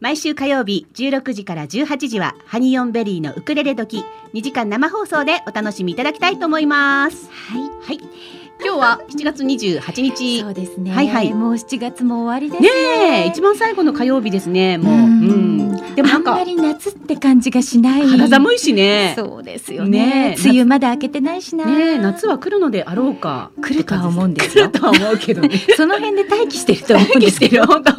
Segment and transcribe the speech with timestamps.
[0.00, 4.02] 毎週火曜日16時から18時はハニオンベリーのウクレレドキ
[4.32, 7.28] 2時間生放送でお楽しみいただきたいと思います。
[7.30, 7.62] はい。
[7.86, 10.40] はい今日は7月28日。
[10.40, 10.92] そうですね。
[10.92, 11.32] はいはい。
[11.32, 14.78] もう7月も終わりですねねえ一番最後の火曜日ですね。
[14.78, 14.94] もう。
[14.94, 15.72] ううん。
[15.72, 18.06] んでもなんかあんまり夏って感じがしない。
[18.06, 19.14] 肌寒いしね。
[19.16, 20.36] そうですよね。
[20.38, 23.50] 梅雨まだ明けてないしな、ねえ夏は来るのであろうか。
[23.60, 24.70] 来るとは思うんですよ。
[24.70, 25.50] 来るとは思うけどね。
[25.76, 27.50] その辺で待機してると思うんですけど。
[27.50, 27.94] してる本当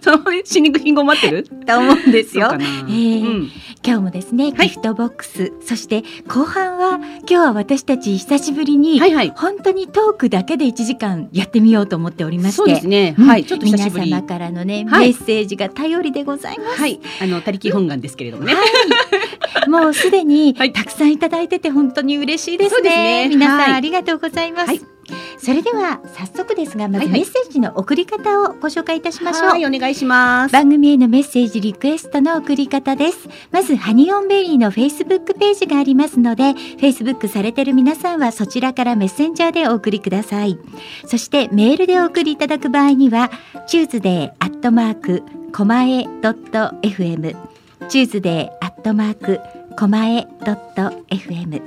[0.00, 1.44] その死肉品を待ってる？
[1.44, 2.50] と思うんですよ。
[3.82, 4.68] 今日もですねはい。
[4.68, 9.32] ギフトボックス、そして後半は今日は私たち久しぶりに、はいはい。
[9.34, 12.56] 本当にトークだけで1時間やってみようと思っておりまして。
[12.56, 13.14] そうですね。
[13.18, 13.26] うん。
[13.26, 13.44] はい。
[13.44, 15.12] ちょっと皆様からのね、はい。
[15.12, 17.00] メッセージが頼りでございます、はい。
[17.20, 18.54] あの他力本願ですけれどもね。
[19.68, 20.72] もうすでにはい。
[20.72, 22.90] たくさんいただいてて本当に嬉しいですね。
[22.90, 23.28] すね。
[23.28, 23.72] 皆さん、はい。
[23.72, 24.99] ありがとうございます、はい
[25.38, 30.52] それでは早速ですがまずメッセージの送り方をご紹介いたしましょう、はいお願いします。
[30.52, 33.28] 番組へのメッセージリクエストの送り方です。
[33.50, 40.58] まずハニオンベリーのフェイスブックページがありますのでフェイスブックされている皆さんはそちらからメッセンジャーでお送りください。
[41.06, 43.30] そしてメールでお送りいただく場合には
[43.66, 47.36] チューズデーアットマークコマエドット FM
[47.88, 49.40] チューズデーアットマーク
[49.80, 51.62] コマエドット FM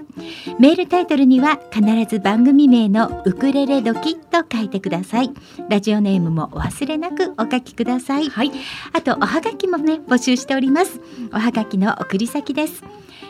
[0.60, 5.32] メールタイトルには必ず番組名のウクレレドキと書いてください。
[5.68, 8.30] ラジオネームもお忘れなくお書きください。
[8.30, 8.52] はい。
[8.94, 11.02] あとおはがきもね募集しております。
[11.34, 12.84] おはがきの送り先です。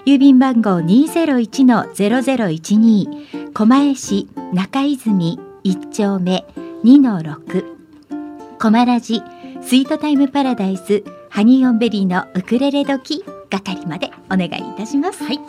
[0.06, 6.46] 郵便番号201-0012狛江市中泉1丁目
[6.84, 7.64] 2-6
[8.58, 9.24] 狛ラジ
[9.62, 15.24] スイートタイムパラダイスハニーオンベリーのウクレレ時係までお願いいたします。
[15.24, 15.40] はい。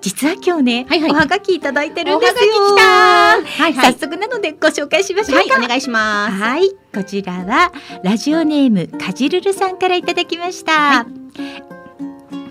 [0.00, 1.10] 実は今日ね、はいはい。
[1.10, 2.52] おはがきいただいてるんおはがですよ。
[2.52, 3.42] き来たはい
[3.72, 3.92] はい。
[3.94, 5.48] 早速なのでご紹介しましょう。
[5.48, 6.34] か、はいお願いします。
[6.34, 7.72] はい、こちらは
[8.04, 10.72] ラジオネームかじるるさんからいただきました。
[10.72, 11.06] は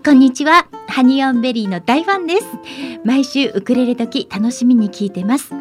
[0.05, 2.45] こんにちは、ハニオンベリーの大ファンです。
[3.05, 5.53] 毎週ウクレレ時楽しみに聞いてます。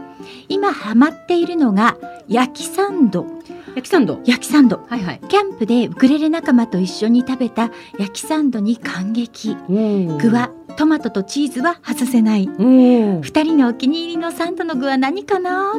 [0.48, 1.96] 今ハマっているのが
[2.26, 3.41] 焼きサンド。
[3.74, 4.20] 焼きサンド？
[4.24, 4.84] 焼きサンド。
[4.88, 9.56] はいはいキャンプでウクレレ仲間と一緒に食べた焼きサンドに感激。
[9.68, 12.46] 具具はトマトとチーズは外せない。
[12.46, 15.74] 二人のお気に入りのサンドの具は何かな？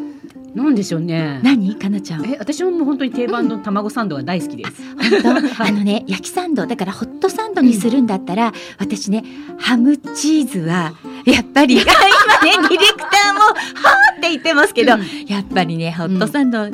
[0.55, 2.25] なんでしょうね何かなちゃん？
[2.27, 4.71] え私ももう本当に定番の卵サンドが大好きです
[5.23, 5.57] 本当？
[5.65, 9.23] あのね焼きサンドだからホットサンドにするんだったら、私ね
[9.57, 10.93] ハムチーズは
[11.25, 11.75] やっぱり。
[11.81, 15.01] 今ねディレクターもはーって言ってますけど、うん。
[15.27, 16.69] やっぱりねホットサンドは、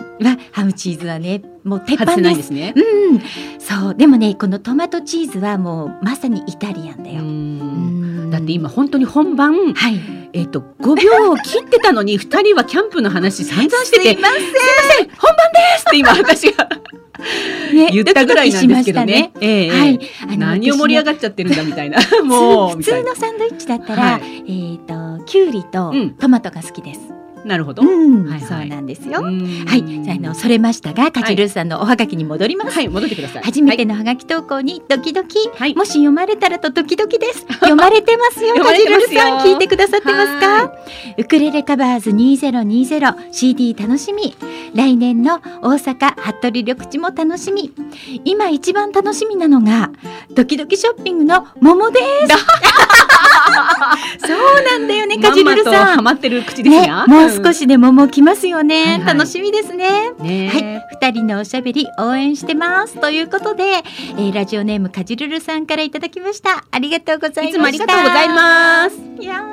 [0.52, 2.74] ハムチーズはねもう鉄板でないですすね。
[2.76, 3.22] うん。
[3.60, 3.96] そう。
[3.96, 8.32] でもねこのトマトチーズはもうまさにイタリアンだよ、ううんん。
[8.32, 10.00] だって今本当に本番はい
[10.34, 16.70] えっと5秒を切ってたのに2人はキャンプの話散々しててすいません本番ですって今私が
[17.74, 19.32] ね言ったぐらいなんですけどね。
[19.42, 22.00] ええええはい、あの何を盛り上ががっちゃってるんだみたいな。
[22.24, 22.84] もう普。
[22.84, 27.09] 通のサンドイッチだったら、はいえっ、ときゅうりとうんトマトが好きです。
[27.46, 27.84] なるほど。
[27.84, 29.22] うん、はいはいそうなんですよ。
[29.22, 32.76] うんはい、じゃああのそれましたが、カチルーさんのおはがきに戻ります。
[32.76, 33.44] はい戻ってください。
[33.44, 37.46] 初めてのはがき投稿にドキドキ、はいもし読まれたらとドキドキです。
[37.48, 40.74] 読まれてますよ、 読まカジルーれてますよさん聞いてくださってますはか。
[41.18, 44.36] ウクレレカバーズ2020 CD 楽しみ。
[44.74, 47.72] 来年の大阪服部緑地も楽しみ。
[48.26, 49.92] 今一番楽しみなのが
[50.36, 52.06] ドキドキショッピングの桃です。
[54.20, 55.96] そうなんだよね、カジルーまんまん。
[55.96, 60.12] ハマってる口ですねが。、もう少しで桃来ますよね、楽しみですね。
[60.20, 63.64] はい、二人のおしゃべり応援してますということで、
[64.18, 66.64] えーラジオネームかじるるさんからいただきました。
[66.72, 67.52] ありがとうございました。
[67.52, 68.96] いつもありがとうございます。
[68.96, 69.02] す。
[69.24, 69.44] いや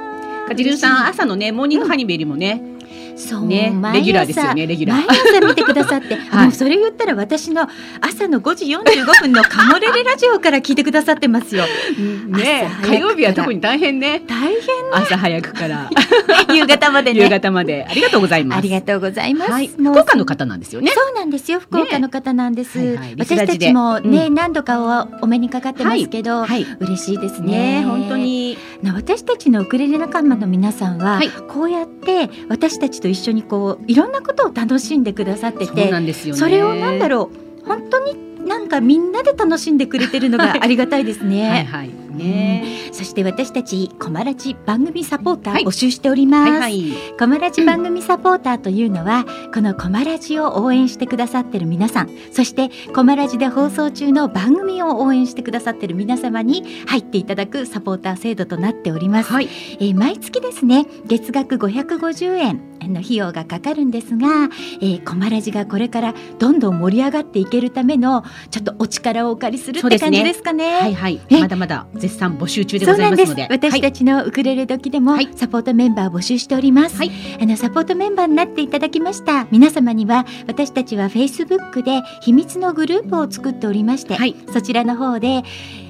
[0.44, 2.75] ーかじるーさん朝のねモーニングハニベリもね
[3.16, 5.06] そうねレギュラーですよねレギュラー。
[5.06, 6.44] 毎朝見てくださって、 はい。
[6.46, 7.68] もうそれ言ったら私の
[8.00, 11.64] 朝の5時45分のカモレレラジオから聞いてくださってますよ。
[12.28, 14.22] ね火曜日は特に大変ね。
[14.26, 14.56] 大変
[14.92, 15.90] 朝早くから。
[16.52, 17.22] 夕方までね。
[17.22, 17.86] 夕方まで。
[17.88, 18.58] ありがとうございます。
[18.58, 19.52] ありがとうございます。
[19.52, 19.68] はい。
[19.68, 20.90] 福岡の方なんですよね。
[20.94, 21.60] そうなんですよ。
[21.60, 23.14] 福岡の方なんです、はいはい。
[23.18, 26.66] 私たちもね、う何度かはお目にかかってますけど、はい。
[26.80, 27.80] 嬉しいですね。
[27.80, 28.58] ね本当に。
[28.82, 31.30] な私たちのウクレレ仲間の皆さんは、はい。
[31.48, 36.40] こうやって私たちと一緒にこういろんなことを楽しんでくださっててなんですよね。
[36.40, 37.30] それをなんだろ
[37.62, 41.48] う本当になんかみんなで楽しんでくれてるのがありがたいですね。
[41.48, 42.05] はいはい。
[42.16, 42.90] ね。
[42.92, 46.50] そして私たちコマラジ番組サポータはいー募集しております。
[46.50, 46.92] はいはい。
[47.18, 59.32] コマラジ番組サポーターというのは、このコマラジを応援してくださってる皆さん、そしてコマラジで放送中の番組を応援してくださってる皆様に入っていただくサポーター制度となっております。
[59.32, 59.48] はい。
[59.80, 62.60] えー毎月ですね、月額550円
[62.92, 64.48] の費用がかかるんですが、
[64.80, 70.78] えー、コマラジがこれからどんどん盛り上がっていけるためのちょっとお力をお借りするって感じですかね。
[70.80, 71.20] はいはい。
[71.28, 73.46] えまだまだ絶賛募集中でございますので。
[73.50, 75.28] 私たちのウクレレ時でもはい。
[75.34, 77.10] サポートメンバーを募集しております、はい。
[77.40, 79.46] あのサポートメンバーになっていただきました。
[79.50, 84.36] 皆様には私たちは Facebook で秘密のグループを作っておりまして、はい。
[84.52, 85.42] そちらの方で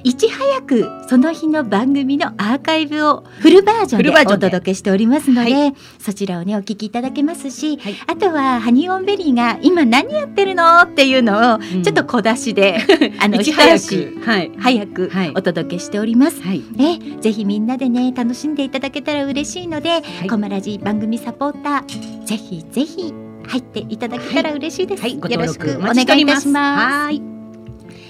[0.07, 12.77] いち早くその日の番組のアーカイブをフルバージョンでお届けしておりますのではそちらをねお聞きいただけますし、はいあとはハニオンベリーが今何やってるのっていうのをうんちょっと小出しで、
[13.19, 14.17] あのいち早く。
[14.23, 14.51] はい。
[14.57, 16.41] 早くはいお届けしております。
[16.41, 16.63] はい。
[16.71, 23.13] ね、ぜひみんなでね楽しんでいただけたら嬉しいので、いコマラジ番組サポーターぜひぜひ
[23.47, 25.01] 入っていただけたら嬉しいです。
[25.01, 25.17] はい。
[25.17, 25.97] ごよろしくお願。
[25.97, 26.49] いいたします。
[26.49, 27.36] はい。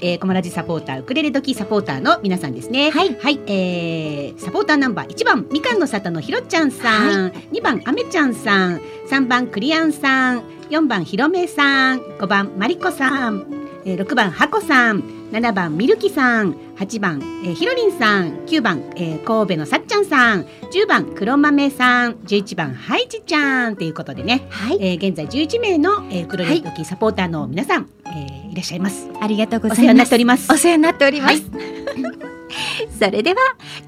[0.01, 2.91] えー、コマラジサポーター、ウクレレ時サポーターの皆さんですね。
[2.91, 3.15] はい。
[3.15, 8.81] はい、えー、サポーターナンバー1番みかんの里のひろちゃんさん、2番あめちゃんさん。
[9.09, 10.43] 3番クリアンさん。
[10.69, 11.99] 4番ひろめさん。
[11.99, 13.45] 5番まりこさん、
[13.85, 16.55] えー、6番はこさん7番みるきさん。
[16.77, 18.45] 8番、えー、ひろりんさん。
[18.45, 20.45] 9番、えー、神戸のさっちゃんさん。
[20.71, 22.13] 10番黒豆さん。
[22.13, 23.75] 11番はいちちゃん。
[23.75, 29.09] ということでね、はい、えー、現在11名の、えー、黒レ時サポーターの皆さん、えー、いらっしゃいます。
[29.19, 30.09] ありがとうごお世話になっざいます。
[30.09, 30.53] ております。
[30.53, 31.33] お世話になっております。
[31.33, 31.43] はい。
[32.99, 33.37] それでは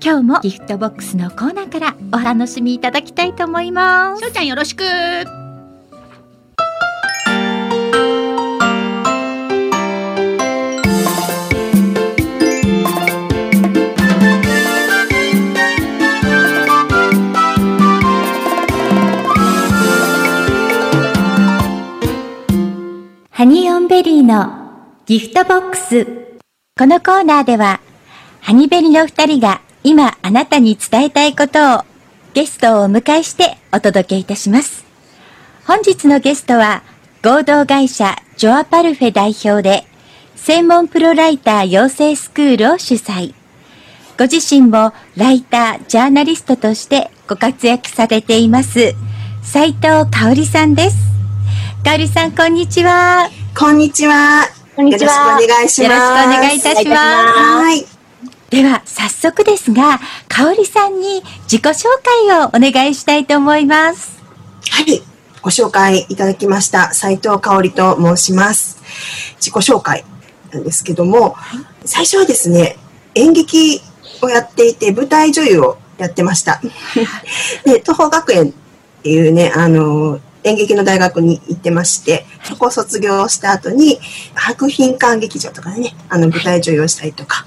[0.04, 4.22] 今日もギフトボックスのコーナーからお楽しみいただきたいと思います。
[4.22, 4.26] し。
[4.26, 4.84] ょうちゃんよろしく
[23.40, 24.52] ハニーオンベリーの
[25.06, 26.06] ギフトボックス。
[26.78, 27.80] このコーナーでは、
[28.42, 31.84] ハニベリの二人が今あなたに伝えたいことを
[32.34, 34.84] ゲストをお迎えしてお届けいたします。
[35.66, 36.84] 本日のゲストは
[37.24, 39.86] 合同会社ジョアパルフェ代表で
[40.36, 43.34] 専門プロライター養成スクールを主催。
[44.18, 48.96] ご自身もライター、ジャーナリストとしてご活躍されています
[49.44, 51.09] 斉藤香織さんです。
[51.82, 53.30] 香織さん、こんにちは。
[53.58, 54.50] こんにちは。
[54.78, 55.84] よろしくお願いします。
[55.84, 57.86] よろしくお願いいたしますはい。
[58.50, 61.86] では、早速ですが、香織さんに自己紹
[62.28, 64.22] 介をお願いしたいと思います。
[64.70, 65.02] はい。
[65.42, 66.94] ご紹介いただきました。
[66.94, 68.78] 斉藤香織と申します。
[69.38, 70.04] 自己紹介
[70.52, 71.38] なんですけども、
[71.86, 72.78] 最初はですね、
[73.16, 73.82] 演劇
[74.22, 76.60] をやっていて、舞台女優をやってました。
[77.64, 84.00] で、東邦学園っていうね、あの、演劇の大学に行ってまして、そこを卒業した後に、
[84.34, 87.46] 博品館劇場とかでね、あの、舞台女優をしたりとか、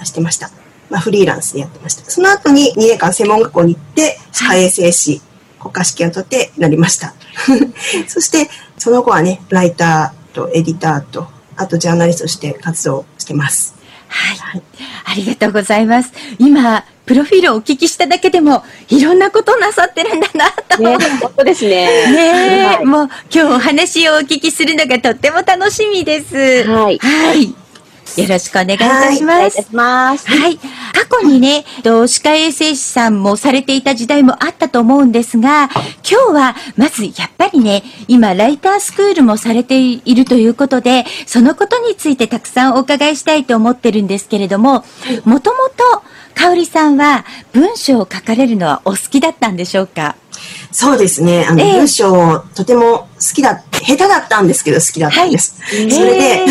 [0.00, 0.50] あしてました。
[0.90, 2.10] まあ、フリーランスでやってました。
[2.10, 5.20] その後に2年間専門学校に行って、歯科衛生士、
[5.60, 7.14] 国家試験を取ってなりました。
[8.08, 8.48] そして、
[8.78, 13.74] その後はね、ライターとエディターと、あとジャーナリストとして活動してます。
[14.08, 14.62] はい。
[15.04, 16.12] ありがとうございます。
[16.38, 20.82] 今、プロフィールをお聞きしただけでも、いろんなことなさってるんだなと。
[20.82, 21.70] ね、本当ですね。
[21.70, 26.36] ねえ、はいもう今日お話をお聞きするのがとっても楽しみです。
[26.68, 27.54] はいはい。
[28.16, 29.56] よろしくお願いいたしおます。
[29.56, 30.26] 願いい。
[30.40, 30.58] はい。
[30.58, 35.64] 過去にね、と歯科衛生士さんもされていた時代もあったと思うんですが、
[36.08, 44.84] 今日はまずやっぱりね、今ライタースクールもされているということで、そのことについてたくさんお伺いしたいと思ってるんですけれども、
[45.24, 46.02] もともと
[46.34, 50.16] 香織さんは文章を書かれるのはお好きだったんでしょうか？
[50.70, 51.46] そうですね。
[51.48, 55.56] あの、ええ文章とても好きだ、下手だったんですけど好きだったんです。
[55.74, 56.46] いそれで、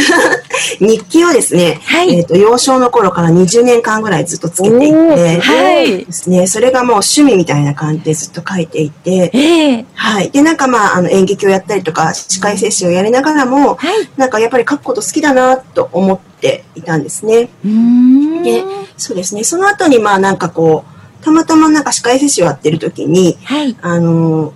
[0.79, 10.31] 日記をですね、はいえっ、と、幼少の頃から20年間ぐらいずっとつけていおて、ーはいですね、それがもう趣味みたいな感じでずっと書いていて、ええはい。
[10.31, 14.09] で、なんかまあ、あの、演劇をやったりとか、司会接種をやりながらも、はい。
[14.17, 17.49] なんかやっぱり書くこと好きだなと思っていたんですね。
[17.63, 18.43] うーん。
[18.43, 18.63] で
[18.97, 19.43] そうですね。
[19.43, 20.96] その後にまあなんかこう、
[21.27, 23.75] たまたまなんか司会接種をやってる時に、はい。
[23.81, 24.53] あの、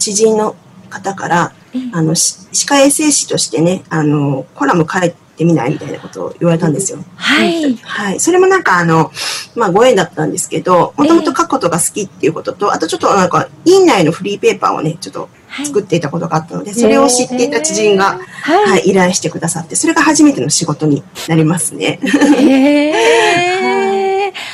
[0.00, 0.56] 知人の
[0.90, 6.98] 方から、ええあの、し歯科衛生士としてね、あの、コラム書いてみないみたいなことを言われたんですよ。
[7.14, 7.76] はい。
[7.76, 8.20] はい。
[8.20, 9.12] それもなんかあの、
[9.54, 15.28] まあご縁だったんですけど、もともと書くことが好きっていうことと、あとちょっとなんか、院内のフリーペーパーをね、ちょっと
[15.66, 18.70] 作っていたことがあったので、それを知っていた知人が、はい。
[18.70, 22.00] はい、依頼してくださって、それが初めての仕事になりますね。
[22.02, 23.84] へえ。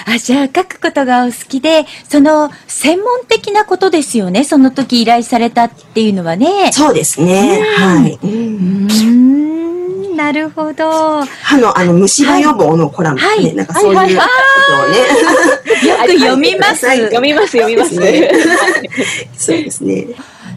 [0.07, 4.45] あ、じゃあ書くことがお好きで、その専門的なことですよね。
[4.45, 6.71] その時依頼されたっていうのはね。
[6.73, 7.63] そうですね。
[7.77, 8.19] はい。
[8.23, 9.35] ううん
[10.17, 11.25] なるほど。
[11.25, 14.23] 歯の、あの、虫歯予防のコラムね、はいなんかそういうこ
[14.69, 14.97] とをね、
[15.89, 16.87] よく読みます。
[16.87, 17.99] はい読みます、読みます。
[17.99, 18.31] ね
[19.37, 20.07] そうですね。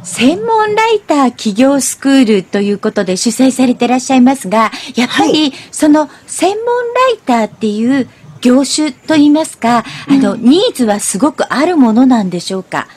[0.04, 6.64] 専門ライター企業スクールということで主催されていらっしゃいますが、やっぱりその専門ラ
[7.14, 8.08] イターっていう
[8.42, 12.88] 業種といいますか、あの、ニーズはすごくあるものなんでしょうか？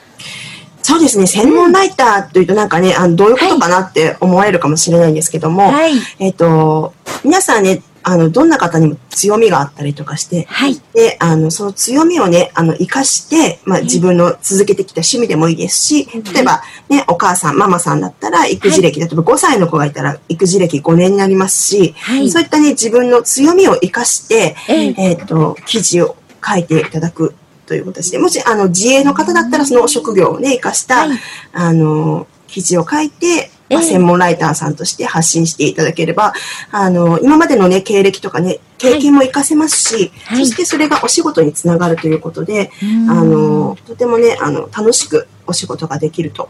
[0.83, 1.27] そうですね。
[1.27, 5.93] 専門ライターというとなんかね、あのどういうことかなって思われるかもしれないんですけども、はい。
[6.19, 10.81] えっ、と、皆さんね、あの、どんな方にも強みがあったりとかして、はい。
[10.95, 22.31] で、あの、その強みをね、あの、活かして、まあ、自分の続けてきた趣味でもいいですし、例えば、ね、お母さん、ママさんだったら、育児歴、例えば5歳の子がいたら、育児歴5年になりますし、はい。
[22.31, 24.95] そういったね、自分の強みを活かして、ええ。
[24.97, 27.35] えっ、と、記事を書いていただく
[27.67, 31.19] という形で、もし、あの、自営の方だったら、その職業をね、活かした、はい。
[31.53, 33.89] あの、記事を書いて、まあ、ええ。
[33.89, 36.35] 専門ライターさんとして発信していただければ、
[36.71, 40.47] あの、今までのね、経歴とかね、経験も活かせますし、はい。
[40.47, 42.71] そしてそれがお仕事につながるということで、
[43.09, 46.49] あの、とてもね、あの、楽しくお仕事ができると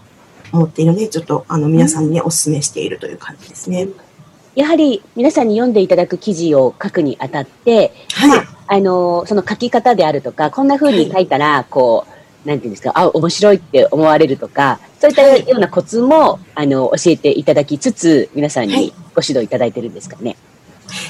[0.53, 3.89] 思っているので、ちょっと、あの、皆さんにね、お勧めしているという感じですね。
[4.57, 8.47] やはり皆さんに読んでいただく記事を書くにあたって、はい。
[8.67, 20.37] あの、その書き方であるとか、こんな風に書いたら、こう、なんていうんですか、あ、面白いって思われるとか、そういったようなコツも、あの、教えていただきつつ、皆さんはいにご指導いただいてるんですかね。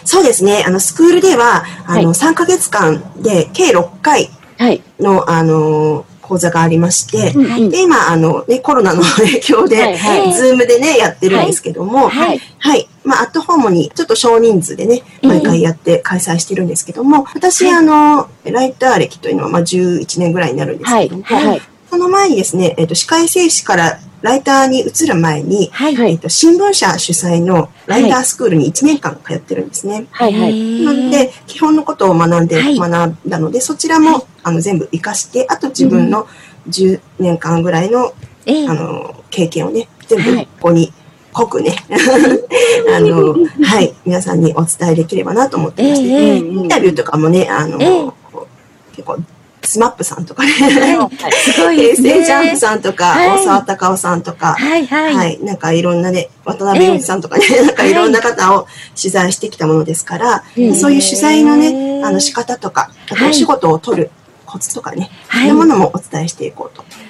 [0.04, 0.64] そうですね。
[0.66, 4.82] あの、スクールでは、あの、はい3ヶ月間で計6回はい。
[4.98, 12.40] の、あの、講座がありまして、うんうんで、今、あの、ね、コロナの影響で、はいはいズームでね、やってるんですけども、はい。
[12.58, 12.88] はい。
[13.04, 21.08] まあ、アットホームに、ちょっと少人数でね、毎回やって開催してるんですけども、私、あの、ライター歴というのは、まあ、11年ぐらいになるんですはい。
[21.08, 21.62] けども、はい。
[21.90, 25.96] その前にですね、えっ、と、歯科衛生士からライターに移る前に、はい。
[25.96, 30.06] はいえっ、と、新聞社主催のライタースクールに1年間通ってるんですね。
[30.10, 30.32] はい。
[30.38, 30.84] はい。
[30.84, 36.28] なので、基本のことを学んで、はい学んだので、そちらも、あの、全部活かして、あと自分の
[36.68, 38.12] 10年間ぐらいの、
[38.46, 40.92] ええあの、経験をね、全部はいここに、
[41.32, 41.76] 濃くね、
[42.94, 46.36] あの、はい、皆さんにお伝えできればなと思ってまして、ええ。
[46.38, 47.88] インタビューとかもね、あの、ええ。
[48.32, 48.46] こ
[48.92, 49.18] う結構、
[49.62, 51.32] スマップさんとかね、はい。
[51.32, 52.10] すごいで平すね。
[52.20, 53.28] 成ジャンプさんとか、はい。
[53.40, 55.14] 大沢たかおさんとか、はいはい。
[55.14, 58.66] はい、なんかいろんなね、渡辺陽一さんとかね、なんかいろんな方を
[59.00, 63.30] 取材してきたものですから、うんそういう取材のね、あの仕方とか、あとはい。
[63.30, 64.10] お仕事を取る
[64.46, 65.40] コツとかね、はい。
[65.42, 66.82] そういうものもお伝えしていこうと。
[66.82, 67.09] わー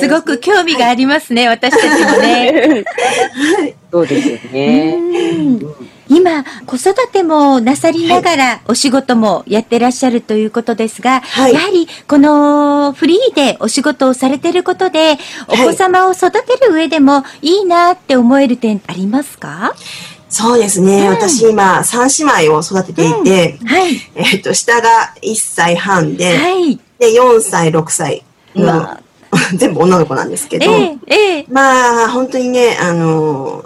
[0.00, 2.84] すごく興味がありますね、 私たちもね。
[3.90, 4.96] そうですよね。
[4.96, 5.60] うん。
[6.08, 11.54] 今、子育てもなさりながらお仕事もやってらっしゃるということですが、はい。
[11.54, 19.74] やはりこのフリーでお仕事をされていることで、お子様を育てる上でもいいなって思える点ありますか？
[20.28, 21.14] そうですね、うん。
[21.14, 24.00] 私今、三姉妹を育てていて、はい。
[24.14, 26.80] えっと、下が1歳半で、はい。
[26.98, 29.00] で、4歳、6歳のうわ、
[29.56, 31.46] 全部女の子なんですけど、ええ、ええ。
[31.50, 33.64] まあ、本当にね、あの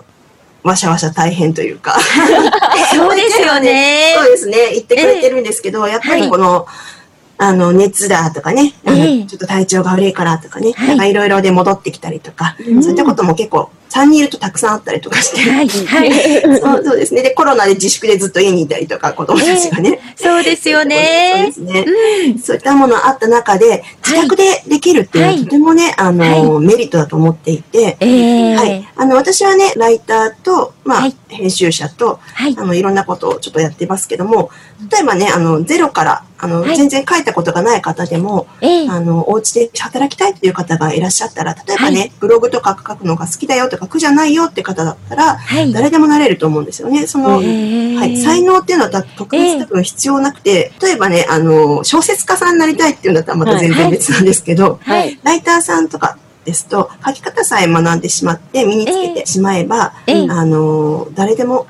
[0.67, 1.97] わしゃわしゃ大変というか、
[2.93, 4.15] そうですよね。
[4.19, 6.67] そうですね、言ってくれてるんですけど、やっぱりこの、
[7.39, 9.25] あの、熱だとかね、あのええ。
[9.25, 10.89] ちょっと体調が悪いからとかね、はい。
[10.89, 12.83] なんかいろいろで戻ってきたりとか、うん。
[12.83, 16.13] そういったことも結構、3人いるとたくさんあったりとかして、はい、はい。
[16.61, 17.23] そうそうですね。
[17.23, 20.01] で、コロナで自粛でずっと家にいたりとか、子供たちがね。
[20.17, 21.53] そうですよね。
[21.55, 21.85] そうですね。
[22.33, 22.39] うん。
[22.39, 28.89] そういったものあった中で、自宅でできるっていうのははいとてもね、あの、はメリットだと思っていて、ええはい。
[28.97, 32.65] あの、私はね、ライターと、まあ、はい編集者と、はいあ。
[32.65, 34.51] の、いろんなことをちょっとやってますけども、
[34.91, 45.73] 例えばね、あの、ゼロから、あの、はい全然書いたことがない方でも、ええあの、お家で働きたいっていう方がいらっしゃったら、例えばね、はブログとか書くのが好きだよとか、苦じゃないよって方だったら、はい。
[45.73, 47.07] 誰でもなれると思うんですよね。
[47.07, 55.19] その、ええはい、才能っていうのはだ特別多分必要なくて、例えばね、あの、小説家さんになりたいっていうんだったらまた全然別なんですけど、はい。
[55.23, 61.67] ライターさんとかですと、書き方さえ学んでしまって身につけてしまえば、ええあの、誰でも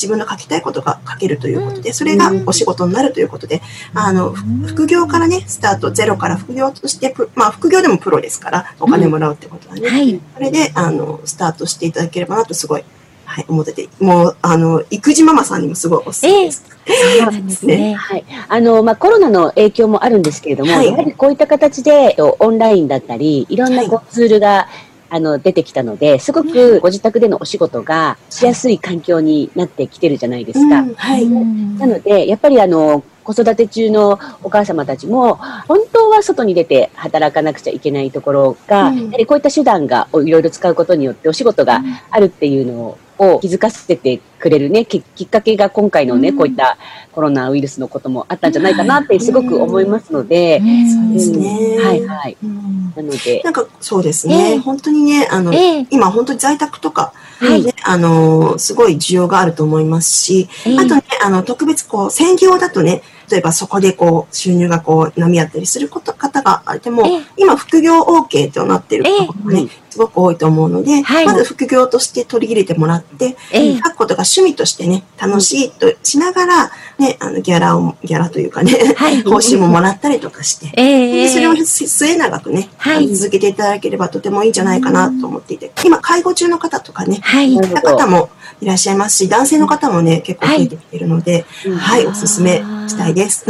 [0.00, 3.60] 自分の書きたいことが書けるということで、それがお仕事になるということで、
[3.94, 9.88] あの、ふ副業からね、スタート、ゼロから副業としてプ、まあ、副業でもプロですから、お金もらうってことはね。
[9.88, 10.20] はい。
[10.34, 12.84] それで、あの、スタートしていただければなと、すごい、
[13.24, 16.64] はい、思ってて、もう、あの、育児ママさんにもすごいおすすめです。
[16.86, 17.94] そうなんですね。
[17.94, 18.24] はい。
[18.48, 24.68] あの、まあ、コロナの影響もあるんですけれども、はいやはりこういった形で、えっとオンラインだったり、いろんなこうツールが
[25.10, 30.80] あの、出てきたので、すごくご自宅でのお仕事がしやすい環境になってきてるじゃないですか。
[30.80, 31.28] うんはい。
[31.28, 35.36] なので、やっぱりあの、子育て中のお母様たちも、
[35.68, 39.04] 本当は外に出て働かなくちゃいけないところが、うん。
[39.06, 46.36] やはりこういった手段がいろいろ使うことによってお仕事があるっていうのを気づかせてくれるね、ききっかけが今回のね、うん。
[46.36, 46.78] こういった
[47.12, 51.76] コロナウイルスのこともあったんじゃないかなってすごく思いますので、そうですね。
[51.78, 51.86] うん。
[51.86, 52.36] はいはい。
[52.42, 52.92] うん。
[52.96, 54.58] なので、なんかそうですね、ええ。
[54.58, 55.86] 本当にね、あの、ええ。
[55.90, 57.62] 今本当に在宅とか、はい。
[57.62, 60.76] ね、あの、すごい需要があると思いますし、ええ。
[60.78, 67.22] あとね、あの、特別こう、専業だとね、例えばそこでこう、収入がこう、波あったりすること方があっても、ええ。
[67.36, 71.26] 今副業 OK となってることがね、ええすごく多いと思うので、はい。
[71.26, 73.76] まず副業として取り入れてもらって、ええ。
[73.76, 79.22] 書くことが趣味としてね、楽しいとしながら、ね、あの、ギャラを、ギャラというかね、はい。
[79.22, 81.24] 報酬ももらったりとかして、ええ。
[81.24, 83.14] でそれを末永くね、はい。
[83.14, 87.52] 続けていただければとてもいいんじゃないかなと思っていて、今、介護中の方とかね、はい。
[87.54, 88.30] そういった方も
[88.60, 91.76] いらっしゃいますし、男性の方もね、結構増えてきてるので、うん。
[91.76, 93.46] はい、おすすめしたいです。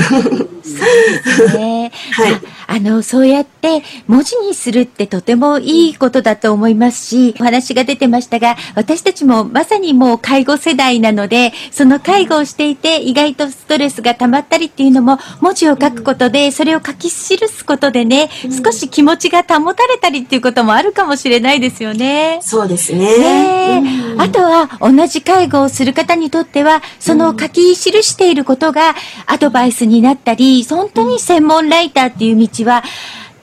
[1.56, 1.92] ね。
[2.12, 2.34] はい。
[2.34, 18.30] ああの、そうやって文字にするってとてもいいことだと思いますし、お話が出てましたが、私たちもまさにもう介護世代なので、その介護をしていて意外とストレスが溜まったりっていうのも、文字を書くことで、それを書き記すことでね、
[18.64, 22.40] 少し気持ちが保たれたりっていうこともあるかもしれないですよね。
[22.42, 23.00] そうですね
[23.80, 23.82] ね。
[24.18, 28.94] あとは同じ介護をする方にとっては、その書き記していることが
[29.26, 32.82] アドバイスになったり、本当に専門ライターっていう道は、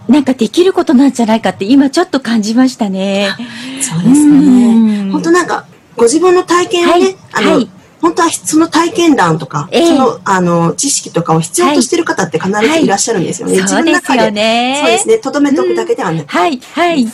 [0.08, 3.36] なんかできることなんじゃないかって今ちょっと感じましたね。
[3.82, 5.12] そうですうんね。
[5.12, 13.58] 本当なんか、ご自分の体験をね、はいあの、はい本当はその体験談とか、ええその、あの、知識とかを必要としてる方って必ずいらっしゃるんですよね。
[13.68, 14.78] そうですよね。
[14.80, 15.18] そうですね。
[15.18, 17.06] とどめておくだけではなくて、はい、はい。
[17.06, 17.12] ね。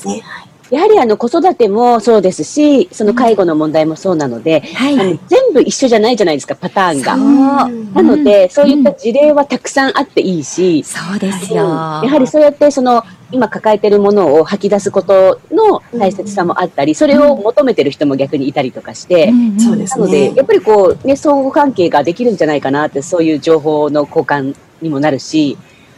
[0.73, 4.99] やはりあの子育てもそうですし、その介護の問題もそうなので、はい。
[4.99, 7.15] あの全部一緒じゃないじゃないですか、パターンが。
[7.93, 8.49] なので、うん。
[8.49, 11.63] そういった事例はたくさんあっていいし、そうですうんよ。
[11.65, 19.31] やはりそうやってその今抱えてるものを吐き出すことの大切さもあったり、それを求めてる人も逆にいたりとかして、
[19.73, 25.55] うですなので、やっぱりこう、ね、相互関係ができるんじゃないかなって、そういう情報の交換にもなるし、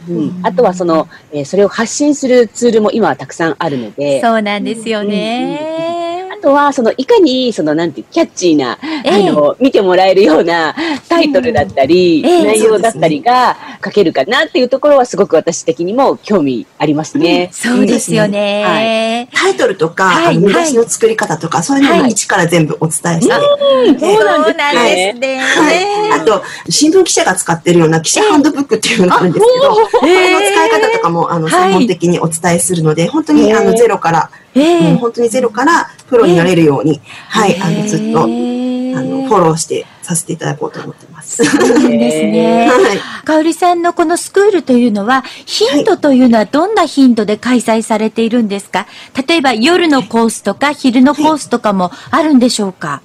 [0.08, 5.95] うん、あとはその、えーそれを発信するツールも今はたくさんあるので、そうなんですよね。
[6.38, 9.28] あとは、その、いかに、その、なんていう、キャッチーな、ええ。
[9.28, 10.74] あの、見てもらえるような
[11.08, 12.44] タイトルだったり、ええ。
[12.44, 17.48] 内容だったりが書けるかなっていうところは、すごく私的にも興味ありますね。
[17.52, 19.28] そうですよね。
[19.32, 20.36] タイトルとか、はい。
[20.36, 24.00] あの見出しの作り方とか、そういうのはいも一から全部お伝えして、うん。
[24.00, 25.12] そうなんですね。
[25.14, 25.38] ね。
[25.38, 26.20] はい。
[26.20, 31.70] あと、新聞記者が使ってるような記者ハンドブックっていうのがあるんですけど、これの使い方とかも、あの、はい。
[31.70, 34.80] 専門的にお伝えするので、本当に、あの、ゼロから、ええ。
[34.80, 41.44] もう本当にゼロからプロになれるように、はい、あの、ずっと、あの、フォローしてさせていただこうと思ってます。
[41.44, 42.70] は そうですね。
[42.94, 43.26] い。
[43.26, 48.86] かおりさんのこのスクールというのは、頻度というのはどんな頻度で開催されているんですか？
[49.28, 53.02] 例えば夜のコースとか昼のコースとかもあるんでしょうか？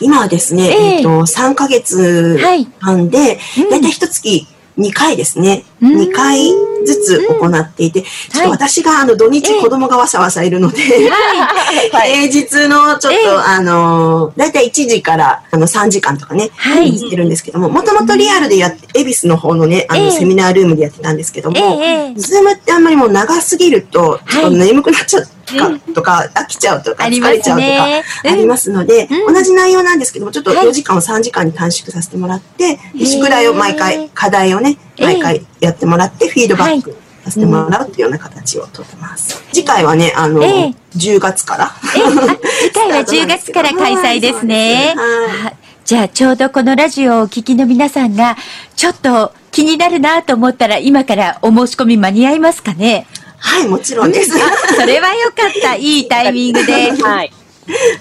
[0.00, 0.94] 今はですね、ええ。
[0.96, 2.66] えっと、3ヶ月はい。
[2.80, 3.70] 半で、うん。
[3.70, 4.46] だいたい一月
[4.80, 5.64] 2回ですね。
[5.80, 6.00] うん。
[6.00, 6.48] 2回
[6.84, 9.60] ずつ行っていて、ちょっと私があの土日ええ。
[9.60, 10.78] 子供がわさわさいるので、
[11.92, 12.28] はい。
[12.28, 13.28] 平日のちょっと、ええ。
[13.28, 16.98] あの、だいたい1時からあの3時間とかね、はい。
[16.98, 20.10] してるんですけども、もともとリアルでやって、恵比寿の方のね、あの、ええ。
[20.10, 21.56] セミナールームでやってたんですけども、
[22.16, 25.28] ズームってあんまりもう長すぎると、ちょっと眠くなっちゃうか
[25.94, 28.04] とか、飽きちゃうとか、疲れちゃうとか、ね。
[28.24, 29.34] ありますので、うん。
[29.34, 30.66] 同じ内容なんですけども、ちょっとはい。
[30.66, 39.42] 4時間を3時間に短縮させてもらって、宿題を毎回、課題をね、えー毎回やってもらって、フィードバックさせてもらうっていうような形をとってます。
[39.52, 41.72] 次回はね、あの、えー10月から。
[41.82, 44.94] 次回は 10月から開催ですね。
[45.84, 48.36] じゃあちょうどこのラジオをお聞きの皆さんが、
[48.76, 53.06] ちょっと気になるなと思ったら今からお申し込み間に合いますかね？
[53.40, 54.32] はい、もちろんです。
[54.36, 55.74] あ それはよかった。
[55.74, 56.72] いいタイミングで。
[56.92, 57.32] はい。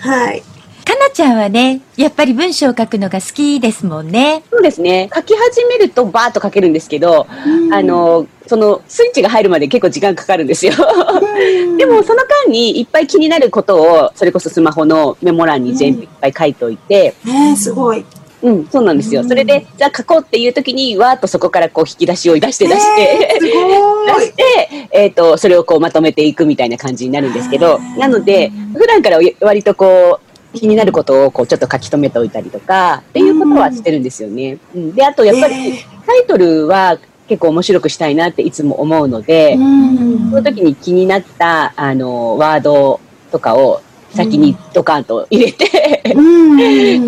[0.01, 0.43] はい。
[0.85, 4.43] かなちゃんはね、やっぱり文章を書くのが好きですもんね。
[4.49, 5.09] そうですね。
[5.13, 7.27] 書き始めるとバーッと書けるんですけど、
[7.71, 10.73] あの、そのスイッチが入るまで結構時間かかるんですよ。
[11.77, 18.03] でもその間にいっぱい気になることを、それこそスマホのメモ欄に全部いっぱい書いておいて、ねすごい。
[18.41, 19.23] うん、そうなんですよ。
[19.23, 24.33] それで、じゃあ書こうっていう時に、わーっとそこからこう引き出しを出して出して、えー出し。
[24.33, 30.19] て、えっ、と、それをこうまとめていくみたいな感じになるんですけど、なので、普段から割とこ
[30.53, 34.57] う、気になることをこうちょっと書き留めておいたりとか、っていうことはしてるんですよね。
[34.73, 36.97] うん、で、あとやっぱりえータイトルは
[37.27, 42.99] 結構面白くしたいなっていつも思うので、うんその時に気になった、あの、ワード
[43.31, 43.81] とかを
[44.13, 46.57] 先にドカンと入れて、うん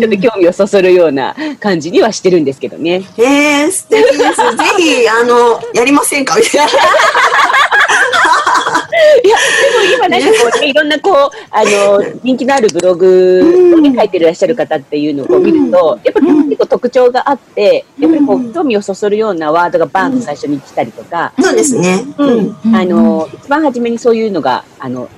[0.00, 3.02] ちょっと興味をそそるような感じにはしてるんですけどね。
[3.18, 4.36] えー、素敵です。
[4.56, 6.36] ぜひ、あの、やりませんか？
[6.36, 6.72] みたいな。
[9.24, 22.04] いや、でも今なんかこうね、いろんなこう、あの、 人気のあるブログをね、書いてらっしゃる方っていうのを見ると、やっぱり結構特徴があって、やっぱりこう、興味をそそるようなワードがバーンと最初に来たりとか、そうですね。
[22.18, 25.08] うん、あの、一番初めにそういうのが、あの、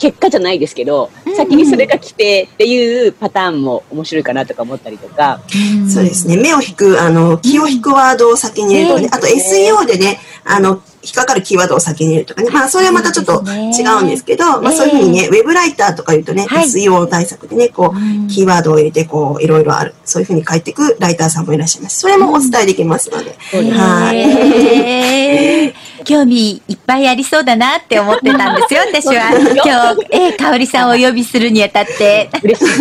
[0.00, 5.40] 結果じゃないですけど、先にそれが来てっていうパターンも面白いかなとか思ったりとか、
[5.88, 6.36] そうですね。
[6.38, 9.08] 目を引く、あの、気を引くワードを先に入れるとかね。
[9.12, 12.50] あと SEO でね、あの、引っかかるキーワードを先に入れるとかね。
[12.50, 19.94] まあ、それはまたちょっと違うんですけど、まあ、そういうふうにね、ウェブライターとか言うとね、はい SEO 対策でね、こう、キーワードを入れて、こう、いろいろある。
[20.04, 22.00] そういうふうに書いていくライターさんもいらっしゃいます。
[22.00, 23.36] それもお伝えできますので。
[23.72, 25.74] はい。
[26.04, 29.30] 興味いっぱいありそうだなって思ってたんですよ、 私は。
[29.64, 32.30] 今日、えー、かおりさんをお呼びするにあたって。
[32.42, 32.72] 嬉しい。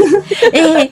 [0.54, 0.90] えー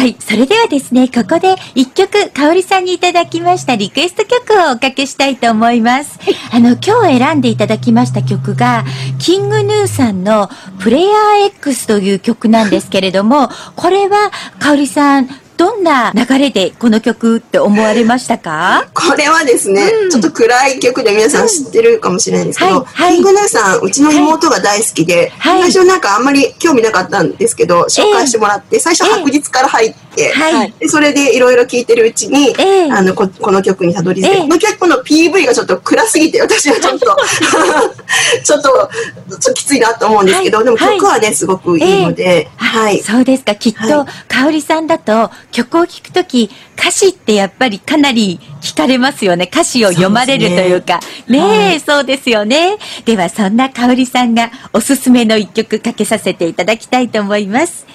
[0.00, 0.16] はい。
[0.18, 6.09] それではですね、ここで一曲、かおりさんにいただきましたリクエスト曲をおかけしたいと思います。
[6.52, 8.84] あの、今日選んでいただきました曲が、
[9.18, 15.28] キングヌーさんのプレイヤー X という曲なんですけれども、これは、かおりさん、
[15.60, 18.88] どんな流れでこの曲って思われましたか？
[18.94, 23.14] これはですね、ちょっと暗い曲で皆さん知ってるかもしれないんですけど、はいはい。
[23.16, 25.70] キングヌーさん、うちの妹が大好きで、はい。
[25.70, 30.72] 最初なんかあんまり興味なかったんですけど、紹介してもらって、最初白日から入って、はい。
[30.78, 32.90] でそれでいろいろ聞いてるうちに、ええ。
[32.90, 34.40] あのここの曲にたどり着いて、ええ。
[34.40, 37.04] この曲の PV がちょっと暗すぎて私はちょっと
[38.44, 38.90] ちょっと
[39.28, 40.64] ちょっときついなと思うんですけど、はい。
[40.64, 43.02] でも曲はねすごくいいので、はい。
[43.02, 43.54] そうですか。
[43.54, 49.48] きっと、はかおりさんだと曲を聴くとき、歌詞ってやっぱりかなり聞かれますよね。
[49.50, 51.00] 歌詞を読まれるというか。
[51.28, 52.76] ねえ、はいそうですよね。
[53.04, 57.86] では、そんなかおりさんがおすすめの一曲かけさせていただきたいと思います。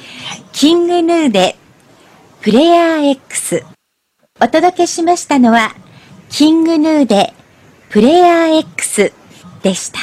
[0.51, 1.55] キングヌーで、
[2.41, 3.63] プレイヤー X。
[4.39, 5.75] お届けしましたのは、
[6.29, 7.33] キングヌーで、
[7.89, 9.13] プレイヤー X
[9.63, 9.99] でした。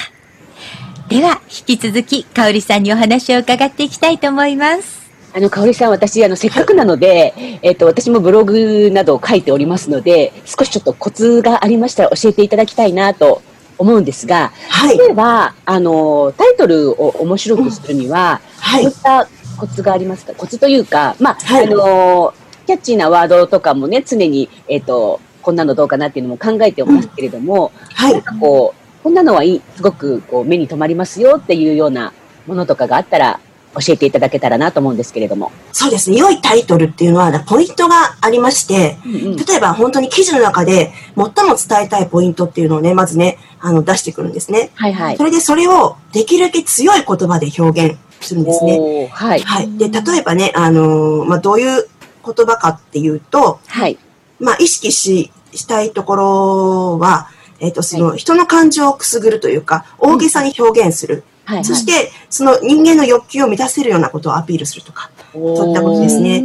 [1.08, 5.01] では、引き続き、かおりさんにお話を伺っていきたいと思います。
[5.34, 13.40] あの、かおりさん、私、あの、せっかくなので、えっ、と、私もブログなどを書いておりますので、少しちょっとコツがありましたら教えていただきたいなと
[13.78, 14.98] 思うんですが、はい。
[14.98, 18.82] 例えば、あの、タイトルを面白くするには、はい。
[18.82, 20.34] どういったコツがありますか？
[20.34, 21.66] コツというか、まあ、はい。
[21.66, 22.34] あの、
[22.66, 28.12] キャッチーなワードとかもね、常に、えっ、と、こんなのどうかなっていうのも考えておりますけれども、はい。
[28.12, 32.12] なんかこう、こんなのはいい、すごくこう目に留まりますよっていうような
[32.46, 33.40] ものとかがあったら、
[33.74, 35.52] 教えていただけたらなと思うんですけれども。
[35.72, 44.70] そうですね良いタイトルっていうのはポイントがありまして、うんうん例えば本当に記事の中で最も伝えたいポイントっていうのをね、まずね、あの出してくるんですね。
[44.74, 45.24] はいはいそ。
[45.24, 49.08] れでそれをできるだけ強い言葉で表現するんですね。
[49.12, 49.40] はい。
[49.40, 49.78] はい。
[49.78, 51.88] で、例えばね、あのーまあ、どういう
[52.24, 53.98] 言葉かっていうと、はい。
[54.38, 57.28] まあ、意識し、したいところは、
[57.60, 61.24] えっ、と、その人の感情をくすぐるというか、大げさに表現する。
[61.44, 61.64] はい、はい。
[61.64, 66.42] そして、その人間の欲求を満たせるようなことをアピールするとか、そういったことですね。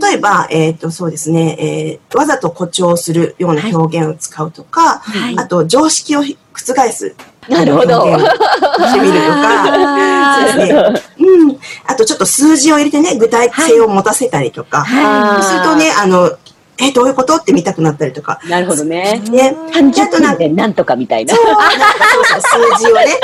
[0.00, 7.14] 例えば、えっ、と、そうですね、えーわざと誇張するような表現を使うとか、はいあと、常識を覆す。
[7.48, 9.66] なるほどしてみるとか、
[10.36, 11.02] そうですね。
[11.18, 11.58] うん。
[11.86, 16.32] あと、ちょっと数字を入れてね、具体性を持たせたりとか、はそうするとね、あの、
[16.82, 17.36] え、どういうこと？
[17.36, 18.40] って見たくなったりとか。
[18.48, 19.22] なるほどね。
[19.30, 19.56] ね。
[19.72, 21.34] 単ちょっとなんか純でなんとかみたいな。
[21.34, 21.68] そう、なんか
[22.40, 23.20] 数字をね、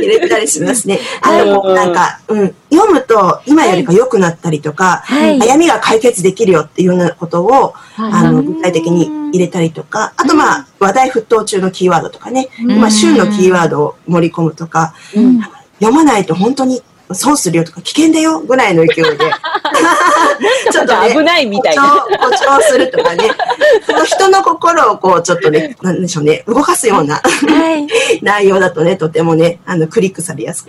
[0.02, 0.98] 入れたりしますね。
[1.22, 1.74] あの、うん。
[1.74, 5.38] なんか、うん、読むと今よりか良くなったりとか、はい。
[5.38, 12.70] 悩みが解決できるよっていうようなことを、あの、具体的に入れたりとか、あとまあ、話題沸騰中のキーワードとかね、うん。
[12.72, 15.40] 今、旬のキーワードを盛り込むとか、うん。
[15.80, 19.16] 読まないと本当に損するよとか危険だよぐらいの勢いで
[20.86, 21.82] ちょっと危ないみたいな。
[21.82, 23.30] 誇張誇張するとかね
[23.86, 27.86] その人の心をこうちょっとねなんでしょうね動かすようなは
[28.20, 28.22] い。
[28.22, 30.68] 内容だとねとてもねあのクリックされやすく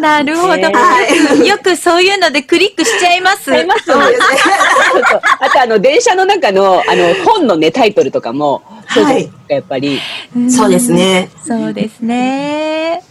[0.00, 0.56] なるほど。
[0.56, 3.52] ねはいよくそういうのでクリックしちゃいます。
[3.52, 4.26] ありますそうですね
[4.92, 9.98] そうそうあとあの電車の中のあの本のねタイトルとかもそうじゃないですかやっぱり。
[10.38, 10.92] んそうです。
[10.92, 13.02] ねそうですね。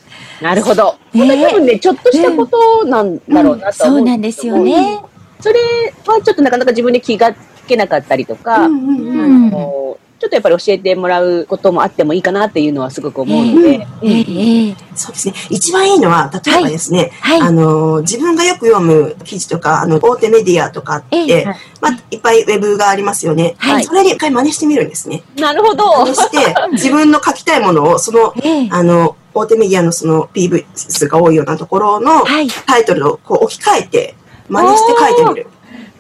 [0.42, 0.96] なるほど。
[1.14, 5.00] ねこれ多分ねちょっとしたことなんだろうなとはそ思うなんですよね。
[5.40, 5.60] それ
[6.06, 9.80] はちょっとなかなか自分で気がつけなかったりとか、うんうんうんうんあの
[10.20, 15.34] ちょっとやっぱり教えてもらうこともあってもいいかなっていうのはすごく思うので、えええそうですね。
[15.50, 23.56] 一番いいのは、例えばですね、はいはいあの、自分がよく読む記事とか、あの、大手メディアとかって、ええはいまあ、いっぱいウェブがありますよね。
[23.60, 25.24] はいそれに一回真似してみるんですね。
[25.38, 25.86] なるほど。
[26.06, 32.50] 真似して、自分の書きたいものを、その、 ええあの、大手メディアのその PV 数が多いようなところのはい。
[32.50, 34.16] タイトルをこう置き換えて、
[34.50, 35.48] 真似して書いてみる。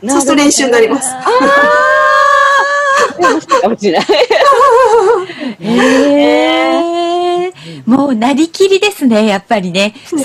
[0.09, 1.11] そうすると練習になります。
[3.61, 4.07] か もしれない。
[5.59, 6.88] へえ。
[7.89, 9.95] もうなりきりですね、やっぱりね。
[10.05, 10.21] その、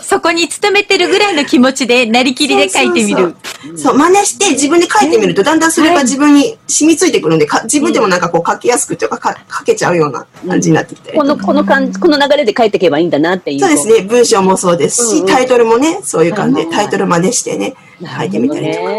[0.00, 3.16] そそこに勤めてるぐらいの気持ちで、なりきりで書いてみる。
[3.16, 11.12] そうそうそう、真似して自分で書いてみると、だんだんそれが自分に染みついてくるんで、か自分でもなんかこう書きやすくというか、か書けちゃうような感じになってきて。
[11.12, 13.60] この、この感じ、この流れで書いていけばいいんだなっていう。
[13.60, 17.74] そうですね、文章もそうですし、うんうんタイトルもね、そういう感じで、タイトル真似してね、
[18.18, 18.84] 書いてみたりとか。
[18.84, 18.90] は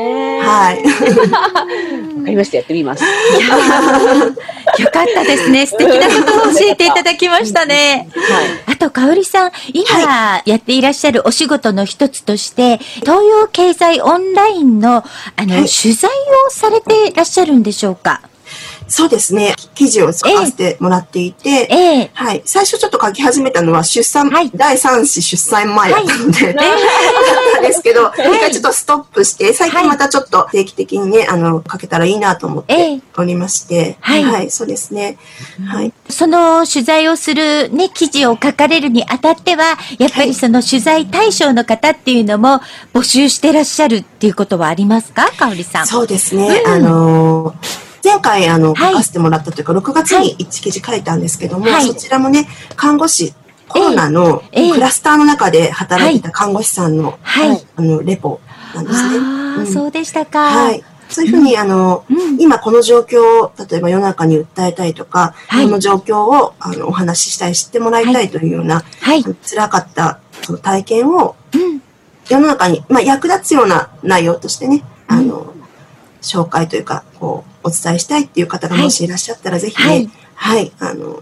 [0.48, 0.84] はい。
[2.28, 2.58] かりました。
[2.58, 3.04] やってみます。
[4.80, 5.66] よかったですね。
[5.66, 8.10] 素敵なことを教えていただきましたね。
[8.14, 8.74] はい。
[8.74, 15.04] あと、かおりさん、今やっていらっしゃるお仕事の一つとして、東洋経済オンラインの、
[15.36, 16.10] あの、はい取材
[16.48, 18.22] をされていらっしゃるんでしょうか？
[18.88, 22.12] そうですね、記事を書かせてもらっていて、ええ。
[22.14, 22.42] はい。
[22.46, 24.50] 最初ちょっと書き始めたのは出産、はい。
[24.56, 26.66] 第3子出産前だったので、 だっ
[27.56, 32.98] たんですけど、 一回ちょっとストップして、最近またちょっと定期的にね、あの、書けたらいいなと思っええ。
[32.98, 34.50] ておりまして、はい。
[34.52, 35.18] そうですね。
[35.68, 35.92] はい。
[36.10, 42.62] その取材をするね、記事を書かれるにあたっては、やっぱりその取材対象の方っていうのも
[42.94, 45.30] 募集してらっしゃるっていうことはありますか？
[45.38, 45.88] かおりさん。
[45.88, 46.62] そうですね。
[46.66, 46.72] うん。
[46.72, 53.34] あのー前回、あの、はい書かせてもらったというか、6月に1記事書いたんですけども、はいそちらもね、看護師、
[53.68, 57.68] コロナのええクラスターの中で働いてた看護師さんの、はい。
[57.76, 58.40] あの、レポ
[58.74, 59.18] なんですね。
[59.18, 60.40] うんそうでしたか。
[60.40, 60.84] はい。
[61.10, 69.24] そういうふうに、あの、うん今この状況を、例えば世の中に訴えたいとか、はいこの状況をあのお話ししたい、知ってもらいたいというような、はい。
[69.24, 71.82] 辛かったその体験をうん。
[72.30, 75.47] 世の中に、まあ、役立つような内容としてね、あの、
[76.22, 81.22] 紹介というか、こう、お伝えしたいっていう方がもしいらっしゃったら、ぜひはいね、はい、あの、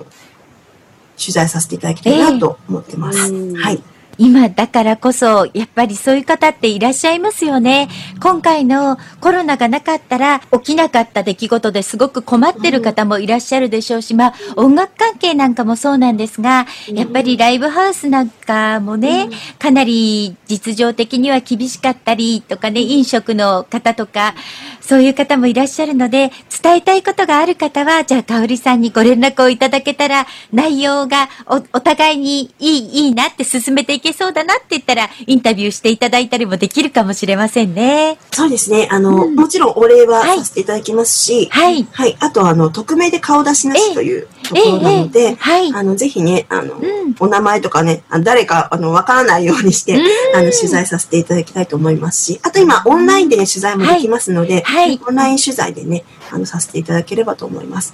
[1.18, 3.34] 取材させていただきたいなと思ってます。
[3.34, 3.84] ええはい。
[4.18, 7.90] 今だからこそ、やっぱりそういう方っていらっしゃいますよね。
[8.22, 24.36] 今回のコロナがなかったら起きなかった出来事ですごく困ってる方もいらっしゃるでしょうし、まあ音楽関係なんかもそうなんですが、やっぱりライブハウスなんかもね、かなり実情的には厳しかったりとかね、飲食の方とか、
[24.82, 38.20] そういう方もいらっしゃるので、伝えたいことがある方は、じゃあ、かおりさんにご連絡をいただけたら、内容がおお互いにいい、いいなって進めていけそうだなって言ったら、インタビューしていただいたりもできるかもしれませんね。
[38.32, 38.88] そうですね。
[38.92, 41.84] あの、うんもちろんお礼ははいさせていただきますし、はい。
[41.92, 42.16] はい。
[42.20, 45.74] あと、あの、匿名で顔出しなしというところなので、ええはい。
[45.74, 50.02] あの、ぜひね、あの、うんお名前とかね、誰か、あの、わからないようにして、うん
[50.36, 57.94] あの、取材させていただきたいと思いますし、あと今、オンラインでね、取材もできますので、はいオンライン取材でね、あの、させていただければと思います。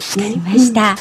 [0.00, 0.96] かりました。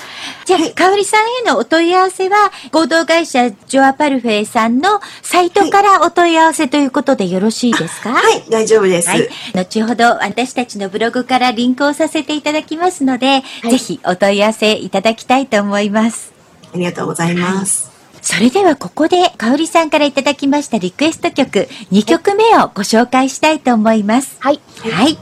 [0.46, 8.14] じゃあ、はいかおりさんへのお問い合わせは、合同会社ジョアパルフェさんのサイトからお問い合わせということでよろしいですか？
[8.14, 9.10] はい、大丈夫です。
[9.10, 9.30] はい。
[9.54, 16.34] 後ほど私たちのブログからリンクをさせていただきますので、いぜひお問い合わせいただきたいと思います。
[16.74, 17.90] ありがとうございます。
[18.22, 24.36] それではここで、かおりさんからいただきましたリクエスト曲、2曲目をご紹介したいと思います。
[24.40, 24.60] はい。
[24.92, 25.18] はい。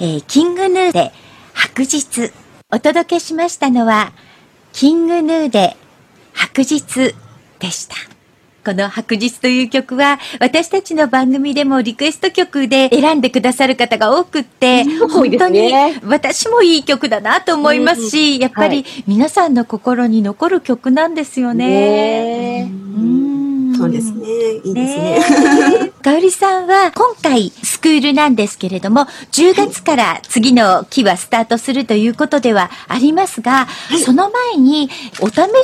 [0.00, 1.12] えーキングヌーで
[1.54, 2.32] 白日。
[2.74, 4.12] お届けしましたのは、
[4.72, 5.76] キングヌーで
[6.32, 7.14] 白日
[7.58, 8.11] でした。
[8.64, 22.62] この白日という曲は、私たちの番組でもリクエスト曲で選んでくださる方が多くって、本当にね私もいい曲だなと思いますし、やっぱり皆さんの心に残る曲なんですよね。
[22.62, 23.22] ねうん
[23.74, 24.26] そうですね。
[24.64, 25.18] いいですね。
[25.18, 25.20] ね
[25.86, 25.88] え。
[26.02, 33.66] かおりさんは今回スクールなんですけれども、10月から次の期はスタートするということではありますが、
[34.04, 34.88] その前に
[35.20, 35.62] お試しのレッ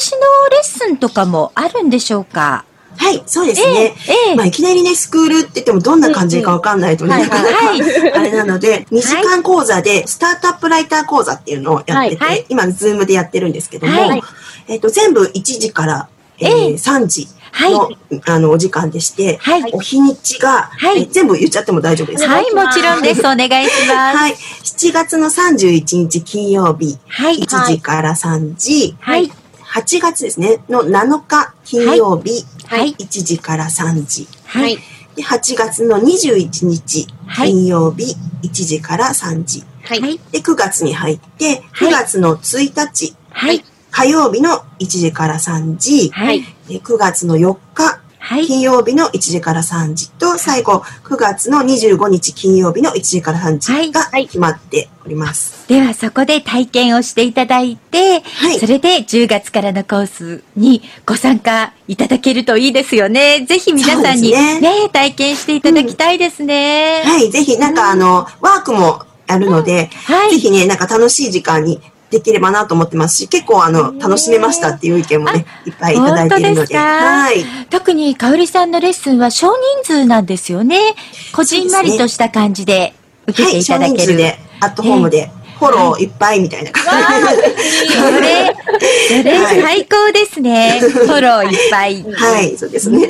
[0.65, 2.65] スンとかもあるんでしょうか？
[2.99, 3.67] はい、そうですね。
[3.69, 4.35] ええええ。
[4.35, 7.81] まあ、いきなりね、スクールって言ってもどんな感じかわかんないとね、うんうんなかなかはい。
[7.81, 8.13] はい。
[8.13, 12.47] あれなので、2時間講座で、スタートアップライター講座っていうのをやってて、はいはい。
[12.49, 14.23] 今、 Zoom でやってるんですけども、はい。
[14.67, 16.09] えっと、全部1時から、
[16.41, 16.75] えーええ。
[16.75, 17.29] 3時
[17.61, 17.91] の,、
[18.27, 19.71] あのお時間でして、はい。
[19.73, 21.03] お日にちが、はい。
[21.03, 22.27] えー全部言っちゃっても大丈夫です。
[22.27, 23.21] かはい、もちろんです。
[23.21, 24.17] お願いします。
[24.17, 24.35] はい。
[24.35, 27.39] 7月の31日金曜日、はい。
[27.39, 29.31] 1時から3時、はい。
[29.69, 32.95] 8月ですね、の7日金曜日、はい。
[32.95, 34.27] 1時から3時。
[34.47, 34.79] はい。
[35.15, 39.65] で8月の21日はい金曜日1時から3時。
[39.85, 40.01] はい。
[40.01, 40.21] はい。
[40.33, 43.65] で、9月に入って、はい9月の1日はい。
[43.91, 46.11] 火曜日の1時から3時。
[46.11, 46.43] はい。
[46.69, 47.98] で9月の4日
[48.29, 48.47] はい。
[48.47, 54.27] 金曜日の1時から3時と、最後、9月の25日金曜日の1時から3時がはい。
[54.27, 55.67] 決まっております。
[55.67, 58.59] ではそこで体験をしていただいて、はい。
[58.59, 63.47] それで10月からのコースにご参加いただけるといいですよね。
[63.47, 64.89] ぜひ皆さんにそうですね。
[64.93, 67.05] 体験していただきたいですね。
[67.07, 70.33] はい、ぜひ、なんかあの、ワークもあるので、はい。
[70.33, 71.81] ぜひね、なんか楽しい時間に
[72.11, 76.69] できればなと思ってますし、結構あの、楽しめましたっていう意見もね、いっぱいいただいているので。
[76.69, 77.45] ではい。
[77.69, 80.95] 特に香織さんのレッスンは少人数なんですよね。
[81.33, 82.95] こじんまりとした感じで
[83.27, 83.99] 受けはい、てい少ただける。
[83.99, 88.57] 人数で、アットホームで、フォローいっぱいみたいな感それ、
[89.09, 90.79] それ はい最高ですね。
[90.81, 91.97] フォローいっぱい。
[91.97, 92.11] じ。
[92.11, 93.09] はい、そうですね。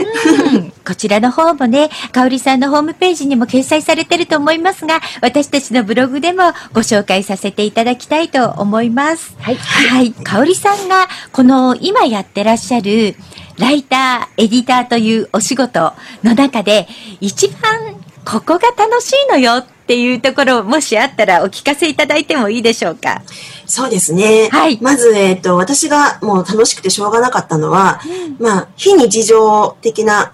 [0.52, 9.36] うんこちらの方もね、香織さんのホームページにも掲載されてると思いますが、私たちのブログでもご紹介させていただきたいと思います。
[9.38, 9.56] はい。
[9.56, 10.12] はい。
[10.12, 13.16] 香織さんが、この今やってらっしゃる、
[13.58, 15.92] ライター、エディターというお仕事
[16.24, 16.88] の中で、
[17.20, 23.22] 一番ここが楽しいのよっていうところ、もしあったらお聞かせいただいてもいいでしょうか？
[23.66, 24.48] そうですね。
[24.50, 28.00] はいまず、えっ、と、私がもう楽しくてしょうがなかったのは、
[28.38, 30.32] まあ、非日常的な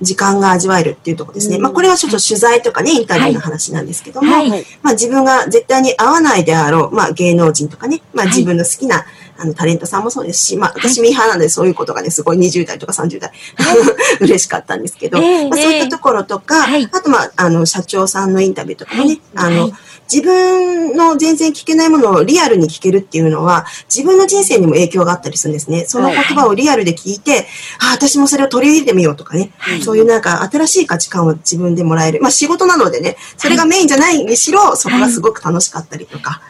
[0.00, 1.56] 時間が味わえるっていうところですね。
[1.56, 1.62] うん。
[1.62, 4.50] まあ、これはちょっと取材とかね、インタビューの話なんですけども、はい。
[4.50, 9.06] はいまあ、自分が絶対に会わないであろう、まあ、芸能人とかね、まあ、はい自分の好きな、
[9.38, 13.32] あの、タレントさんもそうですし、まあ、私ミーハーなのでそういうことがね、すごい20代とか30代、
[14.20, 16.88] 嬉しかったんですけど、ええまあ、そういったところとか、はい。
[16.92, 19.74] あと、まあ、あの、社長さんのインタビューとかもね、あの、はい
[20.12, 25.84] 自分の全然聞けないものをリアルに聞けるっていうのは、自分の人生にも影響があったりするんですね。
[25.86, 27.46] その言葉をリアルで聞いて、
[27.80, 29.82] あ、私もそれを取り入れてみようとかね、はい。
[29.82, 32.20] そういうなんか新しい価値観を自分でもらえる。
[32.20, 36.40] まあ仕事なのでね、それがメインじゃないにしろ、そこがすごく楽しかったりとか。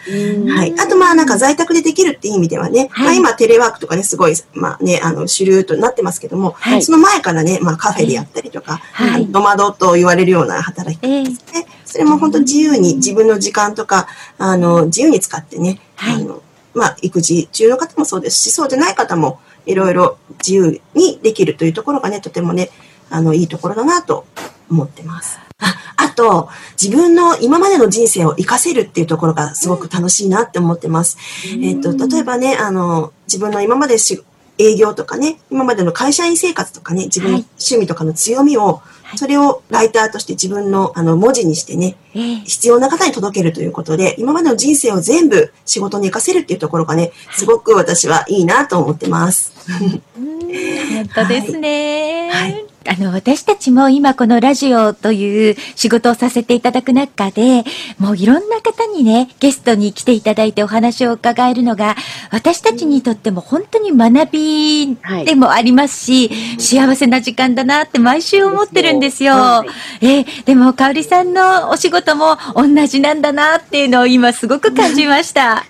[0.48, 0.74] はい。
[0.78, 3.04] あとまあなんか在宅でできるっていう意味ではね、はい。
[3.04, 6.82] まあ今テレワークとかね、すごい、まあね、あの主流となってますけども、はい。
[6.82, 9.26] その前からね、まあカフェでやったりとか、はい。
[9.26, 11.66] ノマドと言われるような働きですね。
[11.96, 14.06] それも本当自由に自分の時間とか、
[14.36, 16.42] あの、自由に使ってね、はいあの、
[16.74, 22.68] まあ、育児中の方もそうですし、そうでない方もいろいろ自由にできるというところがね、とてもね、
[23.08, 24.26] あの、いいところだなと
[24.68, 25.38] 思ってます。
[25.58, 31.16] ああと、自分の今までの人生を活かせるっていうところがすごく楽しいなって思ってます。
[31.62, 34.22] えっ、と、例えばね、あの、自分の今までし
[34.58, 42.36] 営業とかね、今までの会社員生活とかね、自分のはい趣味とかの強みを、はいそれをライターとして自分のあの文字にしてね、ええ。
[42.40, 49.52] 必要な方に届けるということで、今までの人生を全部仕事に活かせるっていうところがね、すごく私はいいなと思ってます。
[49.68, 57.64] 本当ですね、はいあの、私たちも今このラジオという仕事をさせていただく中で、
[57.98, 61.96] もういろんな方にね、ゲストに来ていただいてお話を伺えるのが、
[62.30, 69.34] 私たちにとっても本当に学びでもありますし、幸せな時間だなって毎週思ってるんですよ。
[69.34, 69.64] は
[70.00, 75.64] いえーでも、香織さんのお仕事も同じなんだなっていうのを今すごく感じました。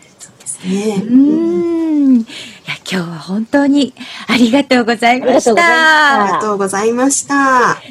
[0.64, 2.26] ねうーん。
[2.66, 3.94] いや、今日は本当に
[4.26, 6.24] ありがとうございましたた。
[6.24, 7.34] ありがとうございました。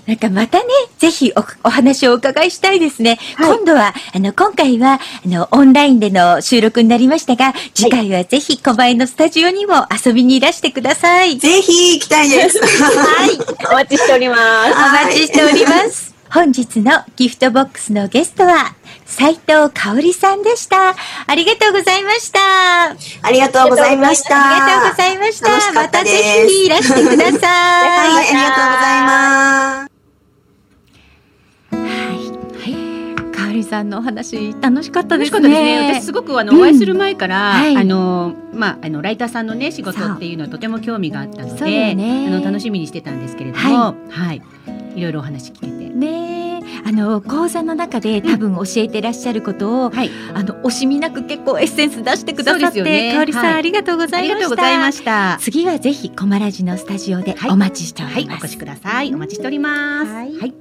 [0.06, 0.66] なんかまたね、
[0.98, 3.18] ぜひおお話をお伺いしたいですね。
[3.36, 11.38] はい今度は、あの、今回は、あの、オンラインでの収録になりましたが、次回はぜひ、狛江のスタジオにも遊びにいらしてください。
[11.38, 12.60] ぜひ行きたいです。
[12.60, 13.40] はい。
[13.70, 14.42] お待ちしております。
[14.72, 16.14] お待ちしております。
[16.30, 20.96] 本日のギフトボックスのゲストは、斉藤香織さんでした。
[21.28, 22.39] ありがとうございました。
[22.89, 24.36] ありがとうございました。
[24.36, 25.50] ありがとうございました。
[25.50, 27.89] 楽しかったですまたぜひいらしてください。
[27.89, 29.96] はい、ありがとうございます。
[33.65, 35.88] さんのお話、楽しかったです楽しかったですね。
[35.88, 36.00] ね。
[36.00, 44.41] 私すごくあの、お会いする前から、はいあのまああのライターさんのね仕事っていうのはとても興味があったので、ねあの楽しみにしてたんですけれども、ははい、
[44.96, 45.90] いろいろお話聞けて。
[45.94, 46.46] ねえ。
[46.86, 53.12] あの講座の中で多分教えてらっしゃることを、はい、あの惜しみなく結構エッセンス出してくださって、ね。
[53.14, 53.54] 香織さん、はい。
[53.56, 54.30] ありがとうござい
[54.78, 55.38] ました。
[55.42, 57.52] 次はぜひコマラジのスタジオではい。
[57.52, 58.44] お待ちしておはい、ります。
[58.44, 59.14] お越しください。
[59.14, 60.12] お待ちしております。
[60.12, 60.38] はい。
[60.38, 60.54] はい、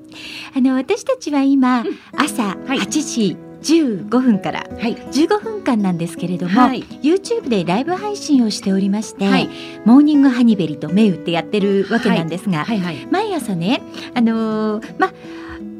[0.56, 1.86] あの私たちは今、ん。
[2.16, 2.78] 朝はい。
[2.78, 4.66] 8時15分から。
[4.78, 6.82] はい、15分間なんですけれども、はい。
[7.02, 9.48] YouTube でライブ配信をしておりまして、はい。
[9.84, 13.82] モーニングハニベリと銘打ってやってるわけなんですが、はい、はい、毎朝ね、
[14.14, 15.12] あのーま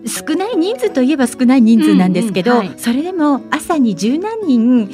[0.06, 2.78] 少ない人数といえば少ない人数なんですけど、うんうんはい。
[2.78, 4.88] それでも朝に十何人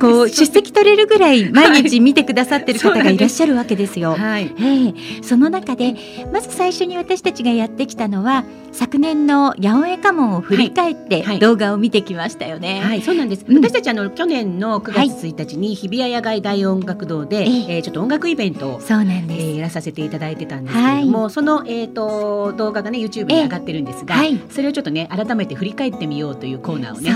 [0.00, 4.14] こう出席取れるぐらい毎日見てくださってる方がいらっしゃるわけですよ。
[4.18, 4.52] はい。
[4.60, 4.94] ええ。
[5.22, 5.94] その中で
[6.32, 11.26] まず最初に私たちがやってきたのは昨年の八百屋家紋を振り返ってはい。
[11.26, 11.38] はい。
[11.38, 12.80] 動画を見てきましたよね。
[12.84, 13.44] はい、そうなんです。
[13.46, 13.56] うん。
[13.64, 17.44] 私たちあの去年の9月1日に日比谷野外大音楽堂で、ええ
[17.76, 19.46] えーちょっと音楽イベントを、そうなんえです。
[19.46, 27.10] ーやらさせていただいてたんですけれども、そのえっ、と動画がね YouTube に上がってるんですが、はいそれをちょっとね改めて振り返ってみようというコーナーをね、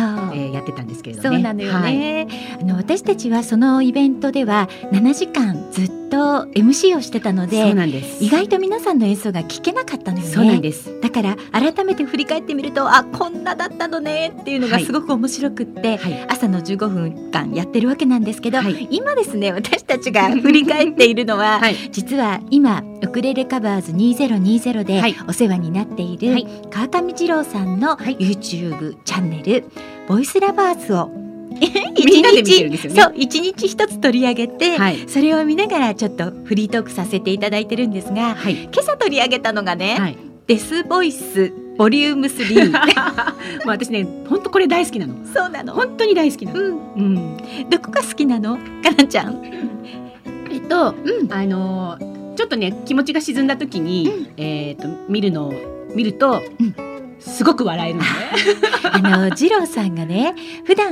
[0.45, 1.29] えーやってたんですけれどね。
[1.29, 2.29] そうなのよはいね、
[2.61, 8.23] あの私たちはそのイベントでは7時間ずっと MC をしてたのそうでなんです。
[8.23, 11.01] 意外と皆さんの演奏が聞けなかったのよねそうなんです。
[11.01, 16.27] だから改めて振り返ってみるとあこんなだったのねっていうのがはいすごく面白くって、はい。
[16.29, 21.77] 朝の15分間やってるわけなんですけど、はい今ですね私たちが振り返っているのは、 はい。
[21.91, 29.65] 実は今ウクレレカバーズ2020ではいお世話になっている、はい川上二郎さんのはい YouTube チャンネル
[30.09, 31.11] 「ボイスラバーズ 」を
[32.05, 35.09] みんなで見てるんですよねそう一日一つ取り上げて、はい。
[35.09, 38.65] それを見ながらちょっとフリートークさせていただいてるんですがはい。
[38.65, 40.19] 今朝取り上げたのがね、はい。
[40.47, 42.71] デスボイスボリューム3
[43.65, 45.15] もう私ね、本当これ大好きなの。
[45.27, 46.61] そうなの本当に大好きなの。
[46.61, 47.37] うんうん。
[47.69, 48.57] どこが好きなの？
[48.57, 49.43] かなちゃん
[50.51, 55.53] えっと、うんあのーちょっとね気持ちが沈んだ時に、えっ、と見るのを
[55.95, 56.90] 見ると、うん
[57.21, 58.09] すごく笑えるのね。
[58.93, 60.89] あの二郎さんがね普段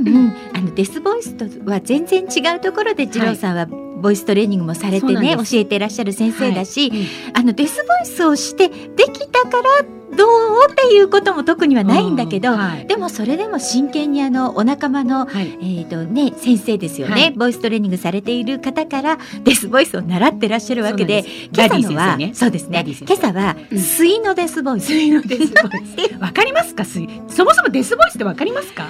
[0.54, 7.00] あのデスボイスとは全然違うところで二郎さんはボイストレーニングもされてね教えてらっしゃる先生だし、はい。
[7.34, 10.28] あのデスボイスをしてできたからどう？
[10.70, 12.86] っていうことも特にはないんだけど、うんはい。
[12.86, 15.58] でもそれでも真剣にあのお仲間のはい。
[15.60, 17.30] えーとね、先生ですよね、はい。
[17.30, 22.32] ボイストレーニングされている方からデスボイスを習ってらっしゃるわけで今朝のはね。
[22.34, 22.84] そうですね。
[22.86, 23.78] 今朝はうん。
[23.78, 26.14] 水のデスボイス、水のデスボイス。
[26.20, 26.84] わかりますか？
[26.84, 27.06] 水。
[27.28, 28.88] そもそもデスボイスってわかりますか？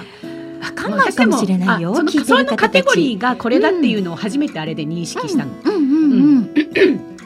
[0.61, 1.93] わかんないかもしれないよ。
[1.93, 5.51] あそのそのカテゴリーがこれだっていうのを初めてあれで認識したの。
[5.63, 5.81] うんうん。
[5.81, 7.17] うん、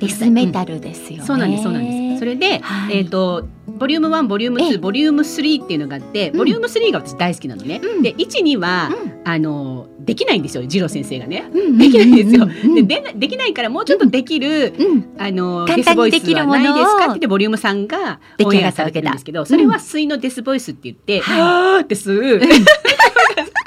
[0.00, 2.20] デスメタルですよね、そうなんですそうなんです。
[2.20, 2.98] それで、はい。
[2.98, 4.78] えっ、とボリューム1ボリューム2ええ。
[4.78, 6.38] ボリューム3っていうのがあって、うん。
[6.38, 7.80] ボリューム3が私大好きなのね。
[7.82, 8.02] うん。
[8.02, 9.20] で1、2は、うん。
[9.24, 10.62] あのできないんですよ。
[10.62, 11.50] 次郎先生がね。
[11.52, 12.44] うんできないんですよ。
[12.44, 15.14] うんででなできないからもうちょっとできる、うん。
[15.18, 21.40] あのデスボイスはないですかってボリューム3が出来上がったわけだれてるんですけど、それは水のデスボイスって言って、はい。
[21.40, 22.40] はーって吸う。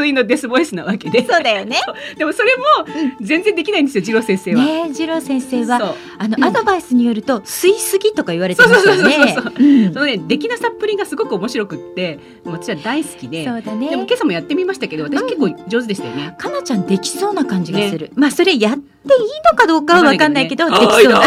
[0.00, 1.20] これが水のデスボイスなわけで。
[1.26, 1.76] そうだよね。
[2.16, 2.62] でもそれも
[3.20, 4.64] 全然できないんですよ、次郎先生は。
[4.64, 9.02] ねえ、次郎先生は、あの、うんアドバイスによると、吸いすぎとか言われてますよね。
[9.02, 13.44] そうそうそうそううんそのね、できなさっぷりがすごく面白くって、もう私は大好きで。
[13.46, 14.04] そうだねでも。
[14.04, 16.34] 今朝もやってみましたけど、私結構上手でしたよね。
[16.38, 18.10] かなちゃんできそうな感じがする。
[18.14, 18.80] まあ、それやっていい
[19.52, 21.20] のかどうかはわかんないけど、できはいそうな。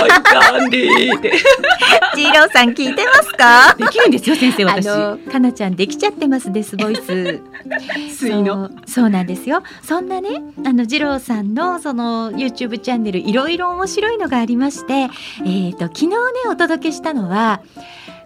[2.16, 3.76] 次郎 さん聞いてますか？
[3.78, 4.86] できるんですよ、先生、あ私。
[4.86, 7.40] の、かなちゃんできちゃってます、デスボイス。
[8.10, 8.63] 水の。
[8.86, 9.64] そうそうなんですよ。
[9.82, 16.16] そんなねあの二郎さんのその YouTube チャンネルいろいろ面白いのがありまして、えー、と昨日ね
[16.50, 17.62] お届けしたのは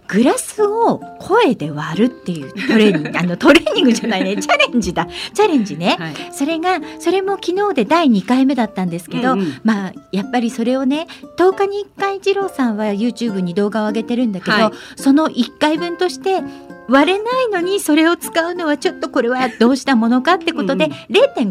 [0.07, 3.11] グラスを声で割るっていうトレーニング。
[3.19, 5.07] あのトレーニングじゃないねチャレンジだ。
[5.33, 6.13] チャレンジね、はい。
[6.31, 9.53] それがそれも昨日で第2回目だったんですけど、うんうん。
[9.63, 11.07] まあやっぱりそれをね
[11.37, 14.71] 10日に1回二郎さんは YouTube に動画を上げてるんだけど、はい。
[14.95, 16.41] その1回分として
[16.87, 20.91] 割れないのにそれを使うのはちょっとこれはどうしたものかってことでうん。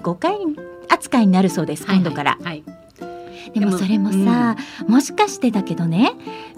[0.00, 0.36] 0.5回
[0.88, 2.38] 扱いになるそうです今度から。
[2.42, 2.64] はい。
[3.54, 4.56] でもそれもさ、
[4.86, 6.12] もしかしてだけどね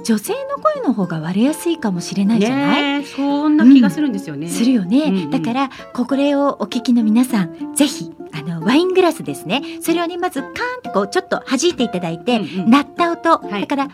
[0.04, 4.48] 女性の声の方が割れやすいかもしれないじゃない、そんな気がするんですよね。
[4.48, 5.30] するよね、うんうん。
[5.30, 9.62] だからこれをお聞きの皆さんぜひあのワイングラスですね。
[9.80, 12.70] それをねまずカーンってこうちょっと弾いていただいて、うんうん。
[12.70, 13.60] 鳴った音、はい。
[13.60, 13.90] だからは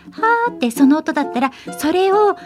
[0.51, 2.37] ーってその音だったらそれを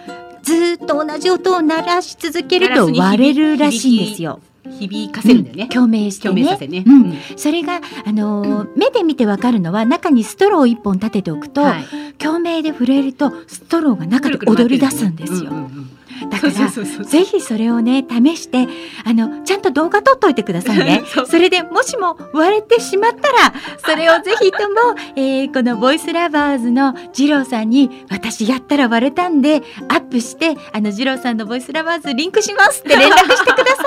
[0.43, 4.41] ずーっと同じ音を鳴らし続けると割れるらしいんですよ。
[4.69, 5.69] 響かせるんだよね。
[5.69, 6.85] 共鳴してねさせね。
[6.87, 11.85] うんそれが、あのー目で見てわかるのは中にストローを一本立てておくと、はい
[12.19, 15.51] 共鳴で震えるとストローが中で踊り出すんですよ。
[15.53, 15.98] うんうんうん
[16.41, 16.69] だから。
[17.05, 18.67] ぜひそれをね試して
[19.05, 21.03] あのちゃんと動画撮っといてくださいね。
[21.29, 24.77] それでもしも割れてしまったらそれをぜひとも、
[25.17, 33.83] えーこのボイスラバーズの二郎さんに私やったら割れたんでアップしてあの二郎さんのボイスラバーズリンクしますって連絡してくださ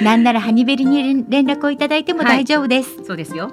[0.00, 0.02] い。
[0.04, 3.52] なんならハニベリに連連絡をいただいても大丈夫です、そうですよ。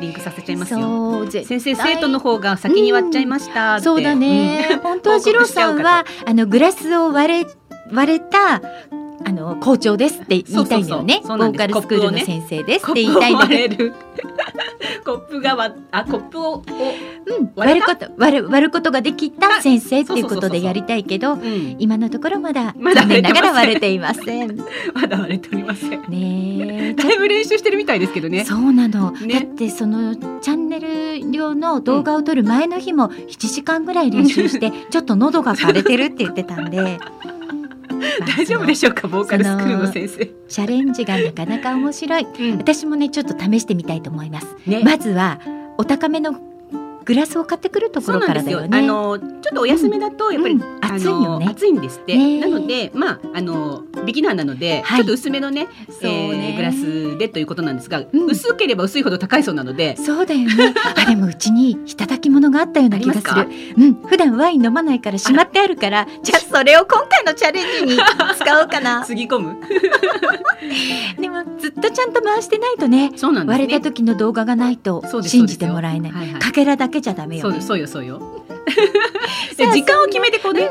[0.00, 1.26] リンクさせちゃいますよ。
[1.30, 3.84] 先生生徒の方が先に割っちゃいましたって。
[3.84, 7.50] そうだね、本当は二郎さんはあのグラスを割れ
[7.94, 8.60] 割れた
[9.26, 11.20] あの校長ですって言いたいんだよね。
[11.24, 13.94] ボーカルスクールの先生ですって言いたいんだけ割れる。
[15.04, 16.62] コップがわあコップを、
[17.26, 24.58] うん、割ること割る割ることができた先生っていうことでやりたいけどうん、今のところまだ残念ながら割割れれていません。
[24.94, 25.90] まだ割れておりません。
[26.08, 26.94] ねえ。
[26.96, 28.44] だいぶ練習してるみたいですけどね。
[28.44, 29.34] そうなの、ね。
[29.34, 36.98] だってそのチャンネル用の動画を撮る前の日も7時間ぐらい練習してちょっと喉が枯れてるって言ってたんで
[38.36, 40.26] 大丈夫でししょうか、ボーカルスクールの先生。
[40.48, 42.26] チャレンジがなかなか面白い。
[42.38, 42.58] うん。
[42.58, 44.46] 私もねちょっと試してみたいと思います。
[44.66, 45.40] ね、まずは
[45.78, 46.34] お高めの
[47.04, 48.20] グラスを買ってくるところ。
[48.20, 48.78] からだよね。
[48.78, 50.62] あのちょっとお休めだとやっぱり、うん。
[50.80, 51.46] あの熱いよね。
[51.48, 52.16] 熱いんですって。
[52.16, 54.98] ねなのでまああのビギナーなので、はい。
[54.98, 55.68] ちょっと薄めのね、ね。
[56.02, 58.26] えーグラスでということなんですが、うん。
[58.26, 59.96] 薄ければ薄いほど高いそうなので。
[59.96, 60.74] そうだよね。
[60.96, 63.94] あでも うちに頂き物があったような気がすあるうん。
[63.94, 68.00] 普段ワイン飲まないからしまってあるからじゃあそれを今回のチャレンジに
[68.38, 69.02] 使おうかな。
[69.06, 69.56] つぎ込む？
[71.20, 73.62] でもずっとちゃんと回してないとねそうなんですね。
[73.64, 76.12] 割れた時の動画がないと信じてもらえない。
[76.12, 76.40] はいはい。
[76.40, 78.20] かけらだけじゃダメよねそうそうよそうよ。
[79.72, 80.70] 時間を決めてこうね。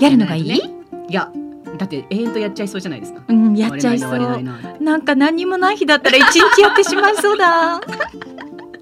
[0.00, 0.60] やるのがいい、ね
[1.08, 1.30] いや
[1.76, 3.22] だって永遠とやっちゃいそうじゃないですか。
[3.28, 4.44] うんやっちゃいそうい
[4.82, 7.80] なんか何にもない日だったら一日やってしまいそうだ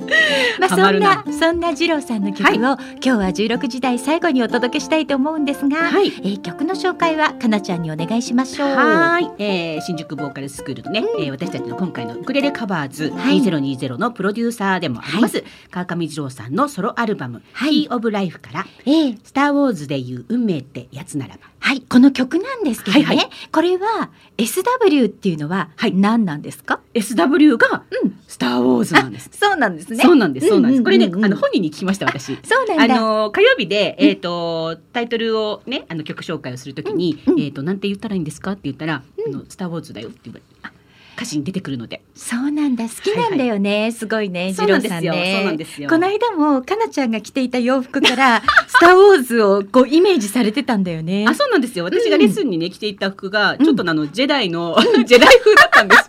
[0.58, 6.06] まあそんななそんな二郎さんの曲を、今日は16時台最後にお届けしたいと思うんですが、はい。
[6.06, 8.68] えー曲の紹介はかなちゃんにお願いしましょう。
[8.68, 13.40] はーい、えー、新宿ボーカルスクールのね、えー私たちの今回のウクレレカバーズはい。
[13.40, 17.82] 2020のプロデューサーでもあります、川上二郎さんのソロアルバム、はい。
[17.82, 21.51] キーオブライフからえースターウォーズでいう運命ってやつならば。
[21.62, 23.30] はいこの曲なんですけどね、はいはい。
[23.52, 25.94] これは SW っていうのははい。
[25.94, 28.18] 何なんですか、SW がうん。
[28.26, 29.30] スターウォーズなんです。
[29.32, 30.02] そうなんですね。
[30.02, 30.82] そうなんです、そうなんです。
[30.82, 31.24] これね、うんうんうん。
[31.26, 32.32] あの本人に聞きました、私。
[32.32, 33.00] あそうなんだ。
[33.00, 37.40] の火曜日で、えっ、と、タイトルをね、あの曲紹介をするときに、うんうん。
[37.40, 40.71] えっ、と、なんて言ったらいいんですかって言ったら、あの、スターウォーズだよって言われて、あ
[41.16, 42.02] 歌詞に出てくるので。
[42.14, 45.12] そうなんだ好きなんだよね、すごいね次郎なんですよ。
[45.14, 45.18] さ
[45.50, 45.88] んね。
[45.88, 51.26] この間もかなちゃんが着ていた洋服から「スター・ウォーズ」をこうイメージされてたんだよね。
[51.28, 51.84] あ、そうなんですよ。
[51.84, 56.08] 私がレッスンにね、着ていた服が、うんちょっとあの、ジェダイの、 ジェダイ風だったんです。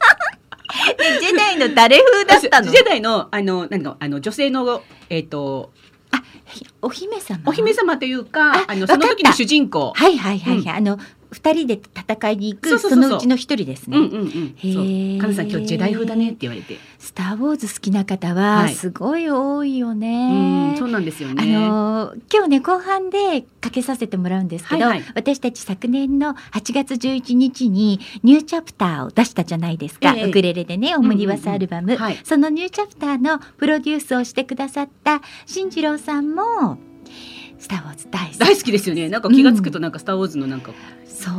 [0.97, 2.71] で ジェダイの誰風だったの？
[2.71, 5.71] ジェダイの、あの、なんか、あの、女性の、えっ、と、
[6.81, 7.41] お姫様？
[7.45, 9.93] お姫様というか、ああの、その時の主人公。
[9.95, 10.99] はいはいはいはい、うんあの
[11.33, 13.97] 二人で戦いに行くそのうちの一人ですね。
[13.97, 14.55] うんうんうん。
[14.57, 16.77] へーかなさん今日ジェダイ風だねって言われて。
[16.99, 20.73] スター・ウォーズ好きな方ははいすごい多いようね。
[20.73, 21.53] ん、そうなんですよあね。
[21.53, 32.19] のー今日ね後半でかけさせてもらうんですけど、はいはい私たち昨年の8月11日にニューチャプターを出したじゃないですか、ええウクレレでねオムニバスアルバム、はい。
[32.23, 36.77] そのニューチャプターのプロデュースをしてくださった進次郎さんも
[37.63, 38.37] スター・ウォーズ大好き。
[38.39, 39.07] 大好きですよね。
[39.07, 40.73] なんか気がつくとなんかスターウォーズのなんか
[41.05, 41.31] そ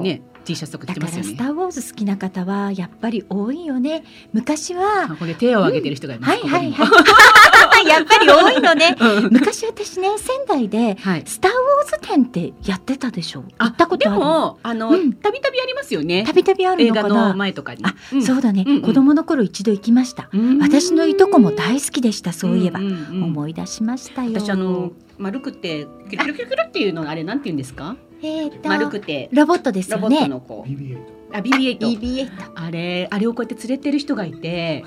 [0.00, 1.32] う、ね、T シャツとか着だてますよね。
[1.34, 1.54] からスタ。
[1.54, 4.04] ー・ウォーズ好きな方はやっぱり多いよね。
[4.34, 6.30] 昔はあこれ手を挙げてる人がいます。
[6.32, 8.94] はいはいここはい やっぱり多いのね。
[9.00, 9.32] うん。
[9.32, 11.22] 昔私ね仙台ではい。
[11.24, 13.44] スター・ウォーズ展ってやってたでしょ。
[13.58, 14.20] 行ったことである。
[14.20, 15.14] もあのうん。
[15.14, 16.24] たびたびありますよね。
[16.26, 16.34] た。
[16.34, 17.28] びたびあるのかな。
[17.30, 17.82] の前とかに。
[17.84, 18.22] あ、うん。
[18.22, 18.82] そうだね、うんうん。
[18.82, 20.28] 子供の頃一度行きました。
[20.60, 23.22] 私のいとこも大好きでしたそういえば、んんうん。
[23.24, 24.32] 思い出しましたよ。
[24.34, 27.96] 私あの丸くてキュルキュルキュルっていうのあれなんて言うんですか？
[28.22, 31.36] えーと丸くてロボットですロボットよねのこう。
[31.36, 31.78] あ BB8。
[31.78, 34.84] BB8 あれあれをこうやって連れてる人がいて。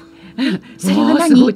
[0.77, 1.53] それは何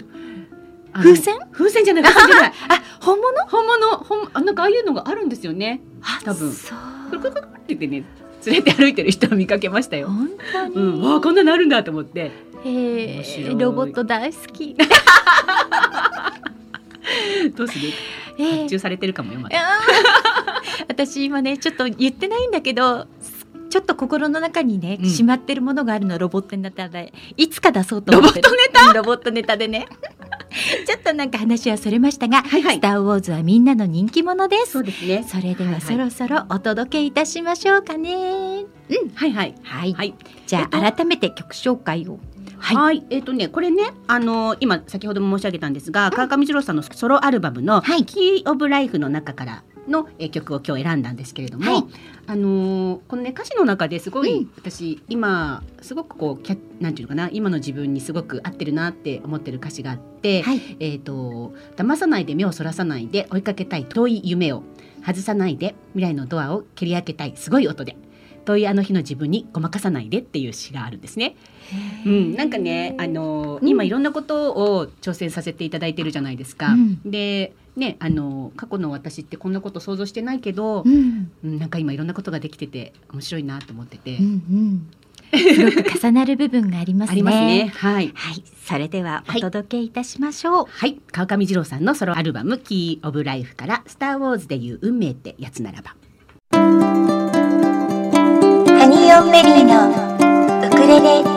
[0.94, 2.52] 風船風船じゃない風船じゃない。
[2.70, 3.28] あ本物？
[3.48, 5.82] 本物本あなんかああいうのがあるんですよね。
[6.02, 8.04] あ多分そうくるくるくるって言ってね
[8.46, 10.08] 連れて歩いてる人を見かけましたよ。
[10.08, 12.32] 本当に、うん、わあこんなのあるんだと思って。
[12.64, 13.24] へえ
[13.58, 14.76] ロボット大好き
[17.56, 17.90] どうする？
[18.38, 18.58] えー。
[18.60, 19.58] 発注されてるかもよまだ。
[20.88, 23.08] 私今ねちょっと言ってないんだけど
[23.70, 25.10] ちょっと心の中にね、うん。
[25.10, 27.14] しまってるものがあるのロボットネタで。
[27.36, 28.50] いつか出そうと思ってる。
[28.50, 29.88] ロボットネうんロボットネタでね。
[30.88, 32.76] ちょっとなんか話はそれましたが「はいはい。
[32.78, 34.72] スター・ウォーズ」はみんなの人気者です。
[34.72, 35.26] そうですね。
[35.28, 35.82] それではいははい。
[35.82, 38.66] そろそろお届けいたしましょうかね、
[39.16, 39.56] はいはい。
[39.64, 40.16] はい、はい。
[40.46, 42.20] じゃあ、えっ改めて曲紹介を
[42.60, 42.76] はい。
[42.76, 48.06] はい、えっ、とね、これね、あの今先ほども申し上げたんですが、川上二郎さんのソロアルバムのはい。
[48.06, 51.84] キーオブライフの中からの、えー曲を今日選んだんですけれども、はい。
[52.28, 54.52] あのーこのね歌詞の中ですごい、うん。
[54.58, 60.78] 私今すごくこうキャなんていうのかな、今の自分にすごく合ってるなって思ってる歌詞があって、はい。
[60.80, 64.64] えっ、と騙さないで目をそらさないで追いかけたい遠い夢を
[65.06, 67.98] 外さないで未来のドアを蹴り開けたいすごい音で。
[68.48, 71.36] 遠いあの日の自分にごまかさないでっていう詩があるんですね。
[72.06, 76.74] うん、なんかね、あのーうん今いろんなことを挑戦させていただいてるじゃないですか。
[76.74, 84.90] うんで、ね、あのー過去の私ってこんなこと想像してないけどう、んうん、なんか今いろんなことができてて面白いなと思ってて、うんうん
[85.36, 87.14] すごく重なる部分がありますね。
[87.14, 87.72] ありますね。
[87.76, 88.12] はい。
[88.16, 90.66] はい、それではお届けいたしましょう。
[90.70, 91.00] はい。
[91.12, 95.96] 川上二郎さんのソロアルバム、キー・オブ・ライフから、スター・ウォーズでいう運命ってやつならば。
[96.52, 96.58] ハ
[98.86, 99.90] ニーオンベリーの
[100.68, 101.37] ウクレレ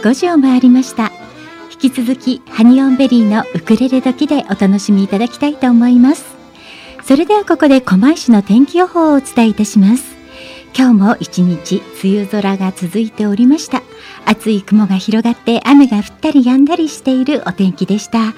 [0.00, 1.19] 5時を回りました。
[2.02, 6.34] 続きハニオンベリーのウクレレ時でお楽しみいただきたいと思います。
[7.04, 10.16] それではここで狛江市の天気予報をお伝えいたします。
[10.74, 13.82] 今日も一日梅雨空が続いておりました。
[14.24, 18.32] 暑い雲が広がって雨が降ったり止んだりしているお天気でした。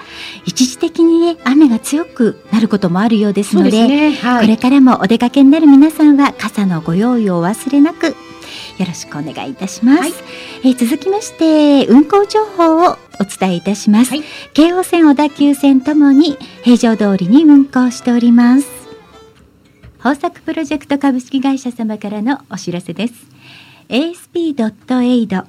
[0.45, 4.11] 一時的にね雨が強くなることもあるようですのでね。
[4.11, 8.13] はこれからもお出かけになる皆さんは傘のご用意をお忘れなく
[8.77, 10.11] よろしくお願いいたします、はい。
[10.63, 14.23] えー続きまして運行情報をお伝えいたします、はい。
[14.53, 18.67] 京王線小田急線ともに平常通りに運行しております。
[19.97, 23.13] 豊作プロジェクト株式会社様からのお知らせです。
[23.89, 25.45] ASP.AID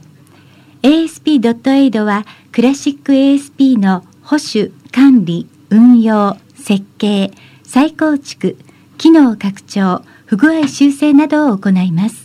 [0.83, 7.33] ASP.AID はクラシック ASP の保守、管理、運用、設計、
[7.65, 8.57] 再構築、
[8.97, 12.24] 機能拡張、不具合修正などを行います。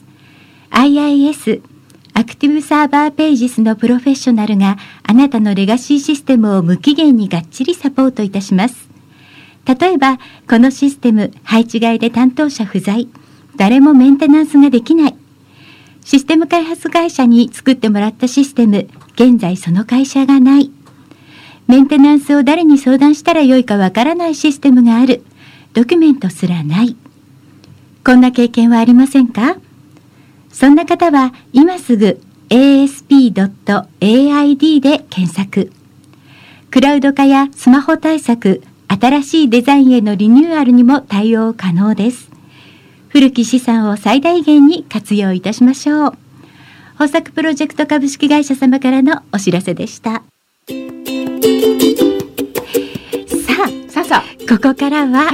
[0.72, 1.62] IIS
[2.14, 8.90] アクティブサーバーページスのプロフェッショナルがあなたのレガシーシステムを無期限にがっちりサポートいたします。
[9.66, 10.18] 例えば、
[10.50, 13.08] このシステム配置外で担当者不在、
[13.56, 15.16] 誰もメンテナンスができない。
[16.04, 20.72] システム開発会社に作ってもらったシステム、現在その会社がない。
[21.68, 25.24] メンテナンスを誰に相談したらよいかわからないシステムがある。
[25.74, 26.96] ドキュメントすらない。
[28.04, 29.58] こんな経験はありませんか？
[30.60, 33.40] そんな方は今すぐ asp.aid
[34.82, 35.72] で検索。
[36.70, 42.30] クラウド化やスマホ対策、新しいデザインへのリニューアルにも対応可能です。
[43.08, 46.18] 古き資産を最大限に活用いたしましょう。
[46.96, 50.12] 豊作プロジェクト株式会社様からのお知らせでした。
[50.12, 50.24] さ
[53.48, 54.20] さあさあ。
[54.20, 55.32] あ、ここからは、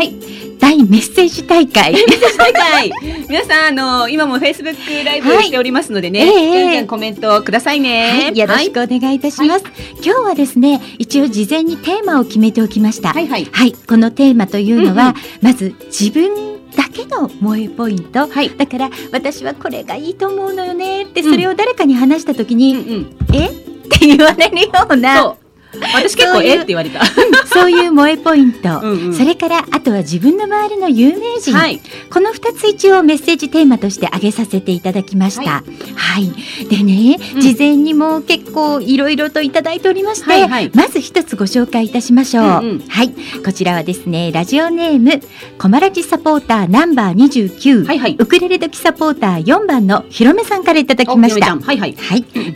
[0.59, 1.95] 大メッセージ大会。
[3.29, 5.45] 皆さんあの今もフェイスブックライブはい。
[5.45, 6.51] しておりますのでね、ええ。
[6.51, 9.65] じゃんじゃんコメントくださいね、はい、よろしくお願いいたします、
[10.03, 13.09] 今日はですね一応事前にテーマを決めておきました。
[13.09, 13.47] はいはい。
[13.51, 18.51] はい、このテーマというのは、うんうんまず自分だけの萌えポイント、はい。
[18.57, 23.35] だから私はこれがいいと思うのよねってそれを誰かに話した時に、うんうん。
[23.35, 23.47] え？
[23.85, 25.44] って言われるようなそう
[25.93, 27.01] 私結構えって言われた
[27.47, 35.49] そういう萌えポイントうんうんそれからあとは自分の周りの有名人、はいこの2つ一応メッセージテーマとして挙げさせていただきました。
[35.49, 35.63] は。
[35.95, 36.31] はい
[36.69, 42.45] でね、うん事前にも結構いろいろといただいておりまして、はいはいまず一つご紹介いたしましょう。
[42.45, 43.09] うんうんはい。
[43.43, 45.21] こちらはですね、ラジオネーム、
[45.57, 51.55] コマラジサポーターナンバー29、はいはいウクレレ時サポーター4番のひろめさんからいただきました。
[51.57, 51.95] はいはい。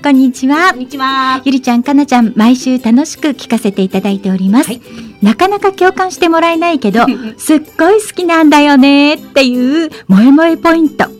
[0.01, 0.79] こんにちはこん。
[0.79, 4.67] にちはゆりちゃん、かなちゃん、毎週楽しく聞かせていただいております。
[4.69, 4.81] はい
[5.21, 7.01] なかなか共感してもらえないけど、
[7.37, 11.18] すっごい好きなんだよねっていう萌え萌えポイント。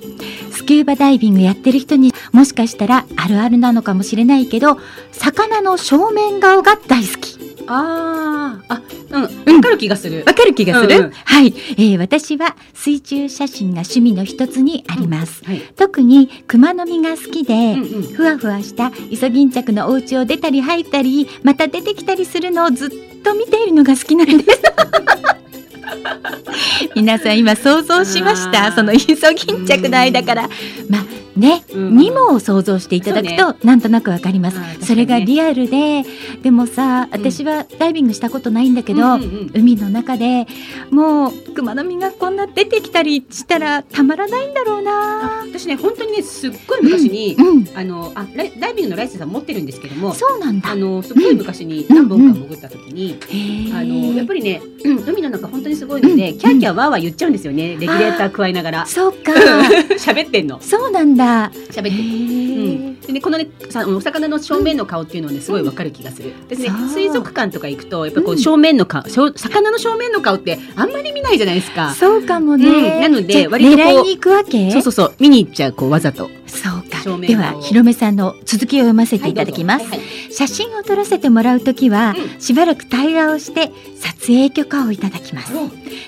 [0.59, 4.77] スキューバダイビングやってる人にもしかしたらあるあるなのかもしれないけど、
[5.13, 7.39] 魚の正面顔が大好き。
[7.65, 8.73] あー。
[8.73, 8.81] あ
[9.11, 9.55] うん。
[9.55, 11.11] わかる気がする、わかる気がする、うんうん。
[11.11, 15.45] はい、えー私は水中写真が趣味の一つにあります。
[15.45, 15.61] はい。
[15.77, 18.03] 特に熊の実が好きで、うんうん。
[18.13, 22.89] ふわふわしたイソギンチャクのお家を出たり入ったりまた出てきたりするのをずっ
[23.23, 24.61] と見ているのが好きなんです
[26.95, 28.71] 皆さん今想像しました。
[28.71, 30.49] そのイソギンチャクの間から。
[30.89, 31.97] まあね、うん。
[31.97, 34.59] にもを想像していただくそと、なんとなくわかります。
[34.59, 34.77] ね。
[34.81, 36.03] それがリアルで
[36.41, 37.19] でもさうん。
[37.19, 39.51] 私はダイビングしたことないんだけど、うんうんうん。
[39.53, 40.47] 海の中で
[40.91, 45.43] もう熊の実がこんな出てきたりしたらたまらないんだろうな。
[45.47, 50.71] 私ね本当にねすっごい昔に、うんあのあライダイビングのライセンスは持ってるんですけどもそうなんだ。
[50.71, 53.77] あのすっごい昔に何本か潜った時に、へー。
[53.79, 57.71] あのやっぱりね、うん海の中本当にすごいので、うんキャーキャーワーワー言っちゃうんですよね。
[57.73, 58.85] レギュレーター加えながら。
[58.85, 59.31] そうか。
[59.97, 60.59] 喋ってんの。
[60.61, 61.28] そうなんだ
[61.71, 61.89] 喋って。
[61.89, 61.95] る。
[61.97, 62.61] う
[62.91, 66.33] ん、でねこのねさお魚の正面の顔っていうのはねすごいわかる気がする。
[66.47, 68.39] ですね水族館とか行くとやっぱこううん。
[68.39, 71.93] 正面の顔、魚の正面の顔ってあんまり見ないじゃないですか。
[71.93, 73.01] そうかもね、うん。
[73.01, 73.85] なので割とこう。
[73.85, 74.71] 狙いに行くわけ？
[74.71, 75.13] そうそうそう。
[75.19, 76.29] 見に行っちゃうこうわざと。
[76.49, 77.17] そうか。
[77.21, 85.51] ではひろめさんの続きを読ませていただきます、はいはい写真を撮らせてもらうときは、うしばらく対話をして撮影許可をいただきます。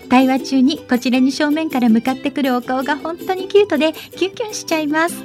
[0.10, 5.24] 対話中にこちらに正面から向かってくるお顔が本当にキュートでキュンキュンしちゃいます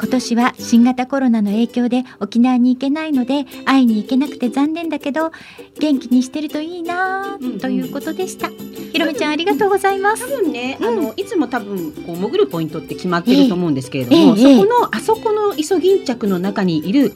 [0.00, 5.30] 今年は新型コロナの影響で沖縄に行けないので会いに行けなくて残念だけど
[5.78, 7.58] 元気にしてるといいなうんうん。
[7.58, 10.26] ということでした、ひろめちゃんありがとうございます。
[10.26, 14.56] 多分ね、あのいつも多分こう潜るポイントって決まってると思うんですけれども、ええええ。
[14.56, 17.14] そこのあそこのイソギンチャクの中にいるうん。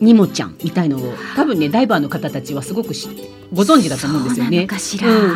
[0.00, 3.08] ニモちゃんみたいのを多分ねダイバーの方たちはすごくし
[3.52, 4.66] ご存知だと思うんですよね。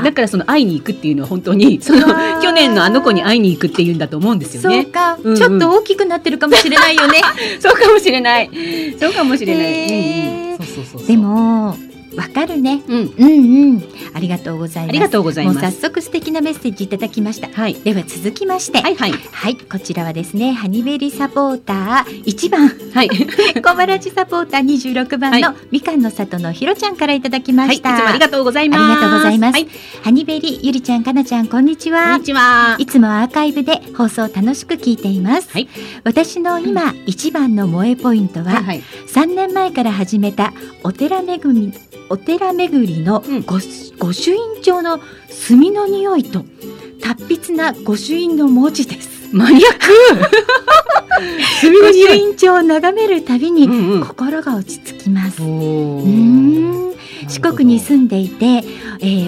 [0.04, 2.06] だからその会いに行くっていうのは本当に その
[2.42, 4.84] 去年のあの子に会いに行くっていうんだと思うんですよそうね。
[4.84, 7.20] か、うんうんちょっと大きくなってるかもしれないよね
[7.58, 8.50] そうかもしれない。
[9.00, 9.64] そうかもしれない。
[9.66, 11.06] へーうんうん、そうそうそう。
[11.06, 11.76] で、も
[12.16, 13.82] わかるねうん、うんうん
[14.14, 15.58] ありがとうございますありがとうございます。
[15.60, 17.74] もう早速素敵なメッセージいただきましたはい。
[17.74, 23.08] では続きましてはいはいはい、こちらはですね、ハニベリサポーター1番、はい。
[23.62, 27.76] 小原地サポーター26番の、はみかんの里のひろちゃんからいただきまはい。
[27.76, 27.90] いつした。
[27.96, 28.82] もありがとうございます。
[28.82, 29.68] ありがとうございますはい。
[30.02, 32.24] ハニベリ、ゆりちゃん、かなちゃん、こんにちこんはに。
[32.24, 32.76] ちは。
[32.78, 35.48] いつもアーカイブで放送楽しく聞いています。
[35.52, 35.68] はい
[36.04, 38.82] 私の今、一番の萌えポイントは、はいはい。
[39.08, 40.52] 3年前から始めた
[40.82, 41.72] お寺巡り
[42.12, 43.58] お寺巡りのうん御,、
[43.98, 45.00] 御朱印帳の
[45.30, 46.44] 墨の匂いと
[47.00, 49.34] 達筆な御朱印の文字です。
[49.34, 49.86] マニアック。
[51.62, 52.14] 墨御朱。
[52.14, 53.66] 印帳を眺めるたびに。
[54.02, 55.42] 心が落ち着きます。
[55.42, 55.48] おう
[56.06, 56.71] ん
[57.28, 58.60] 四国に住んでいて、え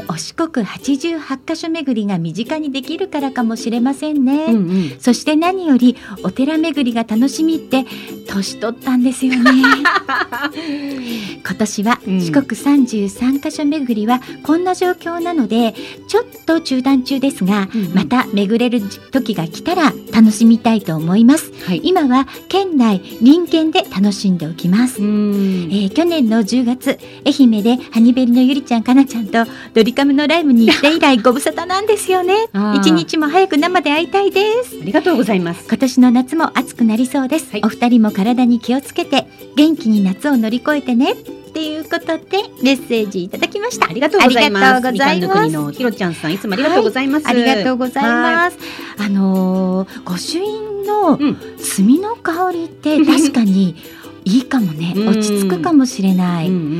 [0.00, 4.46] ーお四国88カ所巡りが身近にできるからかもしれませんね。
[4.46, 4.96] うんうん。
[5.00, 7.84] そして何よりお寺巡りが楽しみって
[8.28, 9.50] 年取ったんですよね。
[11.46, 15.74] 今年はうん四国33カ所巡りはこんな状況なので
[16.08, 18.82] ちょっと中断中ですが、うんうんまた巡れる
[19.12, 21.52] 時が来たら楽しみたいと思います。
[21.64, 21.80] はい。
[21.84, 25.00] 今は県内隣県で楽しんでおきます。
[25.00, 32.34] うんえー去年の10月愛媛でハニベリのゆりちゃんかなちゃんとドリカムのライブに行って以来ご無沙汰なんですよね。
[32.74, 34.80] 一日も早く生で会いたいです。
[34.82, 35.64] ありがとうございます。
[35.68, 41.12] 今年の夏も暑くなりそうです、はいお二人も体に気をつけて元気に夏を乗り越えてね。
[41.12, 41.16] っ
[41.54, 43.86] ていうことでメッセージいただきました。
[43.86, 44.90] ありがとうございます。
[44.90, 47.28] みかんの国のひろちゃんさん、いつもありがとうございます。
[47.28, 48.58] ありがとうございます。
[48.98, 51.36] あのー御朱印のうん。
[51.58, 53.76] 墨の香りって確かに
[54.24, 54.94] いいかもね。
[54.96, 55.08] うん。
[55.08, 56.78] 落ち着くかもしれない、うんうんううん。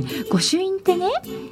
[0.00, 1.08] ん、御朱印ってね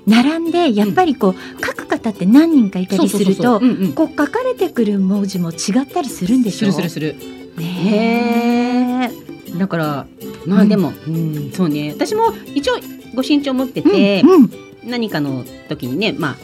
[0.06, 3.92] 並んでやっぱりこう書く方って何人かいたりするとうんうん。
[3.92, 6.72] こう書かれてくる文字も違ったりするんでしょ？
[6.72, 7.34] するするする。
[7.56, 9.10] ね
[9.54, 9.58] え。
[9.58, 10.06] だから、
[10.46, 10.60] まうん。
[10.62, 11.92] あでも、うん、そうね。
[11.96, 12.74] 私も一応
[13.14, 14.50] ご身長持ってて、うんうん。
[14.84, 16.36] 何かの時にね、まあ、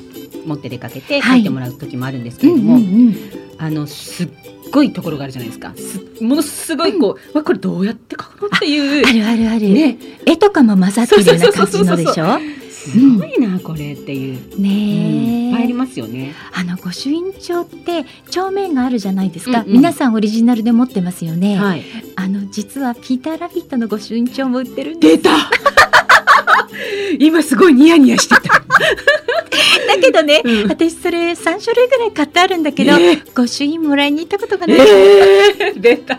[0.47, 1.39] 持って出かけてはい。
[1.39, 3.17] 書いてもらう時もあるんですけうんうれども、んうん
[3.59, 4.29] あの、すっ
[4.73, 5.75] ごいところがあるじゃないですか。
[5.77, 9.07] すものすごいこう、わこれどうやって書くのっていう。
[9.07, 12.39] あるあるある、ね、絵とかも混ざってるような感じのでしょ？
[12.71, 14.39] すごいな、これっていう。
[14.57, 16.33] うんねえいっぱいありますよね。
[16.55, 19.73] あの御朱印帳って帳面があるじゃないですか、うんうん。
[19.75, 21.85] 皆さんオリジナルで持ってますよね、はい。
[22.17, 25.17] あの実はピーターラビットの御朱印帳も売ってるんです。
[25.19, 25.31] 出た
[27.19, 28.41] 今すごいニヤニヤしてた。
[28.51, 36.19] だけどね、うん私それ3種類ぐらい買ってあるんだけど、え御朱印もらいに行ったことがない、えー、出た。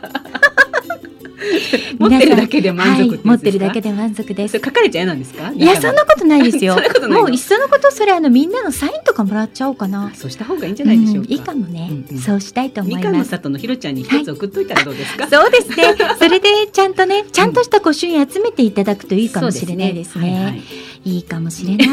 [2.00, 4.60] 持ってるだけで満足はい、持ってるだけで満足です。
[4.64, 5.52] 書かれちゃ嫌なんですか？
[5.56, 6.76] いやそんなことないですよ。
[7.10, 10.12] もういっそのことそれあのみんなのサインとかもらっちゃおうかな。
[10.16, 11.30] そうした方がいいんじゃないでしょうか。
[11.30, 12.22] んいいかもね、うんうん。
[12.22, 15.28] そうしたいと思みかんのいます里のひろちゃんに一つ送っといたらどうですか？
[15.28, 15.96] そうですね。
[16.20, 20.34] それでちゃんとねちゃんとした御朱印集めていただくといいかもしれないですね。
[20.34, 20.62] はいはい。
[21.04, 21.88] いいかもしれない。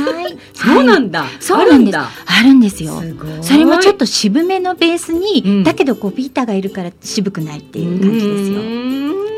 [0.52, 1.24] そうはないんだ。
[1.40, 1.96] そうなんです。
[1.96, 3.00] ああるんですよ。
[3.42, 3.48] す。
[3.48, 5.64] それもちょっと渋めのベースに、うん。
[5.64, 8.58] だけどこうピーターがいるから渋くないっていう感じですよ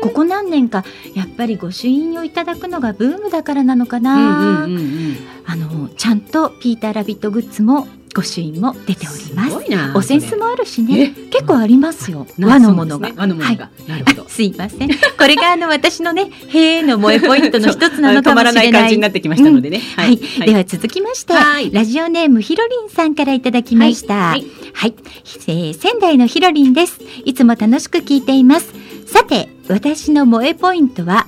[0.01, 0.83] ここ何年か
[1.15, 5.17] やっぱり御朱印をいただくのがブームだからなのかうんな、うんうんうん。
[5.45, 9.51] あのちゃんとピーターラビットグッズも御朱印も出ております。
[9.51, 10.13] す。
[10.13, 11.13] お扇子もあるしね。
[11.17, 11.29] え？
[11.29, 12.27] 結構ありますよ。
[12.37, 13.69] な和のものが、ね和のものが？
[13.87, 14.27] なるほど。
[14.27, 14.89] すいません。
[14.89, 14.95] こ
[15.25, 18.71] れがあの私のねへーの萌えポイントの一つなのかもしれない。
[18.73, 19.79] 感じになってきましたのでね。
[19.95, 21.71] はい、では続きまして、はい。
[21.71, 24.13] ラジオネームひろりんさんからいただきました。
[24.15, 24.41] ははい。
[24.41, 26.99] い、えー仙台のひろりんです。
[27.23, 28.73] いつも楽しく聞いています。
[29.11, 31.27] さて、私の萌えポイントは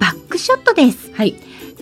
[0.00, 1.12] バックショットです。
[1.14, 1.34] はい。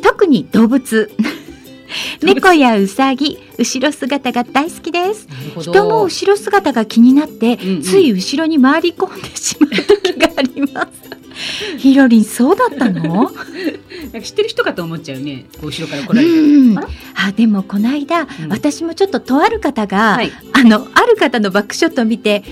[0.02, 1.10] 特に動物。
[2.22, 5.26] 猫やうさぎ、後ろ姿が大好きです。
[5.58, 11.78] 人も後ろ姿が気になって、うんうんつい後ろに回り込んでしまう時があります。
[11.78, 13.30] ひろりん、そうだったの？
[14.22, 15.46] 知ってる人かと思っちゃうね。
[15.62, 16.30] 後ろから来られて。
[16.30, 20.32] うんあでもこの間、ん私もちょっととある方が、はい。
[20.52, 22.42] あのある方のバックショットを見て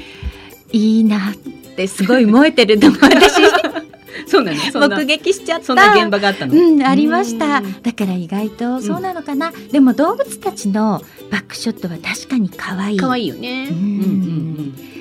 [0.73, 1.51] いいなって
[1.87, 3.35] すごい燃えてるのも私
[4.27, 4.97] そうなのそんな。
[4.97, 5.67] 目撃しちゃった。
[5.67, 6.55] そんな現場があったの。
[6.55, 7.59] うん、ありました。
[7.59, 12.99] うんだから意外とそうなのかな、でも動物たちのバックショットは確かに可愛い。
[12.99, 13.69] 可愛いよね。
[13.71, 13.85] うんうんう
[14.93, 14.96] ん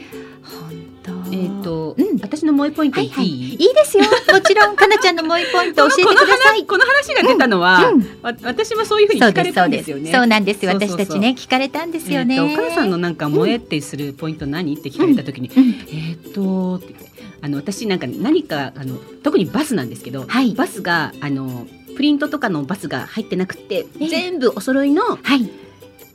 [1.36, 2.18] えっとうん。
[2.22, 3.10] 私の萌えポイントはい？
[3.10, 3.66] はい言ってい。
[3.66, 4.04] いいいですよ。
[4.04, 6.66] もちろん かなちゃんの萌えポイント教えてください。
[6.66, 8.00] この話が出たのは、うん。
[8.22, 10.12] わ私もそういうふうに聞かれたんですよね。
[10.12, 10.66] そうなんです。
[10.66, 15.64] 私たちね聞かれたんですよね、えーとお母さんのなんか萌えってするポイント何って聞かれた時に、うん。
[15.90, 16.82] えーっと
[17.42, 20.54] あの私なんか何かあの特にバスなんですけど、はい。
[20.54, 24.08] バスがあのプリントとかのバスが入ってなくてええ。
[24.08, 25.50] 全部お揃いのはい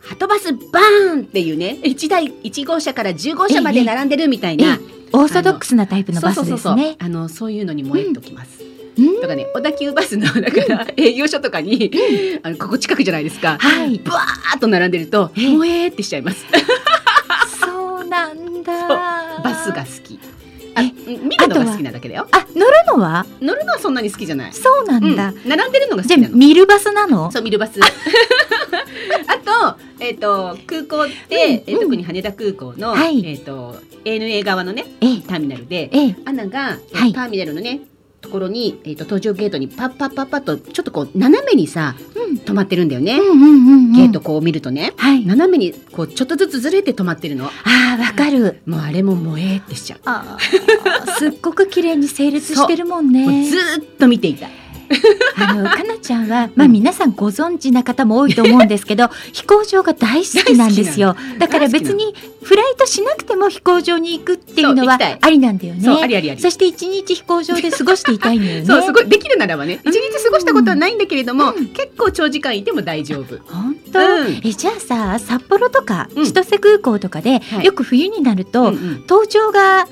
[0.01, 4.79] ハトバスバーンっていうね1台1号車から10号車まで並んでるみたいな、
[5.13, 8.63] オーソドックスなタイプのバスですねあのそういうのに燃えときます。
[8.99, 11.91] うんとかね小田急バスの だから営業所とかに、
[12.43, 13.57] あのここ近くじゃないですか。
[13.61, 16.45] はいブワーっと並んでると、ええってしちゃいます。
[17.65, 18.89] そうなんだ
[19.43, 20.19] バスが好き。
[20.75, 22.27] あ、え見るのが好きなだけだよ。
[22.33, 23.27] あ乗るのは？
[23.41, 24.53] 乗るのはそんなに好きじゃない。
[24.53, 26.35] そうなうんんだ、並んでるのが好じゃきなの。
[26.35, 27.31] あミルバスなの？
[27.33, 27.81] そう、ミルバス。
[29.27, 31.09] あと、えっ、と、空港っ
[31.67, 33.25] うん特に羽田空港の、はい。
[33.27, 35.21] えっ、と、ANA 側のね、ええ。
[35.21, 36.17] ターミナルで、ええ。
[36.25, 37.13] アナが、えーはい。
[37.13, 37.81] ターミナルのね、
[38.21, 42.37] ところに、えっ、と、搭乗ゲートにパッパッパッパッと、ちょっとこう、斜めにさ、うん。
[42.39, 43.19] 止まってるんだよね。
[43.19, 43.93] うんうんうんうん。
[43.93, 45.25] ゲートこう見るとね、はい。
[45.27, 47.47] 斜めにこうちょっとずつずれて止まってるの。
[47.47, 47.51] あ
[47.99, 48.63] あわかる。
[48.67, 51.11] もうあれも萌えってしちゃう。
[51.19, 53.49] すっごく綺麗に整列してるもんね。
[53.49, 54.47] ずーっと見ていた。
[54.47, 54.60] い。
[55.37, 61.17] あのかなちゃんは、まあ、皆さんご存知な方も多いと思うんですけど 飛行場が大好きなんですよ。
[61.39, 61.49] だ。
[61.51, 65.83] から別にフライトしなくても飛行場に行くっていうのはありなんだよね。
[65.85, 66.41] そうありありあり。
[66.41, 68.65] そして一日飛行場で過ごしていたいのよね。
[68.67, 71.67] そうすごいできるならばね一日過ごしたことはないんだけれども、うん。
[71.67, 73.39] 結構長時間いても大丈夫。
[73.53, 74.41] 本当、うん。
[74.45, 76.25] えじゃあさ札幌とかうん。
[76.25, 77.65] 千歳空港とかで、はい。
[77.65, 79.05] よく冬になると、うんうん。
[79.07, 79.87] 搭乗が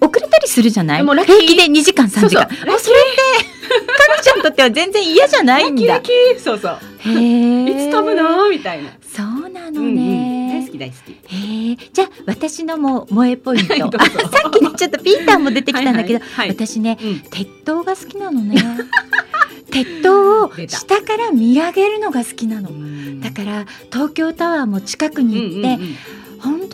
[0.00, 1.02] 遅れたりするじゃない？
[1.04, 2.48] 平気で2時間3時間。
[2.48, 3.14] そうそれっ
[3.66, 5.70] てかなちゃんにとっては全然嫌じゃない？
[5.70, 6.00] んだ
[6.38, 6.78] そうそう。
[6.98, 8.48] へえいつ飛ぶの？
[8.50, 8.90] みたいな。
[9.02, 9.96] そうなのうんうん。
[9.96, 11.10] ね、大好き大好き。
[11.12, 13.78] へえじゃあ私のも萌えポイント、さ
[14.48, 16.48] っきねちょっとピーターも出てきたんだけど、はいはい。
[16.48, 17.20] はい私ねうん。
[17.30, 18.56] 鉄塔が好きなのね。
[19.70, 22.68] 鉄塔を下から見上げるのが好きなの。
[22.70, 23.20] うん。
[23.20, 25.96] だから東京タワーも近くに行って、うんうんほん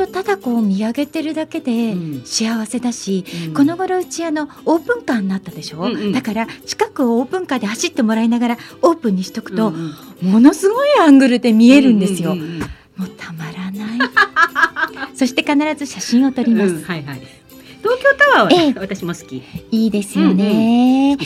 [0.06, 2.22] とただこう見上げてるだけでうん。
[2.24, 3.54] 幸せだし、うん。
[3.54, 6.12] この頃うちあのオープンカーになったでしょ、うんうん。
[6.12, 10.32] だから近くをオープンカーで走ってもらいながらオープンにしとくと、うんうん。
[10.32, 12.60] ものすごいアングルで見えるんですよ、うんうんうん。
[12.60, 12.66] も
[13.06, 13.98] うたまらない。
[15.14, 16.82] そして必ず写真を撮ります、うん。
[16.82, 17.22] はいはい。
[17.82, 18.74] 東京タワーは、ええ。
[18.78, 19.42] 私も好き。
[19.70, 21.16] いいですよね、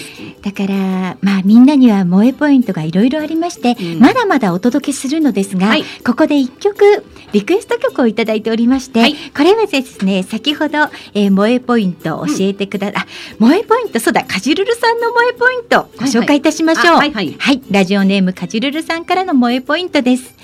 [0.42, 4.00] だからまあみんなには萌えポイントがいろいろありまして、うん。
[4.00, 5.84] まだまだお届けするのですが、はい。
[6.04, 9.14] ここで一曲リクエスト曲をいただいておりまして、はい。
[9.14, 10.78] これはですね先ほど、
[11.14, 13.06] えー萌えポイントを教えてくだ、あ
[13.38, 17.34] 萌えポイントそうだかじるるさんの萌えポイントご紹介いたしましょう、あはいはい。
[17.38, 20.34] はい、ラジオネームかじるるさんからの萌えポイントです。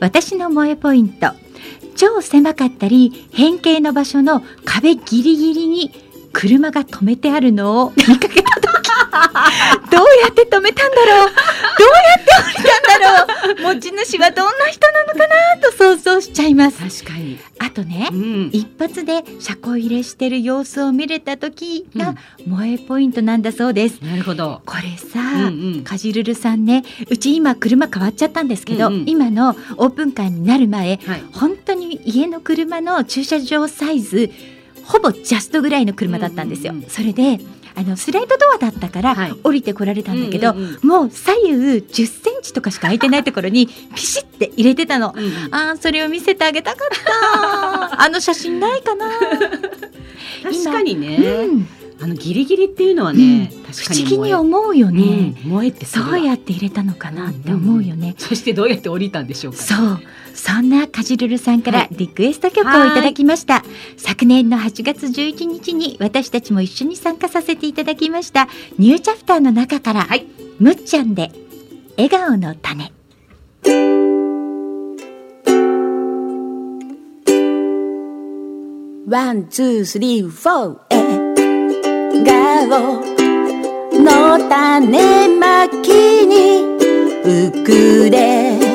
[0.00, 1.32] 私の萌えポイント。
[1.98, 5.90] 超狭かったり変形の場所の壁ギリギリに
[6.32, 8.78] 車が止めてあるのを見かけた時
[9.90, 11.30] どうやって止めたんだろう？
[11.30, 13.74] どうやって降りたんだろう？
[13.74, 15.26] 持ち主はどんな人なのかな？
[15.60, 17.38] と想像しちゃいます確かに。
[17.58, 18.50] あとねうん。
[18.52, 22.14] 一発で車庫入れしてる様子を見れた時が
[22.44, 24.62] 萌えポイントなんだそうですなるほど。
[24.66, 31.22] これさ、うんうんかじるるさんねうち今車変わっちゃったんですけど、うんうん今のオープンカーになる前はい。
[31.32, 34.30] 本当に家の車の駐車場サイズ
[34.88, 36.72] ほぼジャストぐらいの車だったんですよ。
[36.72, 36.90] うんうんうん。
[36.90, 37.38] それで
[37.74, 39.32] あのスライドドアだったから、はい。
[39.44, 45.14] 降りてこられたんだけど、うんうんもう左右10センチとかしか空いてないところにピシッて入れてたの。
[45.16, 45.32] うんうん。
[45.54, 48.02] あーそれを見せてあげたかった。
[48.02, 49.10] あの写真ないかな、
[50.42, 51.68] 確かにね、うん、
[52.00, 60.00] あのギリギリっていうのはね、不確かに思議に萌思うよえ、ね、うんどうやって入れたのかなって思うよね、そしてどうやって降りたんでしょうか、そう
[60.38, 61.80] そんなかじるるさんかはい。
[61.90, 63.64] らリクエスト曲をいただきました、
[63.96, 70.26] 昨年の8月11日に私たちも一緒に参加させていただきましたニューチャプターの中から、はい。
[70.60, 71.32] むっちゃんで
[71.96, 72.92] 笑顔の種。
[79.08, 80.78] One、two、three、four、
[82.24, 83.00] 笑顔
[84.00, 85.88] の種まき
[86.26, 86.62] に
[87.24, 88.67] ウクレ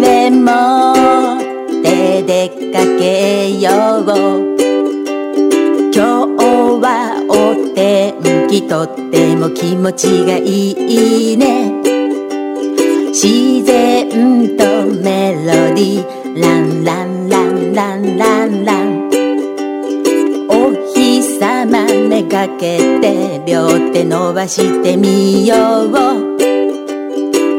[0.00, 3.70] レ持って出かけよ
[4.00, 4.06] う。
[5.92, 6.40] 今日
[6.80, 6.86] は
[7.28, 7.30] お
[7.74, 8.14] 天
[8.48, 10.72] 気とっても気持ちがい
[11.34, 11.72] いね。
[13.08, 14.64] 自然と
[15.02, 19.10] メロディーランランランランランラン。
[20.48, 25.90] お日様めがけて両手伸ばしてみよう。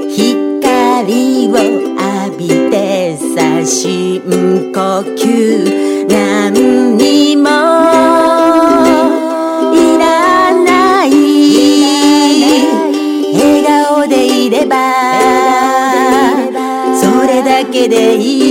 [0.09, 1.80] 光を
[3.65, 4.19] 深
[4.73, 4.79] 呼
[5.15, 7.49] 吸何にも
[9.73, 11.07] いらない
[13.33, 14.75] 笑顔でいれば
[16.99, 18.50] それだけでい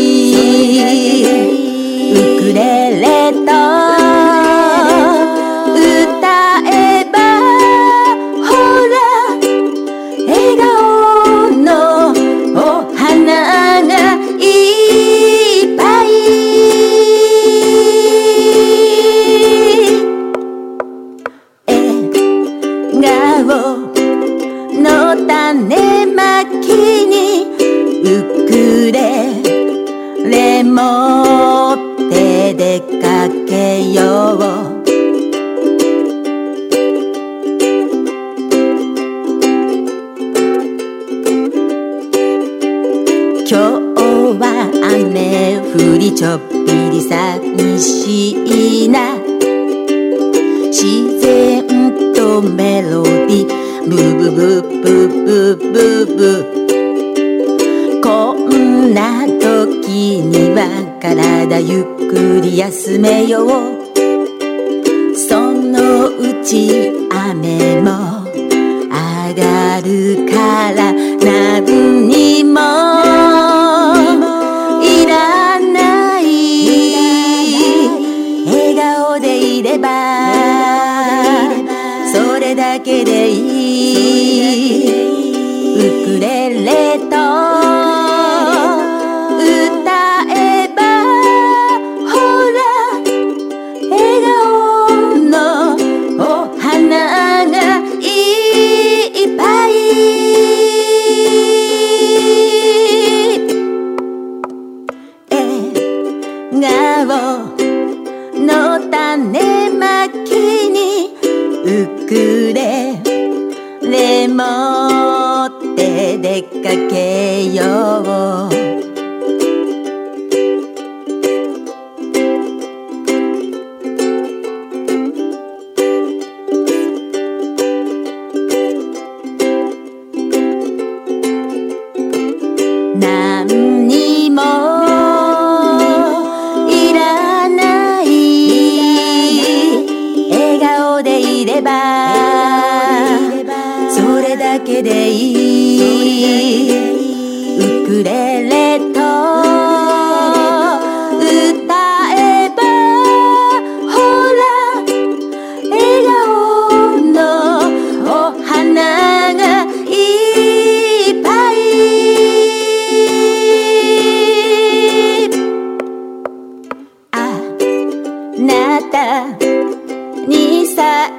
[170.28, 171.10] 2歳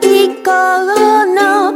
[0.43, 1.73] 頃の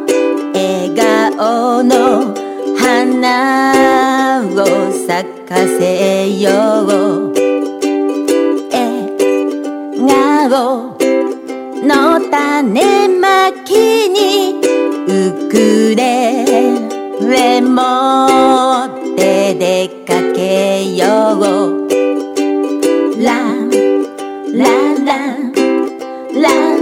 [0.54, 2.34] 笑顔の
[2.78, 4.56] 花を
[5.08, 6.52] 咲かせよ
[6.84, 7.34] う。
[9.98, 10.98] 笑顔
[11.84, 13.45] の種ま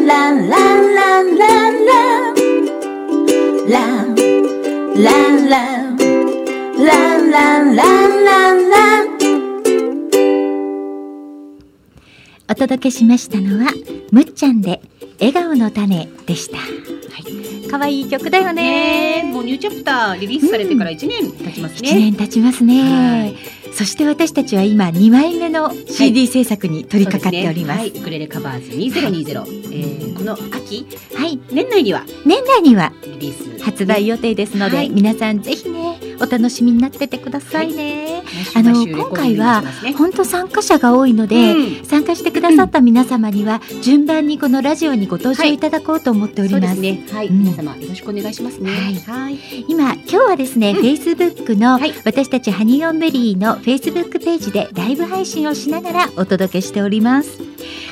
[0.06, 2.36] ランランランランラン
[3.70, 4.16] ラン
[4.95, 5.97] ランラン
[6.78, 9.08] ランランランランラン
[12.49, 13.72] お届けしましたのは
[14.12, 14.82] むっちゃんで
[15.20, 16.58] 笑顔の種でした。
[16.58, 19.24] はい、可愛い曲だよね。
[19.24, 21.94] ねもうニューチャプターリリースされてから1年経ちます一ね。
[21.94, 22.82] 年経ちますね。
[22.82, 23.36] はい。
[23.74, 27.80] そして私たちは今2枚目の CD 制作に取り掛かっております。
[27.80, 28.00] そうですね。
[28.00, 33.54] はい、ウクレレカバーズ2020、えーこの秋はい、年内には年内にはリリース。
[33.64, 34.90] 発売予定ですので、はい。
[34.90, 38.22] 皆さんぜひねお楽しみになっててくださいね。
[38.56, 39.64] ああの今回は
[39.98, 41.86] 本当参加者が多いので、うん。
[41.86, 46.59] 参加してくださった皆様には順番にこのラジオにご登場いただこうと思っておりま。
[46.59, 47.03] ですすね。
[47.11, 48.70] はい、うん皆様よろしくお願いしますね。
[48.72, 49.38] はいはい。
[49.68, 57.39] 今今日はですね、うん Facebook のはい私たちハニーオンベリーの Facebook ページでライブ配信をしながらお届けしております。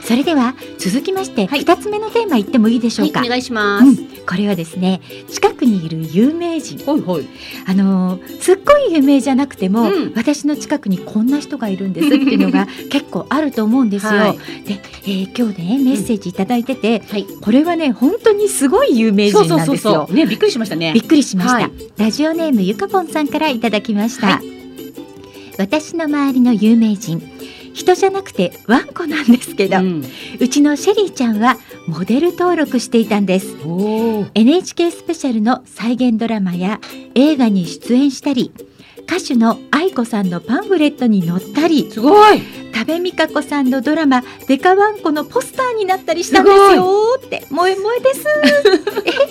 [0.04, 3.20] それでは続きましてはい二つ目のテーマいってもいいでしょうか？
[3.20, 3.86] はい、お願いします。
[3.86, 7.28] うんこれはですね近くにいる有名人ほいほい。
[7.66, 14.12] あのーすっごい有名じゃなくても、うん私の近くにこんな人がいるんですっていうのが 結構あると思うんですよ。
[14.12, 17.26] はいで、えー今日ねメッセージいただいてて、はい。
[17.42, 20.08] これはね本当にすごい有名人なんですよ。
[20.12, 21.04] ね、びっくりしましたねびっ。
[21.04, 24.42] くりしました、はいラジオネームゆかぽんさんからいただきました、は
[25.58, 27.22] 私の周りの有名人
[27.74, 30.04] 人じゃなくてワンコなんですけど、ううん
[30.50, 31.58] ちのシェリーちゃんは
[31.88, 33.56] モデル登録していたんです。
[34.34, 36.80] NHK スペシャルの再現ドラマや
[37.16, 38.52] 映画に出演したり
[39.12, 42.42] 歌手の愛子さんのパンフレットに載ったりすごい。
[42.72, 48.26] 多部未華子さんのドラマ「デカワンコ」のポスターになったりしたんですよって「萌え萌えです」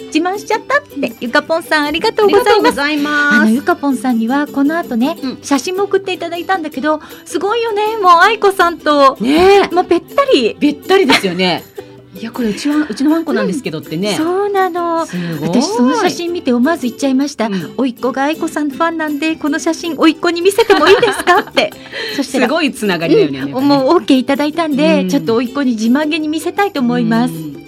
[0.03, 1.14] え自慢しちゃったって。
[1.18, 2.74] ゆかぽんさんありがとうごございます。
[2.74, 3.37] ざいます。
[3.37, 5.39] あのゆかぽんさんにはこの後ね、うん。
[5.43, 7.97] 写真も送っていただいたんだけどすごいよね。
[8.03, 9.16] もう愛子さんと。
[9.18, 11.64] ねもうべったり、べったりですよね。
[12.21, 14.14] いや、これうちは、うちのワンコなんですけどってね。
[14.14, 15.07] そうなの。
[15.41, 21.73] 私その写真見て思わず言っちゃいました、うんおいっ子が愛子さんのファンなんでこの写真おいっ子に見せてもいいですかって
[22.16, 23.41] そしたすらごいつながりだよね。
[23.41, 27.60] うんもう OK いただいたんで、うんちょっとおいっ子に自慢げに見せたいと思います、うん。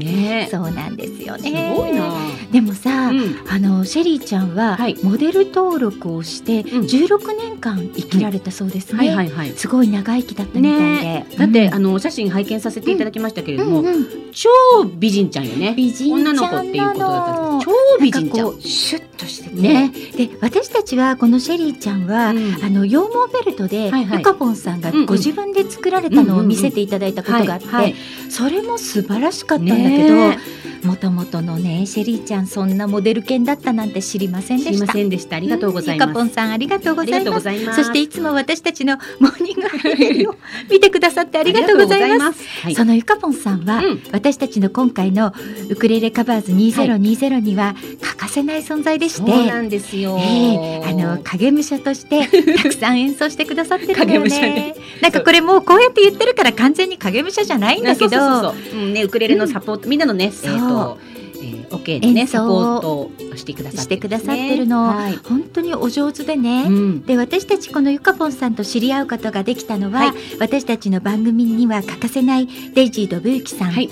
[0.00, 0.46] ね。
[0.48, 0.50] え。
[0.50, 2.12] そうなんですよすねごいな。
[2.50, 3.36] でもさ、うん。
[3.48, 4.96] あのシェリーちゃんははい。
[5.02, 6.80] モデル登録をしてうん。
[6.82, 9.50] 16年間生きられたそうですね、はいはいはい。
[9.52, 11.26] すごい長生きだったみたいで、ね。
[11.38, 11.74] だって、うん。
[11.74, 13.86] あのお写真拝見させていただきましたけれども、うん。
[13.86, 14.06] うん。
[14.32, 14.48] 超
[14.84, 15.74] 美人ちゃんよね。
[15.76, 18.60] 美人ちゃんなの女の子っていうことだったんです超美人ちゃん。
[18.60, 19.56] シュッとしてて。
[19.56, 19.92] ね。
[20.16, 22.64] で私たちはこのシェリーちゃんは、うん。
[22.64, 24.18] あの羊毛ベルトで、はいはい。
[24.18, 27.94] ゆかぽんさんがご自分で作られたのを見せていただいたことがあって、
[28.28, 30.36] それも素晴らしかったんだけね。
[30.36, 34.92] どもともとのねシェリーちゃんそんなモデル犬だったなんて知りませんすいまでした。
[34.92, 35.36] せんでした。
[35.36, 36.34] ありがとうございんゆかぽんます。
[36.34, 37.82] さんありがとうございます。
[37.82, 40.36] そしていつも私たちのモーニングハイメリを
[40.70, 42.42] 見てくださってありがとうございます。
[42.42, 42.48] す。
[42.62, 45.32] はいそのゆかぽんさんは、うん私たちの今回の
[45.68, 50.18] ウクレレカバーズ2020には欠かせない存在でして、そうなんですよ。
[50.18, 52.26] ええあの影武者として
[52.56, 54.74] たくさん演奏してくださってるんだよ影武者ねね。
[55.00, 60.98] なんかこれもうこうやって言ってるから完全に影武者じゃないんだけど、そうそうそうそう、うんね、ウクレレのサポート、みんなのね、えっ、そうと、
[61.40, 65.16] えー、OK のね、サポートをしてくださって、してくださってるのはい。
[65.16, 66.64] 本当にお上手でね。
[66.64, 67.02] うん。
[67.06, 73.90] で私たちこのゆかぽんさんと知り合うことができたのは、はい私たちの番組には欠かせないデイジー・ドブユキさんがはい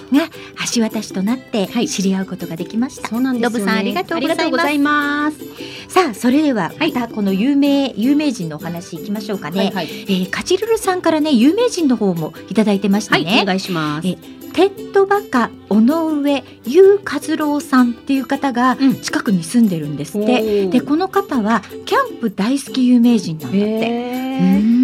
[0.74, 3.08] 橋渡しとなってはい知り合うことができました。
[3.08, 3.64] そうなんですよ、ね。
[3.64, 4.20] さんありがとう
[4.50, 5.38] ございます。
[5.88, 9.58] さあそれでははいまたこの有名、有名人のお話いきましょうかね。
[9.58, 9.86] はいはい。
[9.86, 13.40] えー、カチルルさんからね有名人の方もいただいてましたはい、ね。
[13.42, 14.08] お願いします。
[14.08, 14.16] え
[14.52, 19.00] テッドバカ尾上優和郎さんっていう方がうん。
[19.00, 20.32] 近くに住んでるんですって。
[20.32, 20.70] おー。
[20.70, 24.78] でこの方はキャンプ大好き有名人なんだって。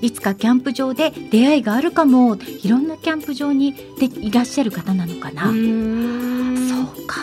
[0.00, 2.36] いつかキャンプ場で出会いがあるかも。
[2.36, 6.68] いろんなキャンプ場にでいらっしゃる方なのかな、ー。
[6.68, 7.20] そうか。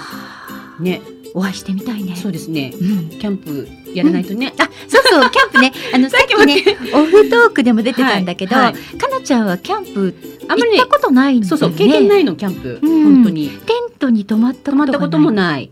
[0.80, 1.02] ね、
[1.34, 2.16] お会いしてみたいね。
[2.16, 2.74] そうですね。
[2.80, 3.10] うん。
[3.10, 4.54] キャンプやらないとね。
[4.58, 10.16] あそうそうキャンプね あのさっきねオフトークでも出てたんだけど、はいはいかなちゃんはキャンプ
[10.48, 12.80] あんまりね行ったことないんだよねそうそう、経験ないの、キャンプ。
[12.82, 13.50] うん本当に。
[13.50, 15.72] テントに泊まったこともない。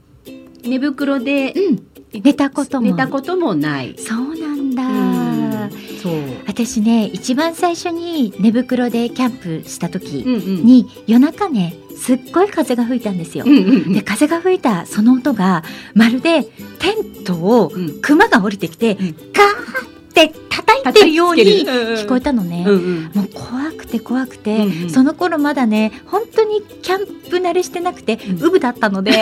[0.64, 1.80] 寝袋でうん
[2.24, 3.96] 寝たことも寝たこともない。
[3.98, 5.70] そうなんだ、うん
[6.02, 6.14] そう。
[6.48, 10.66] 私ね一番最初に寝袋でキャンプした時うんうん。
[10.66, 13.44] に、夜中ねすっごい風が吹いたんですよ。
[13.46, 13.94] うんうんうん。
[13.94, 18.02] で風が吹いたその音がまるでテントをうん。
[18.02, 18.98] 熊が降りてきて、ん。
[18.98, 22.64] ガーって叩いてるように聞こえたのね。
[22.68, 23.04] うんうん。
[23.14, 24.90] もう怖くて怖くて、うんうん。
[24.90, 28.44] その頃まだね本当にキャンプ慣れしてなくて、うん。
[28.44, 29.22] ウブだったので もう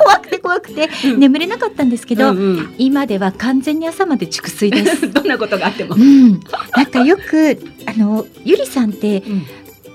[0.00, 1.20] 怖くて怖くてうん。
[1.20, 2.74] 眠れなかったんですけど、うんうん。
[2.78, 5.08] 今では完全に朝まで熟睡です。
[5.12, 5.94] どんなことがあっても。
[5.94, 5.98] う。
[5.98, 6.40] ん、
[6.76, 9.46] なんかよくあのゆりさんってうん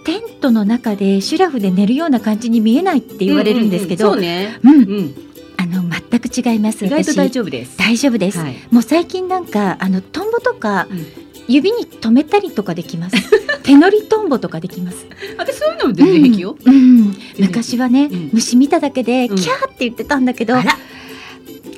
[0.07, 4.57] テントの中でシュラフで寝るような感じに見えないって言われるんですけど、うううんね。
[4.63, 5.15] うんうん。
[5.57, 6.85] あの全く違います。
[6.85, 7.77] 意外と私大丈夫です。
[7.77, 8.37] 大丈夫です。
[8.37, 8.55] はい。
[8.71, 11.05] もう最近なんかあのトンボとか、うん
[11.49, 13.15] 指に留めたりとかできます。
[13.63, 15.07] 手乗りトンボとかできます。
[15.37, 16.57] 私そういうのも全然平気よ。
[16.61, 16.73] うん。
[16.73, 20.77] うん然昔はね、うん虫見ただけでキうんャーって言ってたんだけど、あら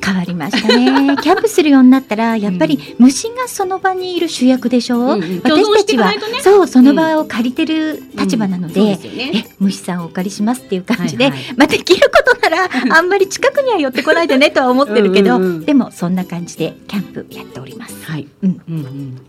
[0.04, 1.18] 変わりましたね。
[1.22, 5.00] キャンプするようになったらやっぱり虫がその場にいる主役でしょ。
[5.00, 8.74] うん私たちは、ねそうその場を借りてる立場なので。
[8.74, 9.32] そうですよね。
[9.34, 17.96] え虫さんをお借りしますっていう感じで、はいはいまあ、できることならあんまり近くには寄ってこないでねとは思ってるけどうんでもそんな感じでキャンプやっております。
[18.04, 18.28] はい。
[18.44, 19.22] うんうんうん。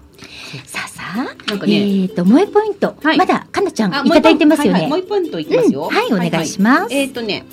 [0.66, 1.76] さあさあ、なんかえね。
[1.76, 4.86] ーと萌えポイント、はいまだかなちゃんあいただいてますよね。
[4.86, 5.82] もう一本はいはいもう一ポイントいきますよ。
[5.82, 6.94] うんはいお願いします。
[6.94, 7.44] えっとね、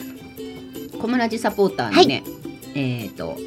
[0.99, 2.23] コムラジサポーターのね、
[2.76, 3.38] えっと、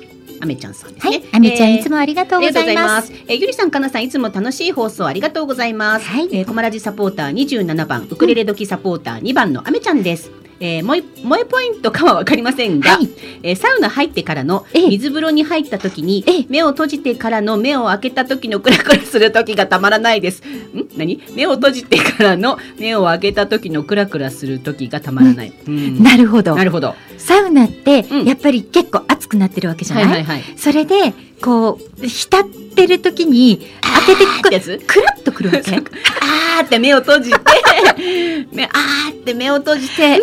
[0.40, 3.10] アメちゃんさんですねはい。、あめちゃん、えーいつもありがとうございます。
[3.10, 3.24] ます。
[3.28, 6.06] えーゆりさん、かなさん、いつも楽しい放送ありがとうございます。
[6.06, 10.30] はいえー、コマラジサポーター27番、ウクレレ時サポーター2番のあめちゃんです。
[10.61, 13.09] えー、萌え萌えポイントかはわかりませんが、はい。
[13.43, 14.89] えーサウナ入ってからのええ。
[14.89, 16.47] 水風呂に入った時にええ。
[16.49, 20.43] 目を閉じてからの目を開けた時のクラクラする時がたまらないです。
[20.43, 20.89] ん？
[20.97, 21.23] 何？
[21.35, 25.53] 目を閉じてからの目を開けた時のクラクラする時がたまらない。
[25.66, 26.03] うん。
[26.03, 26.55] なるほど。
[26.55, 26.95] なるほど。
[27.16, 28.24] サウナってうん。
[28.24, 30.59] やっぱり結構熱くなってるわけじゃない、はいはいはい。
[30.59, 34.78] それでこう浸ってる時に開けてってやつ？
[34.78, 35.73] くクラッとくるわけ？
[35.77, 37.39] あーって目を閉じて、
[38.52, 40.16] 目あーって目を閉じて、あ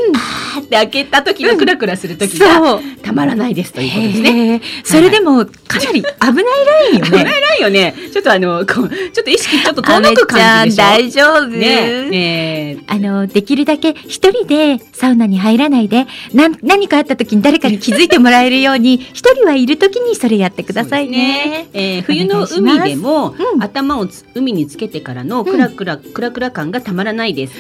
[0.60, 4.62] ーって開けた時のクラクラする時がたまらないですということですね。
[4.84, 7.32] それでもかなり危ないラインよ危ないね。
[7.32, 7.94] ないよね。
[8.12, 10.88] ちょっとあの、こうちょっと意識ちょっと遠のく感じでしょ？
[10.88, 12.10] 大丈夫、ね。
[12.10, 12.78] ね。
[12.88, 21.68] あのできるだけ一人でサウナに入らないでなん何かあった時に誰かに気づいてもらえるように一人はいる時にそれやってくださいね。
[21.74, 27.54] えー冬の海でも、うん頭をつ海につけてからのクラクラ、クラクラ感がたまらないです。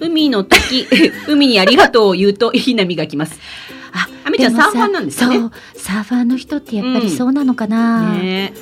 [0.00, 0.86] 海の時、
[1.28, 3.38] 海にありがとうを言うといい波が来ます。
[3.92, 8.12] ああめちゃんサーファーなんですよねそうサーファーの人ってやっぱりそうなのかな。
[8.12, 8.52] ね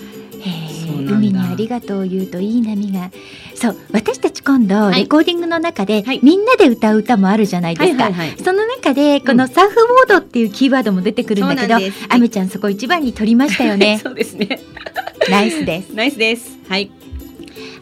[1.07, 3.11] 海にありがとうを言うといい波が。
[3.55, 5.03] そう私たち今度はい。
[5.03, 6.21] レコーディングの中で、はい。
[6.23, 8.39] みんなで歌う歌もあるじゃないですか、はいはいはい。
[8.39, 14.01] その中でこのサーフモードっていうキーワードも出てくるんだけどそうなんちゃんそこ一番に取りましたよね。
[14.03, 14.61] そうですね。
[15.31, 15.95] ナイスです。
[15.95, 16.59] ナイスです。
[16.69, 16.91] はい。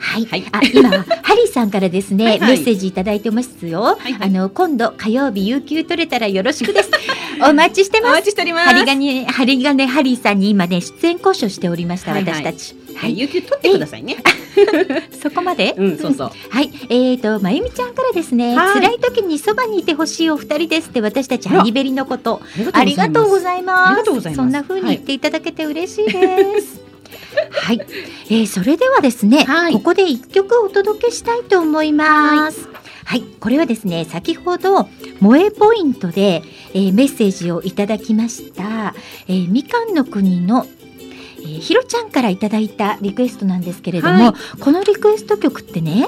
[0.02, 0.44] はい、はい。
[0.52, 2.48] あ今ハリーさんからですねはいはい。
[2.50, 4.16] メッセージいただいてますよ、いはい。
[4.20, 6.90] あの今度火曜日有給取れたらよろしくです。
[7.48, 8.12] お待ちしておます。
[8.16, 8.66] 待ちしております。
[8.66, 12.34] 針金針金ハリーさんに今ね出演交渉しておりました、はいはい。
[12.34, 12.76] 私たち。
[12.94, 14.18] はい、有給取ってくださいね。
[15.22, 15.74] そこまで？
[15.78, 16.30] うん、そうそう。
[16.50, 18.74] はい、えーと、まゆみちゃんからですね、はい。
[18.74, 22.42] 辛い時にそばにいてほしいお二人ですって私たちハニベリのこと、
[22.72, 23.88] あありがとうございます。
[23.88, 24.36] ありがとうございます。
[24.36, 26.16] そんな風に言っていただけて嬉しいです。
[26.16, 26.60] はい、
[28.28, 29.72] えーそれではですね、はい。
[29.72, 32.68] ここで一曲お届けしたいと思います。
[33.04, 34.88] はい、これはですね、先ほど
[35.20, 38.94] 萌えポイントで、えーメッセージをいただきました、
[39.28, 40.66] えーみかんの国の
[41.40, 44.60] えーひろちゃんからいただいたリクエストなんですけれども、はい。
[44.60, 46.06] このリクエスト曲ってね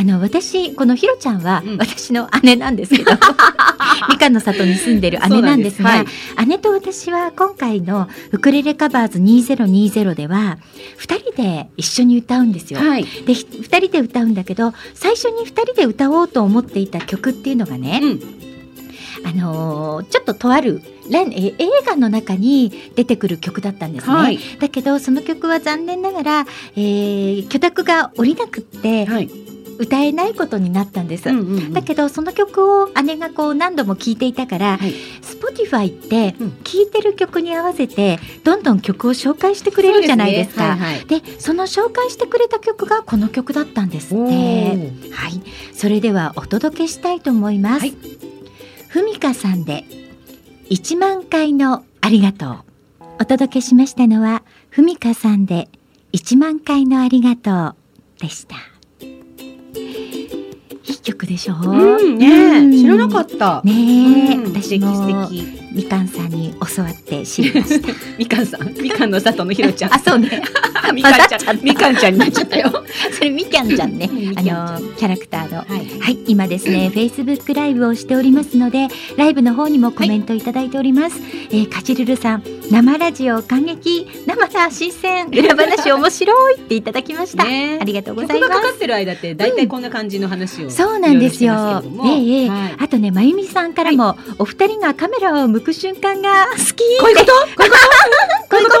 [0.00, 3.12] あの私このひろちゃんはうん私の姉なんですけど、
[4.08, 10.56] みかんの里に住んでる姉なんですがそうなんで姉と私は今回のウクレレカバーズ2020では
[11.00, 12.80] 2人で一緒に歌うんですよ。
[12.80, 13.04] はい。
[13.26, 18.20] でひ2人で歌うんだけど最初に2人で歌おうと思っていた曲っていうのがね、うん。
[19.22, 20.80] あのーちょっととある
[21.12, 21.54] 映
[21.84, 24.14] 画の中に出てくる曲だったんですね。
[24.14, 24.38] はい。
[24.58, 29.28] だけどその曲は残念ながら、えー許諾が下りなくってはい。
[29.80, 31.28] 歌えないことになったんです。
[31.28, 34.92] うんうんうんだけどその曲を姉がこう何度も聴いていたから、はい
[35.22, 40.60] Spotify ってうん聴いてる曲に合わせてどんどん曲を紹介してくれるじゃないですか。
[40.60, 44.14] そうねはいはいでその紹介してくれた曲がこの曲だったんですって。
[44.16, 45.42] おはい、ー
[45.74, 47.80] それではお届けしたいと思います。
[47.80, 47.94] はい
[48.88, 49.84] ふみかさんで
[50.68, 52.58] 1万回のありがとう。
[53.20, 55.68] お届けしましたのはふみかさんで
[56.12, 57.76] 1万回のありがと
[58.18, 58.69] うでした。
[59.74, 61.58] いい曲でしょう。
[61.62, 63.62] うんえ、知らなかった。
[63.64, 64.52] ねえ、うん。
[64.52, 65.28] 私も。
[65.72, 67.88] みかんさんに教わって知りました。
[68.18, 69.94] みかんさん、みかんの里のひろちゃん。
[69.94, 70.42] あ、そうね。
[70.92, 72.84] みかんちゃん、みかんちゃんになっちゃったよ。
[73.12, 74.10] それみきゃんちゃんね。
[74.36, 75.58] あのキャラクターの。
[75.58, 76.00] はい。
[76.00, 81.20] はい、今ですね、Facebook ライブをしておりますので、ライブの方にもコメントいただいております。
[81.50, 87.44] えー、かちるるさん、生ラジオ感激、生だ新鮮、裏話面白いっていただきました。
[87.44, 88.52] ねありがとうございます。
[88.52, 90.70] かかってる間って、だいたいこんな感じの話を。
[90.70, 91.82] そうなんですよ。
[92.04, 97.32] ええええはいあとね、まゆみさんからも、お二人がカメラを向く瞬間が好きこういうこと？
[97.32, 97.76] こういうこ
[98.50, 98.78] こういうこと？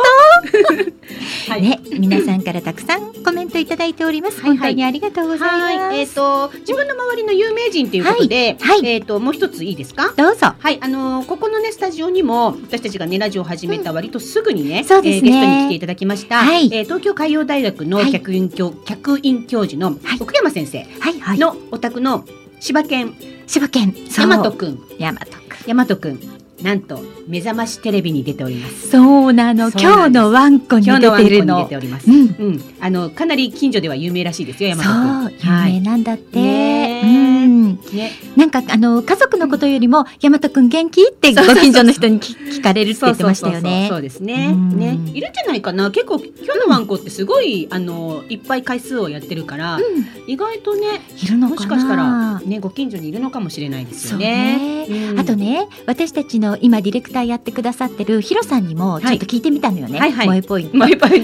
[0.84, 1.62] とはい。
[1.62, 4.40] ね、皆さんからたくさんコメントいただいております。
[4.40, 4.58] はいはい。
[4.58, 5.62] 本当にありがとうございます。
[5.86, 8.80] はい、えっ、と、自分の周りの有名人ということで、はい。
[8.80, 8.86] はい。
[8.86, 10.12] えっ、と、もう一ついいですか？
[10.16, 10.54] どうぞ。
[10.58, 15.30] はい、あのーここのねスタジオにも私たちがねラジオを始めた割とすぐにね、そうですね。
[15.30, 16.66] えーゲストに来ていただきました、はい。
[16.72, 18.12] えー東京海洋大学のはい。
[18.12, 20.18] 客員教、客員教授のはい。
[20.20, 21.38] 奥山先生はいはい。
[21.38, 22.24] のお宅の
[22.60, 23.14] 柴犬。
[23.46, 23.94] 千葉県。
[24.08, 24.28] そう。
[24.28, 24.78] 大和くん。
[24.98, 25.30] 大和くん。
[25.66, 29.70] 大和くんなんと目覚ましテレビに出ておりますそうなの。
[29.70, 31.76] 今日のワンコに出今日のワンコにてるの出て。
[31.76, 32.62] おります、ううんん。
[32.80, 36.38] あのかなり近所では有名らしいですよ大そう和くん、有はい名なんだって。
[36.40, 37.74] ねうん。
[37.92, 44.02] ねなんかあの家族のことよりも大和くん元気ってご近所の人に聞 聞かれるって言ってましたよねそう。
[44.02, 44.50] ですね。
[44.52, 45.90] うんね、いるんじゃないかな。
[45.90, 49.78] 結構今日のワンコってすごい、あのいっぱい回数をやってるから、
[50.26, 51.56] 意外とね、いるのかな。
[51.56, 54.86] もしかしたらねご近所にいるのかもしれないですよね。
[54.88, 60.26] ね、うんあとね私たちの今ディレクターやってくださってるヒロさんにもちょっと聞いてみたのよね、はいはい。
[60.26, 60.70] 萌えポイン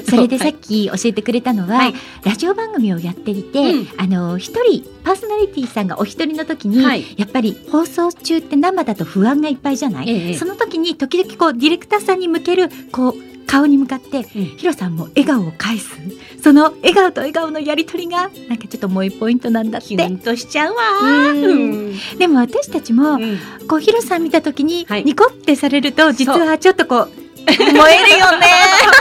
[0.02, 0.10] ト。
[0.10, 0.54] それでさはい。
[0.54, 1.94] っき教えてくれたのは、はい。
[2.24, 3.88] ラジオ番組をやっていて、うん。
[3.96, 7.04] あの一人パーソナリティさんがお一人の時に、はい。
[7.16, 10.34] やっぱり放送中って生だと不安がいっぱいじゃない、ええ。
[10.34, 13.14] その時に時々こうディレクターさんに向けるこう
[13.46, 14.24] 顔に向かって、うん。
[14.24, 15.96] ヒロさんも笑顔を返す。
[16.42, 19.88] その笑顔と笑顔のやり取りがなんかちょっと萌えポイントなんだって。
[19.88, 21.32] キュンとしちゃうわ。
[22.18, 23.38] でも私たちも、うん。
[23.68, 25.04] こうヒロさん見た時にはい。
[25.04, 27.10] ニコってされると実はちょっとこう
[27.46, 28.46] 燃えるよね。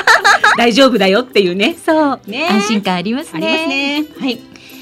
[0.58, 1.76] 大丈夫だよっていうね。
[1.84, 2.48] そう、ね。
[2.50, 4.06] 安心感ありますありますね。
[4.20, 4.40] はい。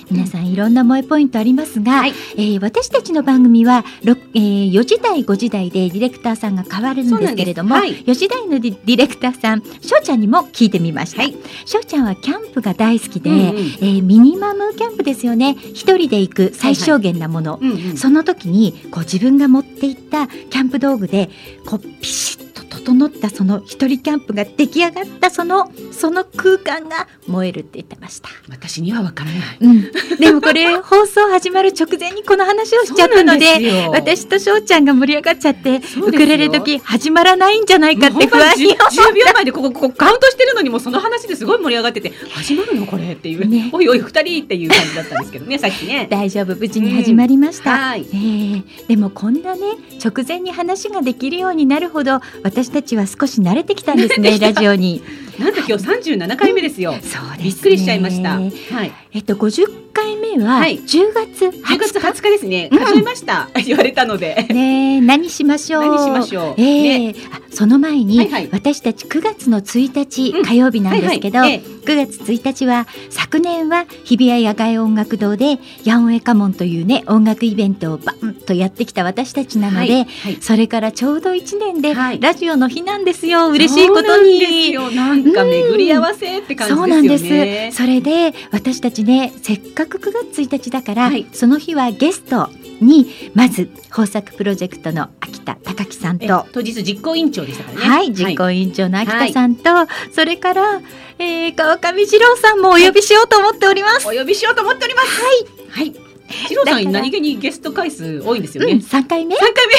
[0.09, 2.13] 皆さんいろんな萌えポイントありますが、はい。
[2.35, 8.03] えー私たちの番組は、ろえー4時台5時台でディレクターさんが変わるんですけれども、そうなんです。
[8.11, 11.35] 4時台のディレクターさんしょうちゃんにも聞いてみました、はい。
[11.65, 13.43] しょうちゃんはキャンプが大好きで、うんうん。
[13.45, 15.55] えーミニマムキャンプですよね。
[15.73, 17.97] 一人で行く最小限なもの、うんうん。
[17.97, 21.29] その時にこう自分が持っていったキャンプ道具で
[21.65, 22.52] こうピシッと
[22.83, 28.29] 整ったその一人キャンプが出来上がったそのその空間が燃えるって言ってました。
[28.49, 29.57] 私にはわからない。
[29.61, 46.07] うん、でもこれ放送始まる直前にこの話をしちゃったので私と翔ちゃんが盛り上がっちゃってウクレレ時始まらないんじゃないかって不安にもう本当に 10, 10秒前でここここカウントしてるのにもうその話ですごい盛り上がってて始まるのこれっていう、ねおいおい二人っていう感じだったんですけどね さっきね。
[46.09, 48.05] 大丈夫無事に始まりました、はい。
[48.11, 49.61] えーでもこんなね
[50.03, 55.01] 直前に話ができるようになるほど私たちは少し慣れてきたんですね ラジオに
[55.39, 56.91] なんと今日三十七回目ですよ。
[56.93, 58.39] そうですねびっくりしちゃいました。
[58.39, 58.45] は
[58.83, 58.91] い。
[59.13, 62.69] えっと50回目ははい10月10月20 20日ですね。
[62.71, 63.49] うん数えました。
[63.65, 64.45] 言われたので。
[64.49, 65.85] 日ね何しましょう？
[65.85, 66.61] 何しましょう？
[66.61, 84.71] ええあその前に、はいはい私たち9月の1日、うん火曜日なんですけど、はいはいえ9月1日は昨年は日比谷野外音楽堂でヤンオエカモンというね音楽イベントをバンとやってきた私たちなので、はいはいそれからちょうど1年で、はいラジオの日なんですよ嬉しいことそうなんですに。
[84.73, 84.89] よ。
[84.91, 86.93] なんか巡り合わせって感じですよね。
[86.93, 87.77] そうなんです。
[87.77, 92.49] それで私たちねせっかく9月1日だから、はいその日はゲスト
[92.81, 97.85] にまず豊作プロジェクトの秋田隆樹さんえと当日実行委員長でしたからね。
[97.85, 99.63] はい、実行委員長の秋田さんと、
[100.11, 100.81] それから、
[101.19, 104.07] えー、川上二郎さんもお呼びしようと思っております。
[104.07, 105.21] お呼びしようと思っております。
[105.21, 105.89] はい。
[105.91, 106.02] はい。
[106.47, 108.81] 次郎さん何気にゲスト回数多いんですようん、ね。
[108.81, 109.35] 三回目？
[109.35, 109.73] 三回目。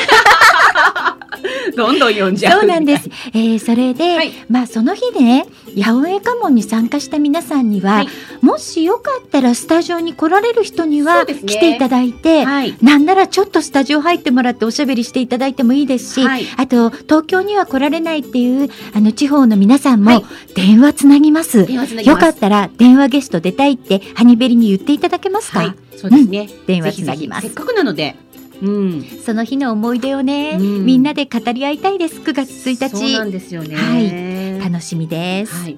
[1.77, 2.61] どんどん呼んじゃう。
[2.61, 3.09] そうなんです。
[3.33, 5.47] えー、それで、はいまあその日ね、
[5.77, 8.09] 八百屋家紋に参加した皆さんには、はい
[8.41, 12.77] もしよかったらスタジオに来られる人には来ていただいて、はい。
[12.83, 21.67] なんならちょっとスタジオ入ってもらっておしゃべりしていただいてもいいですし、はいあと東京には来られないっていうあの地方の皆さんもはい電話つなぎます。
[22.05, 25.75] よかったら電話ゲスト出たいってハニベリに言っていただけますか、はい。
[25.97, 26.49] そうですね。
[26.67, 28.17] 電話つなぎますせっかくなので。
[28.63, 29.03] うん。
[29.25, 33.75] その日の思い出をね、うんみんなで語り合いたいです9月1そうなん日ですよね。
[33.77, 35.77] はい楽しみです、はい。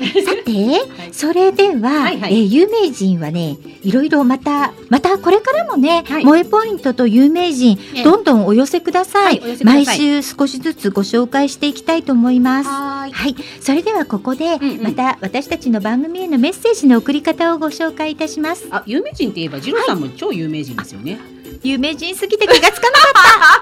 [0.00, 0.24] い、やいやい。
[0.24, 2.34] やさて、それでは、はいはい。
[2.34, 6.22] えー有名人はねいろいろまたまたこれからもね、はい。
[6.22, 8.04] 萌えポイントと有名人ええ。
[8.04, 9.64] どんどんお寄せください,、はいださい。
[9.64, 12.68] 毎週少しずつご紹介していきたいと思います。
[12.68, 14.82] ははい、それではここで、んうん。
[14.82, 18.66] また私たちの番組へのメッセージの送り方をご紹介いたします。
[18.70, 21.18] あ、有名人って言えば、ジローさんも超有名人ですよね。
[21.62, 23.08] 有名人すぎて気がつかなか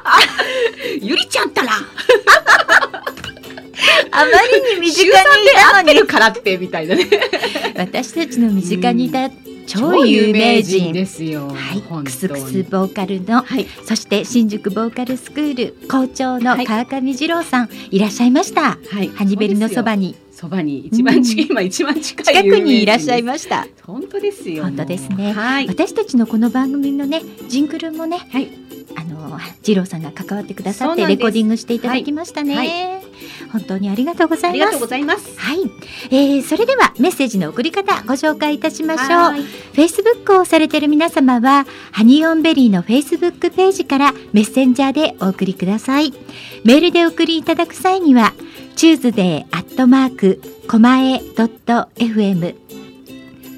[0.05, 0.06] ゆ
[4.87, 7.09] 身近にいたのにからってみたいなね。
[7.77, 9.31] 私たちの身近にいた
[9.67, 11.49] 超有名人ですよ。
[11.49, 13.67] はい、クスクスボーカルの、はい。
[13.85, 18.79] そして新宿ボーカルスクール校長のはい川上二郎さん、い、らっしゃいました。
[18.91, 19.09] はい。
[19.09, 20.09] ハニベルのそばに。
[20.09, 23.25] にそばに一番近い、今一番近い近くにいらっしゃいす。
[23.25, 23.67] ました。
[23.83, 24.65] 本当ですよ。
[24.65, 25.67] 本当ですねはい。
[25.67, 28.51] 私たちのこの番組のねジングルもね、はい
[28.95, 32.57] あの二郎さんが関わってくださってレコーディングしていただきましたね。
[32.57, 33.06] はい
[33.53, 34.86] 本当にありがとうございますありがとうご。
[34.86, 35.39] ざいます。
[35.39, 35.59] はい、
[36.11, 39.09] えー、それではメッセージの送り方ご紹介いたしましょう。
[39.09, 46.15] はい Facebook をされている皆様は、ハニオンベリーの Facebook ページからメッセンジャーでお送りください。
[46.65, 48.32] メールでお送りいただく際には、
[48.74, 52.55] tuesday アットマーク、コマエ .fm、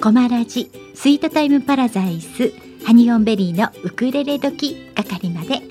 [0.00, 2.52] 狛ラジスイートタイムパラダイス
[2.84, 5.62] ハニオンベリーのウクレレ時係まで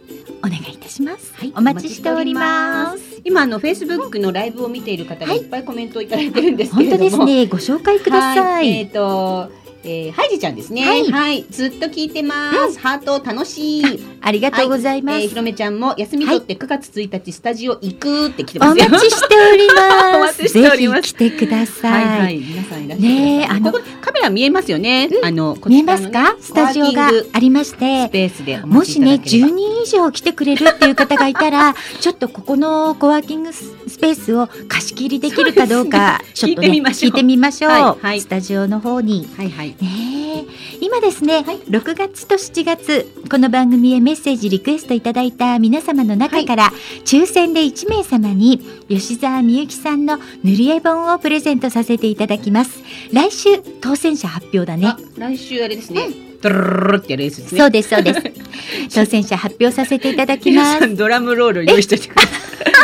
[0.45, 3.21] お願いいします、はいお待ちしております。
[3.23, 7.45] 今あのフェイスブックのライブを見ている方がいっぱいコメントをいただいてるんですけ本れども、当ですね。
[7.47, 9.51] ご紹介ください、はい、えっ、と、
[9.85, 10.83] えー、ハイジちゃんですね。
[10.83, 11.39] ははい。
[11.39, 12.79] い、ずっと聞いてます。
[12.79, 13.83] ハート楽しい。
[14.21, 18.85] ありがとうございます、えー、ひろめちゃんも休み取って9月1日スタジオ行くって来ておますよ。
[18.85, 20.41] おりおます。
[20.41, 21.01] 待ちしております。
[21.01, 25.09] ぜひ来てください、はいはい、皆さんいらっしゃいねえあのここカメラ見えますよね。
[25.23, 26.35] あのこ見えますか？
[26.41, 29.69] スタジオがありましスてペースでおもしね待ちいただければ。
[29.69, 37.11] 10人以上来てくれるっていう方がいたら ちょっとここのコワーキングススペースを貸し切りできるかどうかちょっとね聞いてみましょう。
[37.11, 38.21] 聞いてみましょう、はいはい。
[38.21, 39.27] スタジオの方に。
[39.37, 39.74] はいはい。
[39.81, 39.89] ね
[40.39, 40.45] え
[40.81, 46.71] 今ですね、6月と7月この番組へメッセージリクエストいただいた皆様の中から、
[47.03, 52.83] 抽選で1名様に吉澤美由紀さんの塗り絵本をプレゼントさせていただきます。
[53.11, 54.87] 来週当選者発表だね。
[54.87, 56.01] あ、来週あれですね。
[56.03, 56.15] ドロ
[56.49, 57.59] ロロロってやるやつですね。
[57.59, 58.21] そうですそうです
[58.93, 62.31] 当選者発表させていただきます皆さんドラムロール用意しといてください。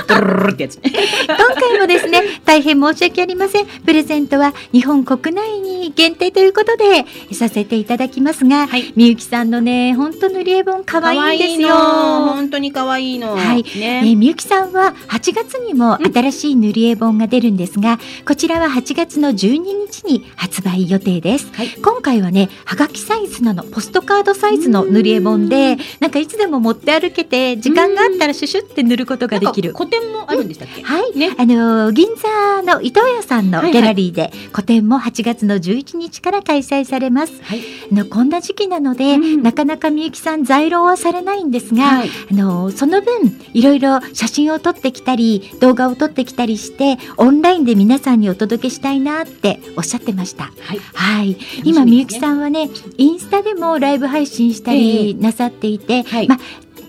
[0.07, 0.77] ドロロロってやつ。
[0.77, 13.35] 今回もですね大変申し訳ありませんプレゼントは日本国内に限定ということでさせていただきますが、みゆきさんのね本当塗り絵本可愛いんですよ本当に可愛いの。
[13.35, 14.15] はいね。
[14.15, 29.73] みゆきさんは8月にも新しい塗り絵本が出るんですが、こちらは8月の12日に発売予定です、はい今回はねはがきサイズのなのポストカードサイズの塗り絵本でなんかいつでも持って歩けて時間があったらシュシュって塗ることができる。
[29.73, 30.81] 古典もあるんでしたっけ？
[30.83, 37.33] はい、ねあのー銀座の伊藤屋さんのギャラリーで個展も8月の11日から開催されます。
[37.43, 37.61] はい。
[37.91, 42.09] あのこんな時期なので、うんなかなかみゆきさん在廊はされないんですが、はい。
[42.31, 50.45] あのその分いろいろ写真を撮ってきたり動画を撮ってきたりしてオンラインで皆さんにお届けしたいなっておっしゃってました。
[50.45, 50.79] はい。
[50.93, 56.39] はい、今みゆきさんはねインスタでもライブ配信したりなさっていて、はいまあ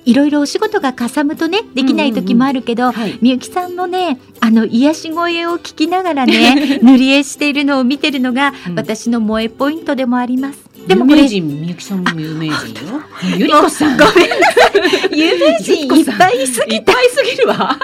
[0.05, 3.19] いろいろお仕事がかさむとねできない時もあるけど、はい。
[3.21, 10.62] みゆきさんのねあの癒し声を聞きながらね 塗り絵しているのを見てるのが、うん私の萌えポイントでもあります。
[10.87, 13.01] でもこれ有名人みゆきさんも有名人よ。
[13.37, 13.97] ゆりこさん。
[13.97, 17.79] ごめんなさい有名人いっぱいいすぎいっぱいすぎるわ。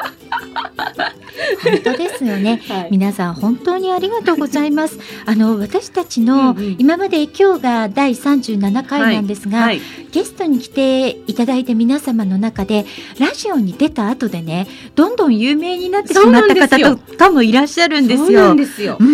[1.63, 2.61] 本当ですよね。
[2.69, 2.89] はい。
[2.91, 4.99] 皆さん本当にありがとうございます。
[5.25, 9.81] あの私たちの、今まで今日が第37回なんですが、はい。
[10.11, 12.87] ゲストに来ていただいた皆様の中で
[13.19, 18.57] ラジオに出た後でねどんどん有名になってしまった方とかもいらっしゃるんですそうなよん。
[18.57, 18.97] ですよ。
[18.99, 19.13] うんう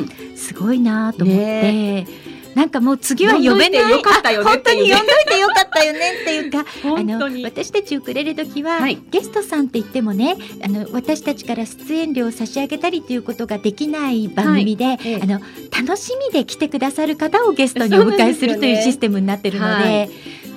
[0.00, 0.10] ん。
[0.36, 2.06] すごいなと思って、ね
[2.56, 3.90] なんかもう次は呼べない。
[3.90, 7.18] よかったよ本当に呼んどいてよかったよねっていうかあの。
[7.44, 8.98] 私たちウクレレ時は、はい。
[9.10, 15.40] ゲストさんって言ってもねあの私たちから出演料を差し上げたりということができない番組で、ええあの
[15.78, 20.08] 楽しみで来てくださる方をゲストにお迎えするというシステムになってるので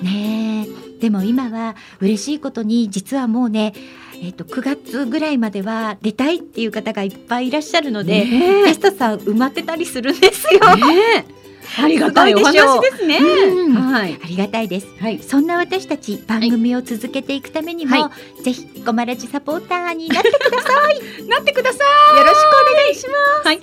[0.02, 1.00] ねえ。
[1.00, 3.74] でも今は嬉しいことに実はもうね
[4.22, 10.60] えっと9月ぐらいまでは出たいっていう方がいっぱいいらっしゃるので、ねゲストさん埋まってたりするんですよ。
[10.76, 11.39] ね
[11.78, 13.18] ありがたいお話ですね。
[13.18, 14.18] うんはい。
[14.22, 14.86] ありがたいです。
[14.98, 15.22] はい。
[15.22, 18.10] そんな私たち番組を続けていくためにも、は
[18.42, 21.00] ぜひコマラジサポーターになってください。
[21.28, 21.78] なってくださ
[22.14, 22.18] い。
[22.18, 22.38] よろしく
[22.72, 23.46] お願いします。
[23.46, 23.60] はい。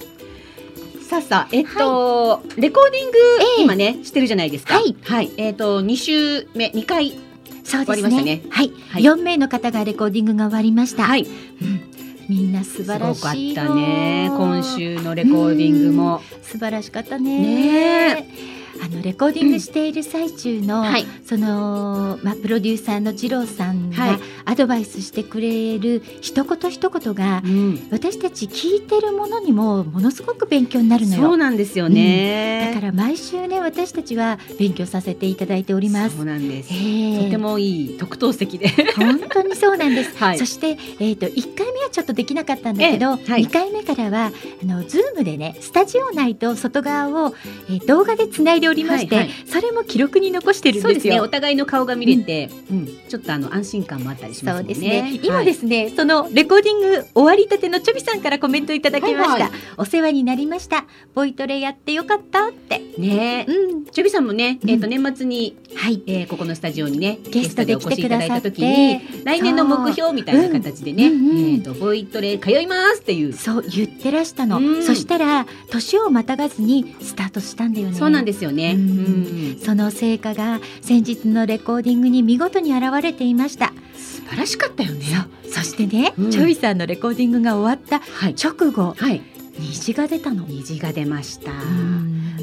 [1.08, 4.76] さあさあ、えっと、レコーディング、ええ今ね、してるじゃないですか。
[4.76, 4.96] はい。
[5.04, 5.32] はい。
[5.38, 7.18] えっと、二週目、二回。
[7.64, 8.42] そうです終わりましたねね。
[8.50, 11.04] はい、はい4名の方がレコーディングが終わりました。
[11.04, 11.24] はい。
[11.24, 14.30] うんみんな素すご晴らかっしいよたね。
[14.30, 16.22] 今週のレコーディングも。
[16.42, 18.18] 素晴らしかったね。
[18.18, 21.06] ねあのレコーディングしている最中の、はい。
[21.26, 27.88] そのまあプロデューサーの二郎さんがはいアドバイスしてくれる一言一言がうん。
[27.92, 31.22] 私たち聞いてるものにもものすごく勉強になるのよ。
[31.22, 32.72] そうなんですよね。
[32.74, 36.22] だから毎週ね私たちは勉強させていただいておりますそ。
[36.24, 36.70] うなんです。
[36.74, 38.70] ええとてもいい特等席で。
[38.96, 40.16] 本当にそうなんです。
[40.18, 44.32] はいそしてえっ、と1回目はちょっとできなかったんだけど、ええはい2回目からは
[44.62, 47.36] あのズームでねスタジオ内と外側を、
[47.70, 51.12] えー動画でつないでおりまして、はいはいそれも記録に残してるんそうですね。
[51.12, 51.24] ですよ。
[51.24, 54.74] お互いの顔が見れて、うん、ちょっとあの安心感もあったりしますもんね。
[54.74, 55.20] そうですね。
[55.24, 59.24] 今はいですね、そのレコーディング終わりたてのチョビさんからコメントいただきました。
[59.24, 60.86] はいはいお世話になりました。
[61.14, 62.82] ボイトレやってよかったって。
[62.98, 63.52] ねえ。
[63.52, 63.86] うん。
[63.86, 66.04] チョビさんもね、うんえっ、と年末に、はい。
[66.08, 73.34] えーここのスタジオにねゲストでお越しいただいた時に来年の目標みたいな形でね、うんうんうんえっ、とボイトレ通いますっていう。
[73.34, 74.60] そう言ってらしたの。
[74.60, 77.96] うんそしたら年をまたがずにスタートしたんだよね。
[77.96, 78.57] そうなんですよね。
[78.58, 79.60] ううんん。
[79.64, 83.74] その成果が先日のレコーディングに見事に現れていました。
[83.96, 85.06] 素晴らしかったよね。
[85.50, 88.36] そしてね、うんチョイさんのレコーディングが終わったはい。
[88.36, 89.22] 直後、はい。
[89.60, 90.46] 虹が出たの。
[90.48, 91.52] 虹が出ました。
[91.52, 91.97] うん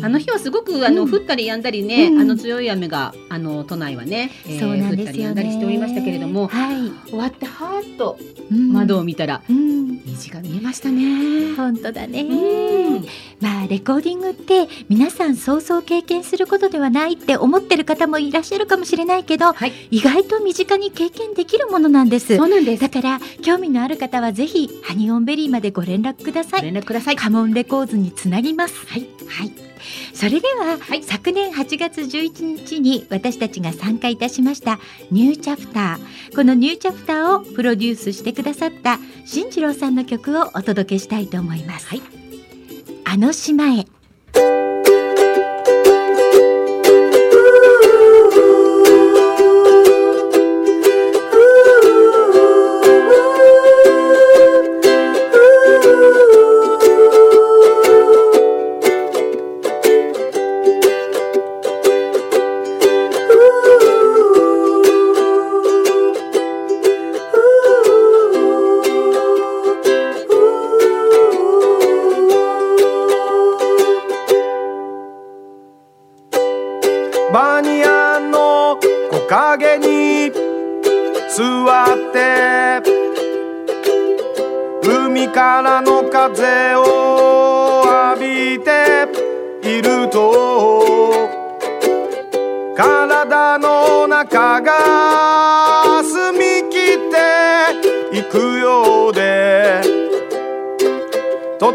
[0.05, 1.15] あの日はすごくあの、うん。
[1.15, 2.21] 降ったり止んだりね、うん。
[2.21, 4.97] あの強い雨があの都内はね、えーそうなんですよね。
[4.97, 8.19] 降ったり止んだりしておりましたけれども、はい、終わってはーっと
[8.51, 8.73] うん。
[8.73, 10.03] 窓を見たら、うん。
[10.05, 11.55] 虹が見えましたね。
[11.57, 13.07] 本当だね、うん。
[13.41, 19.73] まあレコーディングって皆さんそうそう経験することではないって思ってる方もいらっしゃるかもしれないけど、はい。
[19.91, 22.37] 意外と身近に経験できるものなんです。
[22.37, 22.83] そうなんです。
[22.83, 27.17] だから興味のある方はぜひハニオンベリーまでご連絡くださごい連絡ください。
[27.17, 28.75] カモンレコーズにつなぎます。
[28.87, 29.07] はい。
[29.29, 29.74] はい。
[30.13, 34.79] それでは、はい昨年8月11日に私たちが参加いたしました
[35.11, 36.35] ニューチャプター。
[36.35, 41.89] このニューチャプターをプロデュースしてくださった新次郎さんの曲をお届けしたいと思います。
[41.89, 42.03] はい。
[43.05, 43.87] あの島へ。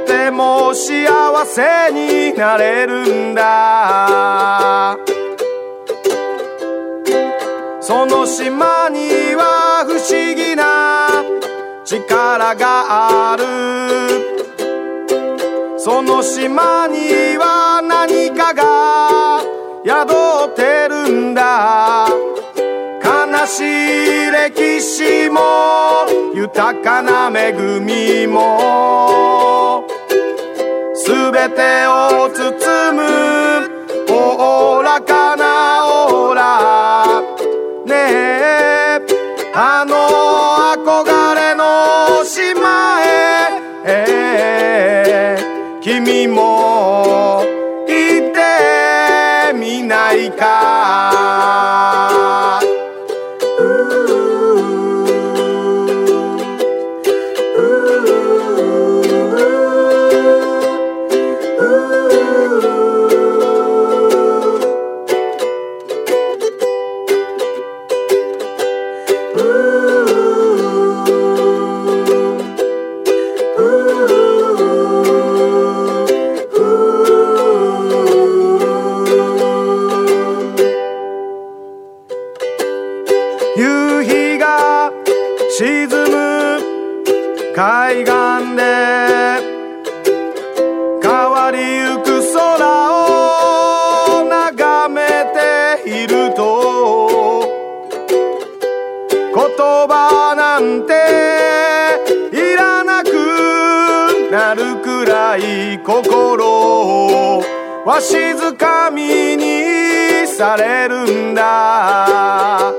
[0.10, 4.98] ても幸せになれるんだ。
[7.80, 11.24] その島には不思議な
[11.86, 13.46] 力がある。
[15.78, 19.42] その島には何かが
[19.86, 22.08] 宿ってるんだ。
[23.04, 25.40] 悲しい歴史も
[26.34, 29.99] 豊かな恵みも。
[31.10, 33.02] すべてを包む
[34.12, 37.22] おおらかなオーラ。
[37.88, 39.02] ねえ
[39.56, 39.96] あの
[40.84, 43.08] 憧れの島へ。
[43.86, 47.42] えー君も
[47.88, 51.99] 行ってみないか。
[107.90, 112.72] わしづかみにされるんだ。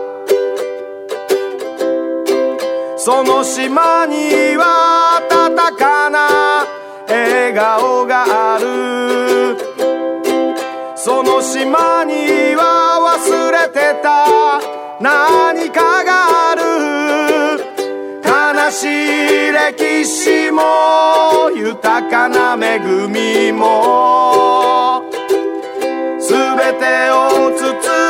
[2.97, 6.65] その島には温かな
[7.09, 9.57] 笑顔がある。
[10.95, 14.61] その島には忘れてた。
[15.01, 16.63] 何かがある。
[18.23, 22.79] 悲しい歴史も豊かな恵
[23.09, 25.00] みも。
[26.31, 26.39] 全
[26.79, 28.10] てを包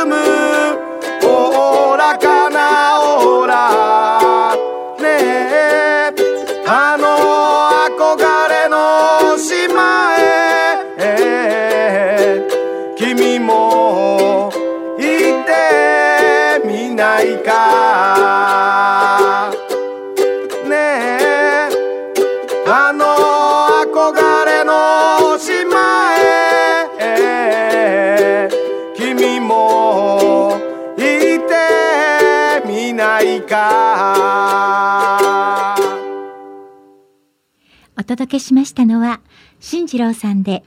[38.01, 39.21] お届けしましたのは
[39.59, 40.63] 新次郎さんで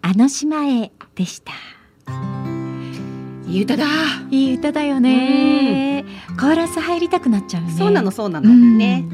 [0.00, 1.52] あの島へでした。
[3.46, 3.84] いい歌だ。
[4.30, 6.06] いい歌だよね。
[6.40, 7.74] コーラス入りたくなっちゃうね。
[7.76, 8.48] そうなのそうなの。
[8.48, 9.04] うんね。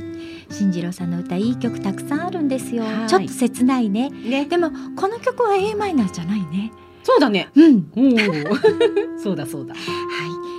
[0.51, 4.45] 新次郎さんの歌いい曲たくさんあるんですよはいちょっと切ないねね。
[4.45, 6.71] でもこの曲は A マイナーじゃないね
[7.03, 7.49] そうだね。
[7.57, 7.91] うん。
[9.21, 9.75] そうだそうだ。
[9.75, 9.83] はい。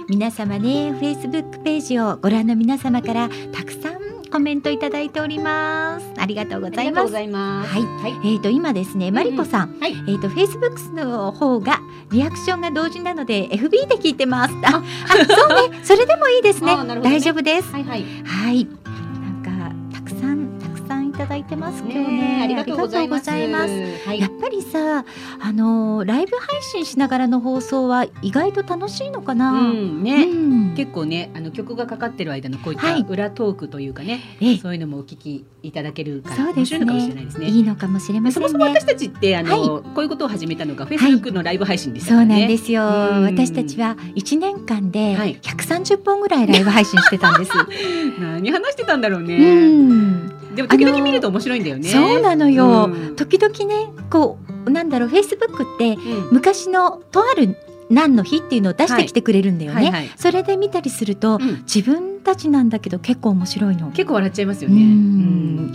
[0.09, 6.13] 皆様ね、Facebook ページをご覧の皆様からたくさんコメントいただいております。
[6.17, 7.11] ありがとうございます。
[7.11, 8.33] ざいますはいはい。
[8.33, 9.93] えっ、と今ですね、マリコさん、はい。
[10.07, 11.79] えっ、と Facebook の方が
[12.11, 14.53] リアクションが同時なので FB で聞いてます。
[14.63, 16.75] あ、あそうね、それでもいいですね。
[16.83, 17.71] ね大丈夫です。
[17.71, 18.05] はいはい。
[18.23, 18.67] はい。
[21.15, 22.39] ただいてます今日ね。
[22.43, 23.29] ありがとうございます。
[23.29, 24.31] はいやっ。
[24.39, 25.05] ぱりさ、
[25.39, 29.51] あのーライブ配信しながらの放送は意外と楽しいのかな。
[29.51, 30.25] うんうね。
[30.25, 37.47] ん結構ね、あの曲がかかってる間のこういっはいた裏トークというかね、ええそういうのもお聞きいただけるから面白いのかもしれねないですね。
[37.47, 38.85] いいのかもしれませんねそもそも私。
[38.85, 42.25] たちってあの、はこういうことを始めたのが Facebook のライブ配信でしたそう。
[42.25, 42.83] なんですよ。
[42.83, 47.51] うん私たちは1年間ではい130本ぐらいライブ配信してたんです。
[48.19, 49.37] 何話してたんだろううね。
[49.71, 50.31] ん。
[50.55, 51.89] でも時々見ると面白いんだよね。
[51.89, 52.85] そうなのよ。
[52.85, 57.55] うん時々ね、こうなんだろう、Facebook ってうん昔のとある
[57.89, 59.77] 何の日っていうのを出してきてくれるんだよね。
[59.77, 63.91] はいはいそれで見たりすると、うん自分たちなんだけど結構面白いの。
[63.91, 64.77] 結構笑っちゃいますよね。
[64.77, 65.71] うん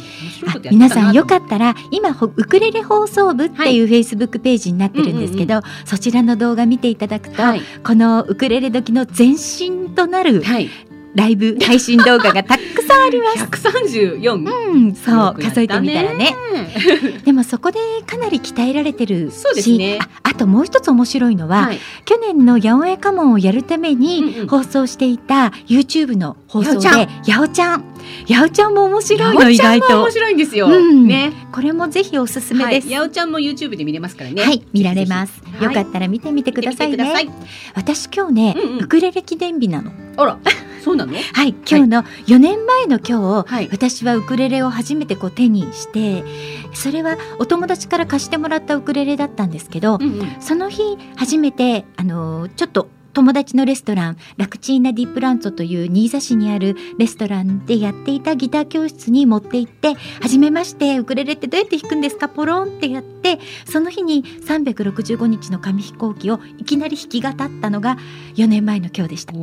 [0.70, 7.62] 皆さんよかったら今ほウクレレ放送部っていうフェイスブックページになってるんですけど、そちらの動画見ていただくと、はい。
[7.84, 10.68] このウクレレ時の前身となるはい。
[11.14, 13.38] ライブ配信動画がたくさんあります。
[13.38, 14.44] 百三十四。
[14.44, 16.34] うん、そうよくやった数えてみたらね。
[17.24, 21.78] でもそこでかなり鍛えられてるしそうですねああともう一つ面白いのは、はい。
[22.04, 26.88] 去年の八百屋家紋をやるためにん放送していた YouTube の放送で。
[26.88, 27.84] 八八百ちゃん。
[28.26, 30.66] 八百ちゃんも面白いのやお意外とちゃんも面白いんですよ。
[30.66, 31.06] うん。
[31.06, 31.32] ね。
[31.52, 32.74] これもぜひおすすめはい。
[32.74, 34.42] です、やおちゃんも YouTube で見れますからね。
[34.42, 35.64] はい見られます、はい。
[35.64, 36.96] よかったら見てみてくださいね。
[36.96, 38.84] 見てみてくだ私今日ね、うんうん。
[38.84, 39.92] ウクレレ記念日なの。
[40.16, 40.38] あら、
[40.82, 41.14] そうなの？
[41.32, 43.68] はい今日の4年前の今日、はい。
[43.70, 46.24] 私はウクレレを初めてこう手にして
[46.74, 50.36] それはお友達から貸してもらったウクレレだったんですけど、うんうん。
[50.40, 50.82] その日
[51.16, 62.28] 初めてあのちょっと友達のレストランラクチーナ・ディ・プランツォという新座市にあるレストランでやっていたギター教室に持って行って「はじめましてウクレレってどうやって弾くんですか？
[62.28, 67.98] ポロン」ってやってその日に365日の紙飛行機をいきなり弾き語ったのが
[68.36, 69.34] 4年前の今日でした。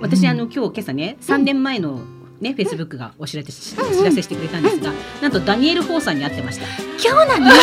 [0.00, 2.00] 私あの今日今朝ね、三年前の
[2.40, 4.92] ね、フェイスブックがお知らせし、お知らせしてくれたんですが、
[5.22, 6.66] なんとダニエル・ホーさんに会ってました。
[7.02, 7.56] 今日なの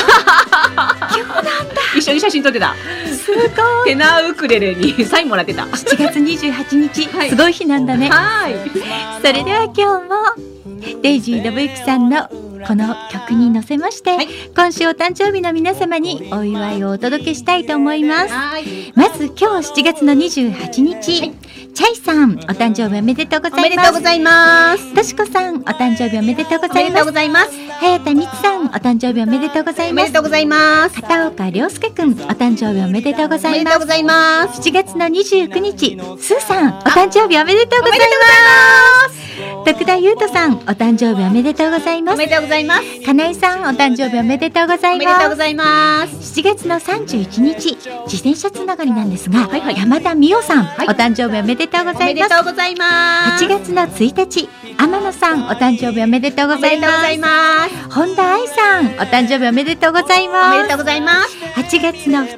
[1.96, 2.76] 一緒に写真撮ってた。
[3.16, 3.50] すごい
[3.86, 5.64] テナーウクレレにサインもらってた。
[5.64, 8.10] 7月28日、はいすごい日なんだね。
[8.10, 8.56] はい。
[9.22, 9.84] それでは今日
[10.44, 10.53] も
[11.02, 12.30] デイジー・信之さんの
[12.66, 18.34] この曲に乗せまして、はい今週お誕生日の皆様にお祝いをお届けしたいと思います。
[18.34, 18.94] はい。
[18.96, 21.32] まず今日7月の28日、
[21.74, 23.82] チャイさんお誕生日おめでとうごおめざいま。
[23.82, 24.94] ですとうございます。
[24.94, 27.48] としこさんお誕生日おめでとうごおめでとうざいます。
[27.48, 27.74] ございます。
[27.80, 30.20] 早田美さんお誕生日おめでとうございますおめでと。
[30.22, 31.02] うございます。
[31.02, 33.86] 片岡亮介くんお誕生日おめでとうございますおめでとうご。
[33.88, 34.62] ざいます。
[34.62, 39.24] 7月の29日、スーさん、お誕生日おめでとうございます。
[39.66, 42.16] 徳田優斗さん、お誕生日おめでとうございます。
[42.16, 43.02] おめでとうございます。
[43.06, 45.30] 金井さん、お誕生日おめでとうございおめでとうます。
[45.30, 46.40] ございます。
[46.40, 52.06] 7月の31日、自転車つながりなんですが、はいはい山田美桜さん、いお誕生日おめでとうごおざいます。
[52.06, 53.46] めでとうございます。
[53.46, 56.88] 8月の1日、天野さん、お誕生日おめでとうございま
[57.68, 57.90] す。
[57.90, 60.76] 本田愛さん、お誕生日おめでとうございおますめでと。
[60.76, 61.38] うございます。
[61.56, 62.38] 8月の2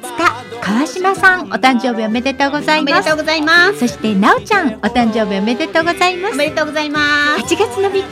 [0.60, 2.92] 川島さん、お誕生日おめでとうございま。
[2.92, 3.78] おめですとうございます。
[3.80, 6.36] そして、なおちゃん、お誕生日おめでとうございますお。
[6.36, 7.00] めでとうございま
[7.36, 7.54] す。
[7.54, 8.04] 8月の3日、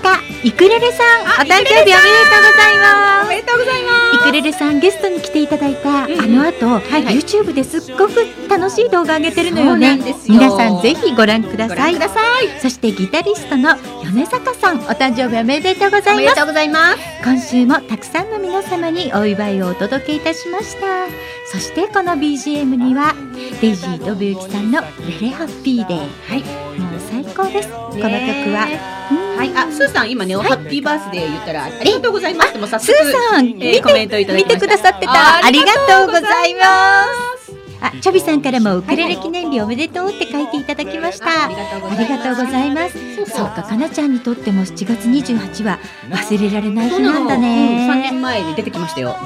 [0.42, 3.26] イクレレさん、お誕生日おめでとうございます。
[3.26, 4.16] おめでとうございます。
[4.16, 12.60] イクレレさんゲストに来ていただいた、あんうんの後、はい YouTube ですっごく楽しい動画上げてるのよねそうなんですよ皆さんぜひご覧くださいご覧ください。
[12.60, 16.98] そしてギタリストの米坂さんお誕生日おめでとうございまおめですとうございます。
[17.24, 21.08] 今週もたくさんの皆様にお祝いをお届けいたしました。
[21.50, 23.14] そしてこの BGM には
[23.60, 24.80] デイジー・信之さんの
[25.20, 26.40] 「レレハッピーデー」はい。
[26.80, 27.68] もう最高です。
[27.68, 28.08] この曲
[28.52, 28.68] は、
[29.10, 29.38] うん。
[29.38, 32.50] はい、あ、スーさん、今ね、ハッピーバースデー言ったら、ありがとうございます。
[32.50, 32.58] って。
[32.58, 33.08] もう早ス速。
[33.08, 34.54] ーさん、えーコメントいただきました。
[34.54, 35.44] 見てくださってた。
[35.44, 37.04] ありがとうございま
[37.38, 37.43] す。
[37.43, 37.43] す。
[37.86, 41.27] あ、チョビさんからもウクレレ記念日おめでとうって書いていただきました。
[41.47, 42.97] ありがとうございます。
[43.27, 45.78] そうか、かなちゃんにとっても7月28は
[46.11, 48.01] 忘れられない日なんだ3ね。
[48.11, 49.16] 年前に出てきましたよ。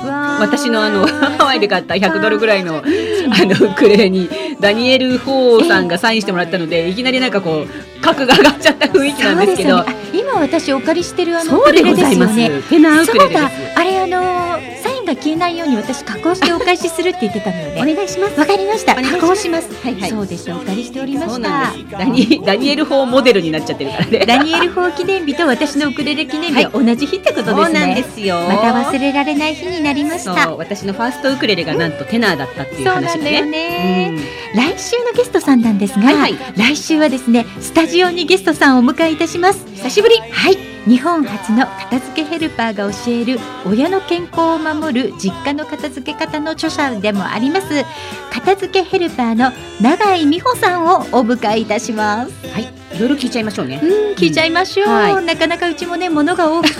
[0.40, 4.28] 私のあの、ハワイで買った100ドルぐらいの、あの、ウクレレに、
[4.60, 12.62] ダニエル・フォーさんがサインしてもらったので、いきなりなんかこう、格が上がっちゃった雰囲気なんですけどそう、ですよねあ今私お借りしてるあのウそうでクレレございますですよね。。
[12.70, 18.38] ペナウクレレですそうだ。、あれあのーサイン度は消えないように私加工してお返しするって言ってたのよおね願いします。
[18.38, 18.94] わかりました。
[18.94, 19.68] 加工します。
[19.82, 20.10] はいはい。
[20.10, 21.72] そうでしたお借りしておりました。
[21.98, 24.26] ダニダニエル法モデルになっちゃってるからね。
[24.26, 28.36] ダニエル法記念日と私のウクレレ記念日は同じ日ってことですね、そうなんですよ。
[28.48, 30.44] また忘れられない日になりました。
[30.44, 34.16] そう私のファーストウクレレがなんとテナーだったっていう話がなんだよねね、
[34.54, 34.74] うん。
[34.74, 36.38] 来週のゲストさんなんですが、はいはい。
[36.56, 39.64] 来週はですねスタジオにゲストさんをお迎えいたします。
[39.74, 40.16] 久しぶり。
[40.16, 47.84] はい日本初の片付けヘルパーが教える親の健康を守る実家の片付け方の著者でもあります。
[48.32, 49.52] 片付けヘルパーの
[49.82, 52.32] 永井美穂さんをお迎えいたします。
[52.48, 52.62] はい。
[52.96, 53.80] いろいろ聞いちゃいましょうね。
[53.82, 55.24] うん聞いちゃいましょう、はい。
[55.26, 56.74] なかなかうちもね物が多くて。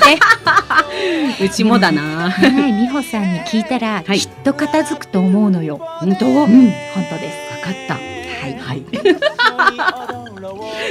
[1.45, 2.31] うちもだな。
[2.31, 4.19] はい美穂さんに聞いたら、はい。
[4.19, 5.79] きっと片付くと思うのよ。
[6.01, 6.27] 本当？
[6.27, 7.63] うん本当です。
[7.63, 7.95] 分かった。
[7.95, 8.01] は
[8.49, 8.59] い。
[8.59, 8.75] は
[10.25, 10.28] い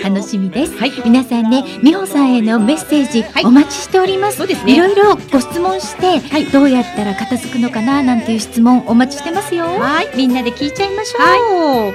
[0.03, 0.91] 楽しみです、はい。
[1.06, 3.45] 皆さんね美穂さんへのメッセージ、はい。
[3.45, 4.38] お待ちしております。
[4.38, 4.74] そうですね。
[4.74, 6.19] いろいろご質問して、
[6.52, 9.65] どうやったら片付くのかななんていう質問お待ちしてますよ。
[9.65, 10.10] はい。
[10.15, 11.22] みんなで聞いちゃいましょう。
[11.24, 11.94] はい。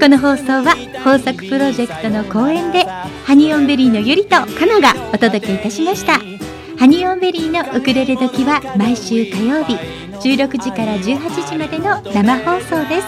[0.00, 2.84] この放送は豊作プロジェクトの公演で
[3.24, 6.20] ハニオンベリーのゆりとかながお届けいたしました。
[6.78, 9.74] ハニオンベリーのウクレレ時は毎週火曜日
[10.20, 13.06] 16時から18時までの生放送です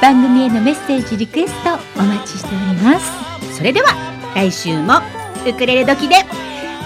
[0.00, 3.56] 番組へのメッセージリクエストお待ちしております。
[3.56, 3.88] それでは
[4.34, 5.00] 来週も
[5.46, 6.16] ウクレレドキで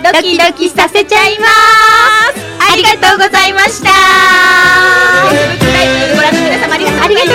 [0.02, 1.52] ドキドキさせちゃいます。
[2.72, 3.90] ありがとうございました。
[6.14, 7.34] ご覧の皆様ありがとうございま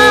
[0.00, 0.05] た。